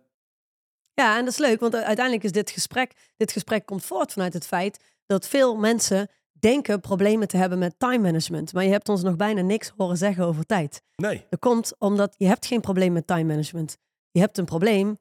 Ja, 0.95 1.19
en 1.19 1.25
dat 1.25 1.33
is 1.33 1.39
leuk, 1.39 1.61
want 1.61 1.75
uiteindelijk 1.75 2.25
is 2.25 2.33
dit 2.33 2.51
gesprek, 2.51 2.93
dit 3.17 3.33
gesprek 3.33 3.67
komt 3.67 3.85
voort 3.85 4.13
vanuit 4.13 4.33
het 4.33 4.47
feit 4.47 4.81
dat 5.07 5.27
veel 5.29 5.57
mensen 5.57 6.09
denken 6.33 6.81
problemen 6.81 7.29
te 7.29 7.37
hebben 7.37 7.59
met 7.59 7.79
time 7.79 7.99
management. 7.99 8.53
Maar 8.53 8.65
je 8.65 8.71
hebt 8.71 8.89
ons 8.89 9.03
nog 9.03 9.17
bijna 9.17 9.41
niks 9.41 9.73
horen 9.77 9.97
zeggen 9.97 10.25
over 10.25 10.45
tijd. 10.47 10.83
nee, 10.97 11.27
Dat 11.31 11.41
komt 11.41 11.73
omdat 11.79 12.15
je 12.19 12.27
hebt 12.27 12.47
geen 12.47 12.61
probleem 12.61 12.93
met 12.93 13.07
time 13.07 13.25
management. 13.25 13.77
Je 14.11 14.21
hebt 14.21 14.39
een 14.39 14.45
probleem, 14.45 14.99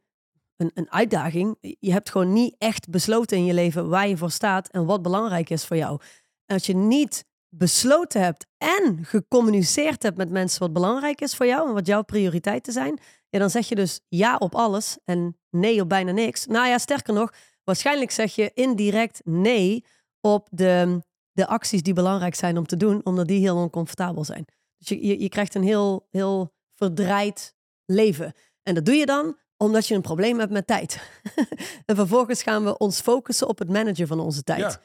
een, 0.55 0.71
een 0.73 0.91
uitdaging. 0.91 1.57
Je 1.79 1.91
hebt 1.91 2.09
gewoon 2.09 2.33
niet 2.33 2.55
echt 2.57 2.89
besloten 2.89 3.37
in 3.37 3.45
je 3.45 3.53
leven 3.53 3.89
waar 3.89 4.07
je 4.07 4.17
voor 4.17 4.31
staat 4.31 4.67
en 4.69 4.85
wat 4.85 5.01
belangrijk 5.01 5.49
is 5.49 5.65
voor 5.65 5.77
jou. 5.77 6.01
En 6.45 6.55
als 6.55 6.65
je 6.65 6.75
niet 6.75 7.25
besloten 7.57 8.21
hebt 8.21 8.45
en 8.57 8.99
gecommuniceerd 9.01 10.03
hebt 10.03 10.17
met 10.17 10.29
mensen 10.29 10.59
wat 10.59 10.73
belangrijk 10.73 11.21
is 11.21 11.35
voor 11.35 11.45
jou 11.45 11.67
en 11.67 11.73
wat 11.73 11.87
jouw 11.87 12.03
prioriteiten 12.03 12.73
zijn, 12.73 12.99
dan 13.29 13.49
zeg 13.49 13.67
je 13.69 13.75
dus 13.75 13.99
ja 14.07 14.35
op 14.37 14.55
alles 14.55 14.97
en 15.03 15.37
nee 15.49 15.81
op 15.81 15.89
bijna 15.89 16.11
niks. 16.11 16.45
Nou 16.45 16.67
ja, 16.67 16.77
sterker 16.77 17.13
nog, 17.13 17.33
waarschijnlijk 17.63 18.11
zeg 18.11 18.35
je 18.35 18.51
indirect 18.53 19.21
nee 19.23 19.85
op 20.21 20.47
de, 20.51 21.01
de 21.31 21.47
acties 21.47 21.81
die 21.81 21.93
belangrijk 21.93 22.35
zijn 22.35 22.57
om 22.57 22.65
te 22.65 22.77
doen, 22.77 23.01
omdat 23.03 23.27
die 23.27 23.39
heel 23.39 23.57
oncomfortabel 23.57 24.23
zijn. 24.23 24.45
Dus 24.77 24.87
je, 24.87 25.07
je, 25.07 25.21
je 25.21 25.29
krijgt 25.29 25.55
een 25.55 25.63
heel, 25.63 26.07
heel 26.11 26.53
verdraaid 26.73 27.55
leven. 27.85 28.33
En 28.63 28.75
dat 28.75 28.85
doe 28.85 28.95
je 28.95 29.05
dan 29.05 29.37
omdat 29.57 29.87
je 29.87 29.95
een 29.95 30.01
probleem 30.01 30.39
hebt 30.39 30.51
met 30.51 30.67
tijd. 30.67 31.09
en 31.85 31.95
vervolgens 31.95 32.43
gaan 32.43 32.63
we 32.63 32.77
ons 32.77 33.01
focussen 33.01 33.47
op 33.47 33.59
het 33.59 33.69
managen 33.69 34.07
van 34.07 34.19
onze 34.19 34.43
tijd. 34.43 34.59
Ja. 34.59 34.81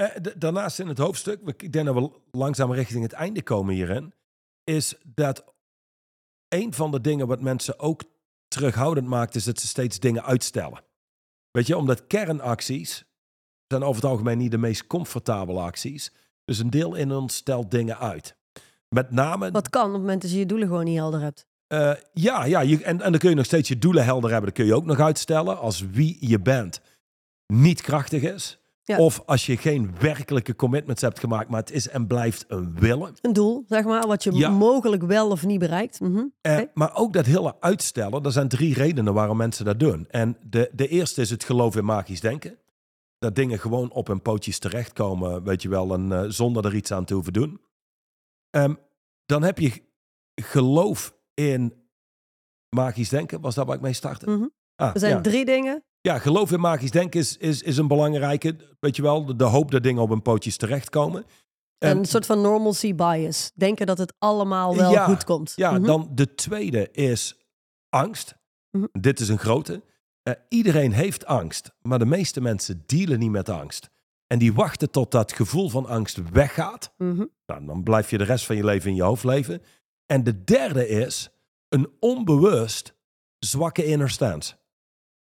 Eh, 0.00 0.32
daarnaast 0.36 0.78
in 0.78 0.88
het 0.88 0.98
hoofdstuk, 0.98 1.40
ik 1.56 1.72
denk 1.72 1.86
dat 1.86 1.94
we 1.94 2.10
langzaam 2.30 2.72
richting 2.72 3.02
het 3.02 3.12
einde 3.12 3.42
komen 3.42 3.74
hierin, 3.74 4.12
is 4.64 4.94
dat 5.04 5.44
een 6.48 6.74
van 6.74 6.90
de 6.90 7.00
dingen 7.00 7.26
wat 7.26 7.40
mensen 7.40 7.78
ook 7.78 8.02
terughoudend 8.48 9.06
maakt, 9.06 9.34
is 9.34 9.44
dat 9.44 9.60
ze 9.60 9.66
steeds 9.66 10.00
dingen 10.00 10.24
uitstellen. 10.24 10.82
Weet 11.50 11.66
je, 11.66 11.76
omdat 11.76 12.06
kernacties 12.06 13.04
zijn 13.66 13.82
over 13.82 14.02
het 14.02 14.10
algemeen 14.10 14.38
niet 14.38 14.50
de 14.50 14.58
meest 14.58 14.86
comfortabele 14.86 15.60
acties. 15.60 16.12
Dus 16.44 16.58
een 16.58 16.70
deel 16.70 16.94
in 16.94 17.12
ons 17.12 17.34
stelt 17.34 17.70
dingen 17.70 17.98
uit. 17.98 18.36
Met 18.88 19.10
name 19.10 19.50
Wat 19.50 19.70
kan 19.70 19.86
op 19.86 19.92
het 19.92 20.00
moment 20.00 20.22
dat 20.22 20.30
je 20.30 20.38
je 20.38 20.46
doelen 20.46 20.68
gewoon 20.68 20.84
niet 20.84 20.96
helder 20.96 21.20
hebt. 21.20 21.46
eh, 21.66 21.92
ja, 22.12 22.44
ja 22.44 22.60
je, 22.60 22.84
en, 22.84 23.00
en 23.00 23.10
dan 23.10 23.20
kun 23.20 23.30
je 23.30 23.36
nog 23.36 23.44
steeds 23.44 23.68
je 23.68 23.78
doelen 23.78 24.04
helder 24.04 24.30
hebben. 24.30 24.48
Dat 24.48 24.58
kun 24.58 24.66
je 24.66 24.74
ook 24.74 24.84
nog 24.84 25.00
uitstellen. 25.00 25.58
Als 25.58 25.80
wie 25.80 26.16
je 26.20 26.40
bent 26.40 26.80
niet 27.46 27.80
krachtig 27.80 28.22
is. 28.22 28.59
Ja. 28.90 28.98
Of 28.98 29.22
als 29.26 29.46
je 29.46 29.56
geen 29.56 29.94
werkelijke 30.00 30.56
commitments 30.56 31.02
hebt 31.02 31.18
gemaakt, 31.20 31.48
maar 31.48 31.60
het 31.60 31.70
is 31.70 31.88
en 31.88 32.06
blijft 32.06 32.44
een 32.48 32.74
willen. 32.78 33.14
Een 33.20 33.32
doel, 33.32 33.64
zeg 33.68 33.84
maar, 33.84 34.06
wat 34.06 34.22
je 34.24 34.32
Ja. 34.32 34.50
mogelijk 34.50 35.02
wel 35.02 35.30
of 35.30 35.44
niet 35.46 35.58
bereikt. 35.58 36.00
Mhm. 36.00 36.24
Eh. 36.40 36.58
Maar 36.74 36.96
ook 36.96 37.12
dat 37.12 37.26
hele 37.26 37.60
uitstellen, 37.60 38.22
er 38.24 38.32
zijn 38.32 38.48
drie 38.48 38.74
redenen 38.74 39.14
waarom 39.14 39.36
mensen 39.36 39.64
dat 39.64 39.80
doen. 39.80 40.06
En 40.10 40.36
de, 40.42 40.70
de 40.72 40.88
eerste 40.88 41.20
is 41.20 41.30
het 41.30 41.44
geloof 41.44 41.76
in 41.76 41.84
magisch 41.84 42.20
denken. 42.20 42.58
Dat 43.18 43.34
dingen 43.34 43.58
gewoon 43.58 43.90
op 43.92 44.06
hun 44.06 44.22
pootjes 44.22 44.58
terechtkomen, 44.58 45.42
weet 45.44 45.62
je 45.62 45.68
wel, 45.68 45.92
en, 45.94 46.12
eh, 46.12 46.24
zonder 46.28 46.64
er 46.64 46.74
iets 46.74 46.92
aan 46.92 47.04
te 47.04 47.14
hoeven 47.14 47.32
doen. 47.32 47.60
Ehm, 48.50 48.74
dan 49.26 49.42
heb 49.42 49.58
je 49.58 49.82
geloof 50.34 51.14
in 51.34 51.74
magisch 52.76 53.08
denken. 53.08 53.40
Was 53.40 53.54
dat 53.54 53.66
waar 53.66 53.76
ik 53.76 53.80
mee 53.82 53.92
startte? 53.92 54.30
Mhm. 54.30 54.46
Ah, 54.76 54.90
Er 54.94 55.00
zijn 55.00 55.14
ja. 55.14 55.20
drie 55.20 55.44
dingen. 55.44 55.84
Ja, 56.00 56.18
geloof 56.18 56.52
in 56.52 56.60
magisch 56.60 56.90
denken 56.90 57.20
is, 57.20 57.36
is, 57.36 57.62
is 57.62 57.76
een 57.76 57.88
belangrijke. 57.88 58.56
Weet 58.80 58.96
je 58.96 59.02
wel, 59.02 59.24
de, 59.24 59.36
de 59.36 59.44
hoop 59.44 59.70
dat 59.70 59.82
dingen 59.82 60.02
op 60.02 60.08
hun 60.08 60.22
pootjes 60.22 60.56
terechtkomen. 60.56 61.24
En- 61.78 61.96
een 61.98 62.04
soort 62.04 62.26
van 62.26 62.40
normalcy 62.40 62.94
bias. 62.94 63.50
Denken 63.54 63.86
dat 63.86 63.98
het 63.98 64.14
allemaal 64.18 64.76
wel 64.76 64.90
Ja, 64.90 65.04
goed 65.04 65.24
komt. 65.24 65.52
Ja, 65.56 65.70
Mhm. 65.70 65.82
dan 65.82 66.10
de 66.14 66.34
tweede 66.34 66.88
is 66.90 67.36
angst. 67.88 68.34
Mhm. 68.70 68.86
Dit 68.92 69.20
is 69.20 69.28
een 69.28 69.38
grote. 69.38 69.82
Eh, 70.22 70.34
iedereen 70.48 70.92
heeft 70.92 71.26
angst, 71.26 71.70
maar 71.82 71.98
de 71.98 72.06
meeste 72.06 72.40
mensen 72.40 72.82
dealen 72.86 73.18
niet 73.18 73.30
met 73.30 73.48
angst. 73.48 73.90
En 74.26 74.38
die 74.38 74.52
wachten 74.54 74.90
tot 74.90 75.10
dat 75.10 75.32
gevoel 75.32 75.68
van 75.68 75.86
angst 75.86 76.30
weggaat. 76.32 76.92
Mhm. 76.96 77.24
Nou, 77.46 77.66
dan 77.66 77.82
blijf 77.82 78.10
je 78.10 78.18
de 78.18 78.24
rest 78.24 78.46
van 78.46 78.56
je 78.56 78.64
leven 78.64 78.90
in 78.90 78.96
je 78.96 79.02
hoofd 79.02 79.24
leven. 79.24 79.62
En 80.06 80.24
de 80.24 80.44
derde 80.44 80.88
is 80.88 81.30
een 81.68 81.88
onbewust 82.00 82.94
zwakke 83.38 83.84
inner 83.84 84.10
stance. 84.10 84.54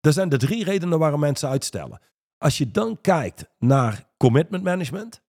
Dat 0.02 0.14
zijn 0.14 0.28
de 0.28 0.36
drie 0.36 0.64
redenen 0.64 0.98
waarom 0.98 1.20
mensen 1.20 1.48
uitstellen. 1.48 2.00
Als 2.38 2.58
je 2.58 2.70
dan 2.70 3.00
kijkt 3.00 3.44
naar 3.58 4.08
commitment 4.16 4.62
management. 4.62 5.22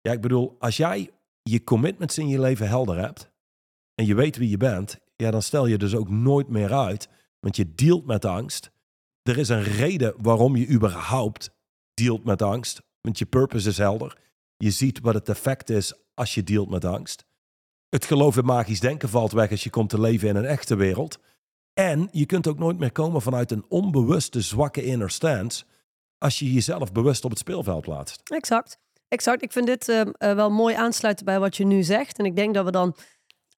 Ja, 0.00 0.12
ik 0.12 0.20
bedoel, 0.20 0.56
als 0.58 0.76
jij 0.76 1.10
je 1.42 1.64
commitments 1.64 2.18
in 2.18 2.28
je 2.28 2.40
leven 2.40 2.68
helder 2.68 2.98
hebt 2.98 3.30
en 3.94 4.06
je 4.06 4.14
weet 4.14 4.36
wie 4.36 4.50
je 4.50 4.56
bent, 4.56 4.98
ja, 5.16 5.30
dan 5.30 5.42
stel 5.42 5.66
je 5.66 5.78
dus 5.78 5.94
ook 5.94 6.08
nooit 6.08 6.48
meer 6.48 6.72
uit, 6.72 7.08
want 7.40 7.56
je 7.56 7.74
dealt 7.74 8.06
met 8.06 8.24
angst. 8.24 8.70
Er 9.22 9.38
is 9.38 9.48
een 9.48 9.62
reden 9.62 10.14
waarom 10.16 10.56
je 10.56 10.68
überhaupt 10.68 11.50
dealt 11.94 12.24
met 12.24 12.42
angst, 12.42 12.82
want 13.00 13.18
je 13.18 13.26
purpose 13.26 13.68
is 13.68 13.78
helder. 13.78 14.18
Je 14.56 14.70
ziet 14.70 15.00
wat 15.00 15.14
het 15.14 15.28
effect 15.28 15.70
is 15.70 15.92
als 16.14 16.34
je 16.34 16.42
dealt 16.42 16.70
met 16.70 16.84
angst. 16.84 17.24
Het 17.88 18.04
geloof 18.04 18.36
in 18.36 18.44
magisch 18.44 18.80
denken 18.80 19.08
valt 19.08 19.32
weg 19.32 19.50
als 19.50 19.64
je 19.64 19.70
komt 19.70 19.90
te 19.90 20.00
leven 20.00 20.28
in 20.28 20.36
een 20.36 20.44
echte 20.44 20.76
wereld. 20.76 21.18
En 21.78 22.08
je 22.12 22.26
kunt 22.26 22.46
ook 22.46 22.58
nooit 22.58 22.78
meer 22.78 22.92
komen 22.92 23.22
vanuit 23.22 23.50
een 23.50 23.64
onbewuste 23.68 24.40
zwakke 24.40 24.84
inner 24.84 25.10
stance 25.10 25.64
als 26.18 26.38
je 26.38 26.52
jezelf 26.52 26.92
bewust 26.92 27.24
op 27.24 27.30
het 27.30 27.38
speelveld 27.38 27.82
plaatst. 27.82 28.20
Exact. 28.24 28.78
Exact. 29.08 29.42
Ik 29.42 29.52
vind 29.52 29.66
dit 29.66 29.88
ehm, 29.88 30.10
eh, 30.10 30.34
wel 30.34 30.50
mooi 30.50 30.74
aansluiten 30.74 31.24
bij 31.24 31.38
wat 31.38 31.56
je 31.56 31.64
nu 31.64 31.82
zegt. 31.82 32.18
En 32.18 32.24
ik 32.24 32.36
denk 32.36 32.54
dat 32.54 32.64
we 32.64 32.70
dan 32.70 32.96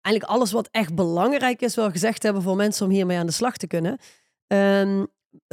eigenlijk 0.00 0.34
alles 0.34 0.52
wat 0.52 0.68
echt 0.70 0.94
belangrijk 0.94 1.60
is 1.60 1.74
wel 1.74 1.90
gezegd 1.90 2.22
hebben 2.22 2.42
voor 2.42 2.56
mensen 2.56 2.86
om 2.86 2.92
hiermee 2.92 3.18
aan 3.18 3.26
de 3.26 3.32
slag 3.32 3.56
te 3.56 3.66
kunnen. 3.66 3.98
Ehm, 4.46 5.04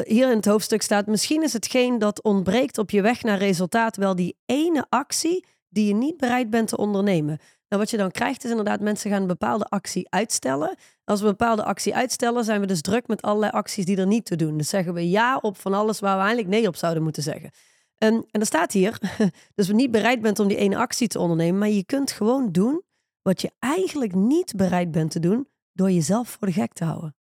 hier 0.03 0.29
in 0.29 0.35
het 0.35 0.45
hoofdstuk 0.45 0.81
staat, 0.81 1.07
misschien 1.07 1.43
is 1.43 1.53
hetgeen 1.53 1.99
dat 1.99 2.23
ontbreekt 2.23 2.77
op 2.77 2.89
je 2.89 3.01
weg 3.01 3.23
naar 3.23 3.37
resultaat 3.37 3.95
wel 3.95 4.15
die 4.15 4.37
ene 4.45 4.85
actie 4.89 5.45
die 5.69 5.87
je 5.87 5.93
niet 5.93 6.17
bereid 6.17 6.49
bent 6.49 6.67
te 6.67 6.77
ondernemen. 6.77 7.39
Nou, 7.69 7.81
wat 7.81 7.89
je 7.89 7.97
dan 7.97 8.11
krijgt 8.11 8.43
is 8.43 8.49
inderdaad, 8.49 8.79
mensen 8.79 9.11
gaan 9.11 9.21
een 9.21 9.27
bepaalde 9.27 9.65
actie 9.65 10.09
uitstellen. 10.09 10.75
Als 11.03 11.19
we 11.19 11.25
een 11.25 11.31
bepaalde 11.31 11.63
actie 11.63 11.95
uitstellen, 11.95 12.43
zijn 12.43 12.61
we 12.61 12.67
dus 12.67 12.81
druk 12.81 13.07
met 13.07 13.21
allerlei 13.21 13.51
acties 13.51 13.85
die 13.85 13.97
er 13.97 14.07
niet 14.07 14.25
te 14.25 14.35
doen. 14.35 14.57
Dus 14.57 14.69
zeggen 14.69 14.93
we 14.93 15.09
ja 15.09 15.37
op 15.37 15.57
van 15.57 15.73
alles 15.73 15.99
waar 15.99 16.15
we 16.15 16.23
eigenlijk 16.23 16.49
nee 16.49 16.67
op 16.67 16.75
zouden 16.75 17.03
moeten 17.03 17.23
zeggen. 17.23 17.51
En, 17.97 18.25
en 18.31 18.39
er 18.39 18.45
staat 18.45 18.71
hier, 18.71 18.99
dus 19.55 19.67
we 19.67 19.73
niet 19.73 19.91
bereid 19.91 20.21
bent 20.21 20.39
om 20.39 20.47
die 20.47 20.57
ene 20.57 20.77
actie 20.77 21.07
te 21.07 21.19
ondernemen, 21.19 21.59
maar 21.59 21.69
je 21.69 21.85
kunt 21.85 22.11
gewoon 22.11 22.51
doen 22.51 22.81
wat 23.21 23.41
je 23.41 23.51
eigenlijk 23.59 24.15
niet 24.15 24.55
bereid 24.55 24.91
bent 24.91 25.11
te 25.11 25.19
doen 25.19 25.47
door 25.73 25.91
jezelf 25.91 26.29
voor 26.29 26.47
de 26.47 26.53
gek 26.53 26.73
te 26.73 26.83
houden. 26.83 27.15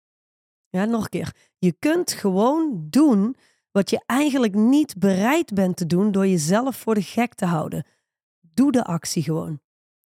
Ja, 0.69 0.85
nog 0.85 1.03
een 1.03 1.09
keer. 1.09 1.35
Je 1.57 1.75
kunt 1.79 2.11
gewoon 2.11 2.87
doen 2.89 3.35
wat 3.71 3.89
je 3.89 4.03
eigenlijk 4.05 4.55
niet 4.55 4.97
bereid 4.97 5.53
bent 5.53 5.77
te 5.77 5.85
doen 5.85 6.11
door 6.11 6.27
jezelf 6.27 6.75
voor 6.75 6.93
de 6.93 7.01
gek 7.01 7.33
te 7.33 7.45
houden. 7.45 7.85
Doe 8.41 8.71
de 8.71 8.83
actie 8.83 9.23
gewoon. 9.23 9.59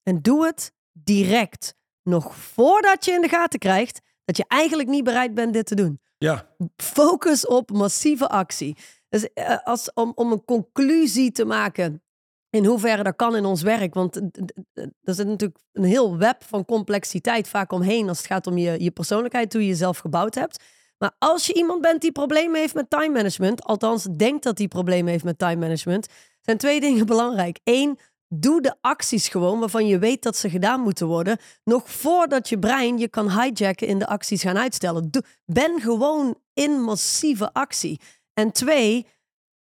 En 0.08 0.22
doe 0.22 0.46
het 0.46 0.72
direct. 0.92 1.74
Nog 2.02 2.36
voordat 2.36 3.04
je 3.04 3.12
in 3.12 3.20
de 3.20 3.28
gaten 3.28 3.58
krijgt 3.58 4.00
dat 4.24 4.36
je 4.36 4.44
eigenlijk 4.48 4.88
niet 4.88 5.04
bereid 5.04 5.34
bent 5.34 5.52
dit 5.52 5.66
te 5.66 5.74
doen. 5.74 6.00
Ja, 6.18 6.48
Focus 6.76 7.46
op 7.46 7.70
massieve 7.70 8.28
actie. 8.28 8.76
Dus 9.08 9.32
eh, 9.32 9.56
als, 9.64 9.92
om, 9.94 10.12
om 10.14 10.32
een 10.32 10.44
conclusie 10.44 11.32
te 11.32 11.44
maken 11.44 12.02
in 12.50 12.64
hoeverre 12.64 13.02
dat 13.02 13.16
kan 13.16 13.36
in 13.36 13.44
ons 13.44 13.62
werk. 13.62 13.94
Want 13.94 14.16
er 15.02 15.14
zit 15.14 15.26
natuurlijk 15.26 15.60
een 15.72 15.84
heel 15.84 16.18
web 16.18 16.44
van 16.44 16.64
complexiteit 16.64 17.48
vaak 17.48 17.72
omheen 17.72 18.08
als 18.08 18.18
het 18.18 18.26
gaat 18.26 18.46
om 18.46 18.58
je, 18.58 18.82
je 18.82 18.90
persoonlijkheid, 18.90 19.52
hoe 19.52 19.62
je 19.62 19.68
jezelf 19.68 19.98
gebouwd 19.98 20.34
hebt. 20.34 20.64
Maar 20.98 21.14
als 21.18 21.46
je 21.46 21.54
iemand 21.54 21.80
bent 21.80 22.00
die 22.00 22.12
problemen 22.12 22.60
heeft 22.60 22.74
met 22.74 22.90
time 22.90 23.12
management, 23.12 23.62
althans 23.62 24.04
denkt 24.04 24.42
dat 24.42 24.56
die 24.56 24.68
problemen 24.68 25.10
heeft 25.10 25.24
met 25.24 25.38
time 25.38 25.56
management, 25.56 26.06
zijn 26.40 26.58
twee 26.58 26.80
dingen 26.86 27.06
belangrijk. 27.06 27.60
Eén, 27.64 27.98
doe 28.28 28.60
de 28.60 28.76
acties 28.80 29.28
gewoon 29.28 29.58
waarvan 29.58 29.86
je 29.86 29.98
weet 29.98 30.22
dat 30.22 30.36
ze 30.36 30.50
gedaan 30.50 30.80
moeten 30.80 31.06
worden, 31.06 31.38
nog 31.64 31.90
voordat 31.90 32.48
je 32.48 32.58
brein 32.58 32.98
je 32.98 33.08
kan 33.08 33.40
hijacken 33.40 33.86
in 33.86 33.98
de 33.98 34.06
acties 34.06 34.42
gaan 34.42 34.58
uitstellen. 34.58 35.10
Doe- 35.10 35.24
ben 35.44 35.80
gewoon 35.80 36.38
in 36.52 36.80
massieve 36.82 37.52
actie. 37.52 38.00
En 38.34 38.52
twee, 38.52 39.06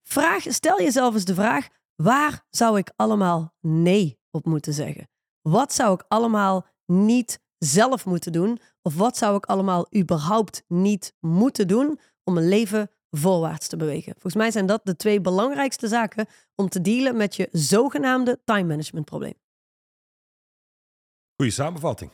vraag, 0.03 0.43
stel 0.47 0.82
jezelf 0.82 1.13
eens 1.13 1.26
de 1.26 1.34
vraag: 1.34 1.68
waar 1.95 2.45
zou 2.49 2.78
ik 2.78 2.91
allemaal 2.95 3.53
nee 3.61 4.20
op 4.32 4.45
moeten 4.45 4.74
zeggen? 4.74 5.09
Wat 5.41 5.74
zou 5.74 5.93
ik 5.93 6.05
allemaal 6.07 6.65
niet 6.86 7.39
zelf 7.57 8.05
moeten 8.05 8.32
doen? 8.32 8.59
Of 8.82 8.95
wat 8.95 9.18
zou 9.18 9.36
ik 9.36 9.45
allemaal 9.45 9.88
überhaupt 9.95 10.63
niet 10.68 11.13
moeten 11.20 11.68
doen 11.68 11.99
om 12.24 12.38
een 12.38 12.47
leven 12.47 12.89
voorwaarts 13.18 13.68
te 13.68 13.78
bewegen. 13.78 14.11
Volgens 14.11 14.36
mij 14.36 14.51
zijn 14.51 14.65
dat 14.65 14.82
de 14.84 14.95
twee 14.95 15.22
belangrijkste 15.22 15.88
zaken 15.88 16.26
om 16.55 16.70
te 16.70 16.82
dealen 16.82 17.18
met 17.18 17.36
je 17.36 17.49
zogenaamde 17.51 18.39
time 18.45 18.63
management 18.63 19.05
probleem. 19.05 19.34
Goeie 21.36 21.51
samenvatting. 21.51 22.11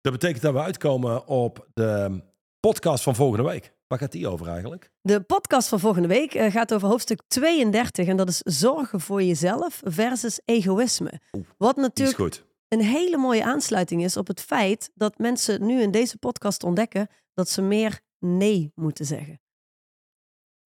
Dat 0.00 0.12
betekent 0.12 0.42
dat 0.42 0.52
we 0.52 0.60
uitkomen 0.60 1.26
op 1.26 1.68
de 1.74 2.22
podcast 2.60 3.02
van 3.02 3.14
volgende 3.14 3.48
week. 3.48 3.74
Waar 3.86 3.98
gaat 3.98 4.12
die 4.12 4.28
over 4.28 4.48
eigenlijk? 4.48 4.90
De 5.00 5.20
podcast 5.20 5.68
van 5.68 5.80
volgende 5.80 6.08
week 6.08 6.34
eh, 6.34 6.50
gaat 6.50 6.74
over 6.74 6.88
hoofdstuk 6.88 7.22
32 7.26 8.06
en 8.06 8.16
dat 8.16 8.28
is 8.28 8.38
zorgen 8.38 9.00
voor 9.00 9.22
jezelf 9.22 9.80
versus 9.84 10.40
egoïsme. 10.44 11.20
Wat 11.56 11.76
natuurlijk 11.76 12.18
goed. 12.18 12.44
een 12.68 12.80
hele 12.80 13.16
mooie 13.16 13.44
aansluiting 13.44 14.04
is 14.04 14.16
op 14.16 14.26
het 14.26 14.40
feit 14.40 14.90
dat 14.94 15.18
mensen 15.18 15.66
nu 15.66 15.80
in 15.80 15.90
deze 15.90 16.18
podcast 16.18 16.64
ontdekken 16.64 17.08
dat 17.34 17.48
ze 17.48 17.62
meer 17.62 18.00
nee 18.18 18.72
moeten 18.74 19.06
zeggen. 19.06 19.40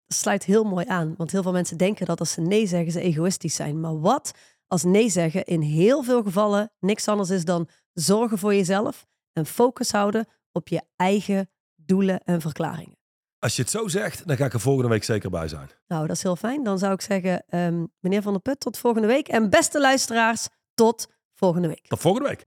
Sluit 0.07 0.45
heel 0.45 0.65
mooi 0.65 0.87
aan, 0.87 1.15
want 1.17 1.31
heel 1.33 1.43
veel 1.43 1.53
mensen 1.53 1.77
denken 1.77 2.07
dat 2.07 2.21
als 2.21 2.33
ze 2.33 2.41
nee 2.41 2.67
zeggen 2.67 2.93
ze 2.93 3.01
egoïstisch 3.01 3.55
zijn. 3.55 3.81
Maar 3.81 4.01
wat 4.01 4.33
als 4.67 4.83
nee 4.83 5.09
zeggen 5.09 5.45
in 5.45 5.61
heel 5.61 6.03
veel 6.03 6.23
gevallen 6.23 6.73
niks 6.81 7.09
anders 7.09 7.31
is 7.31 7.45
dan 7.45 7.69
zorgen 7.93 8.39
voor 8.39 8.55
jezelf 8.55 9.07
en 9.33 9.47
focus 9.47 9.91
houden 9.91 10.27
op 10.53 10.69
je 10.69 10.83
eigen 10.97 11.51
doelen 11.77 12.21
en 12.25 12.41
verklaringen. 12.41 12.99
Als 13.39 13.57
je 13.57 13.63
het 13.63 13.71
zo 13.71 13.89
zegt, 13.89 14.27
dan 14.27 14.37
ga 14.37 14.45
ik 14.45 14.53
er 14.53 14.61
volgende 14.61 14.89
week 14.89 15.05
zeker 15.05 15.31
bij 15.31 15.49
zijn. 15.49 15.69
Nou, 15.87 16.07
dat 16.07 16.17
is 16.17 16.23
heel 16.23 16.37
fijn. 16.37 16.65
Dan 16.65 16.79
zou 16.79 16.93
ik 16.93 17.01
zeggen, 17.01 17.45
ehm, 17.49 17.85
meneer 18.01 18.23
Van 18.23 18.33
der 18.33 18.43
Put, 18.43 18.61
tot 18.61 18.79
volgende 18.79 19.09
week. 19.09 19.29
En 19.29 19.51
beste 19.51 19.81
luisteraars, 19.81 20.49
tot 20.75 21.09
volgende 21.35 21.69
week. 21.69 21.87
Tot 21.87 22.01
volgende 22.01 22.29
week. 22.29 22.47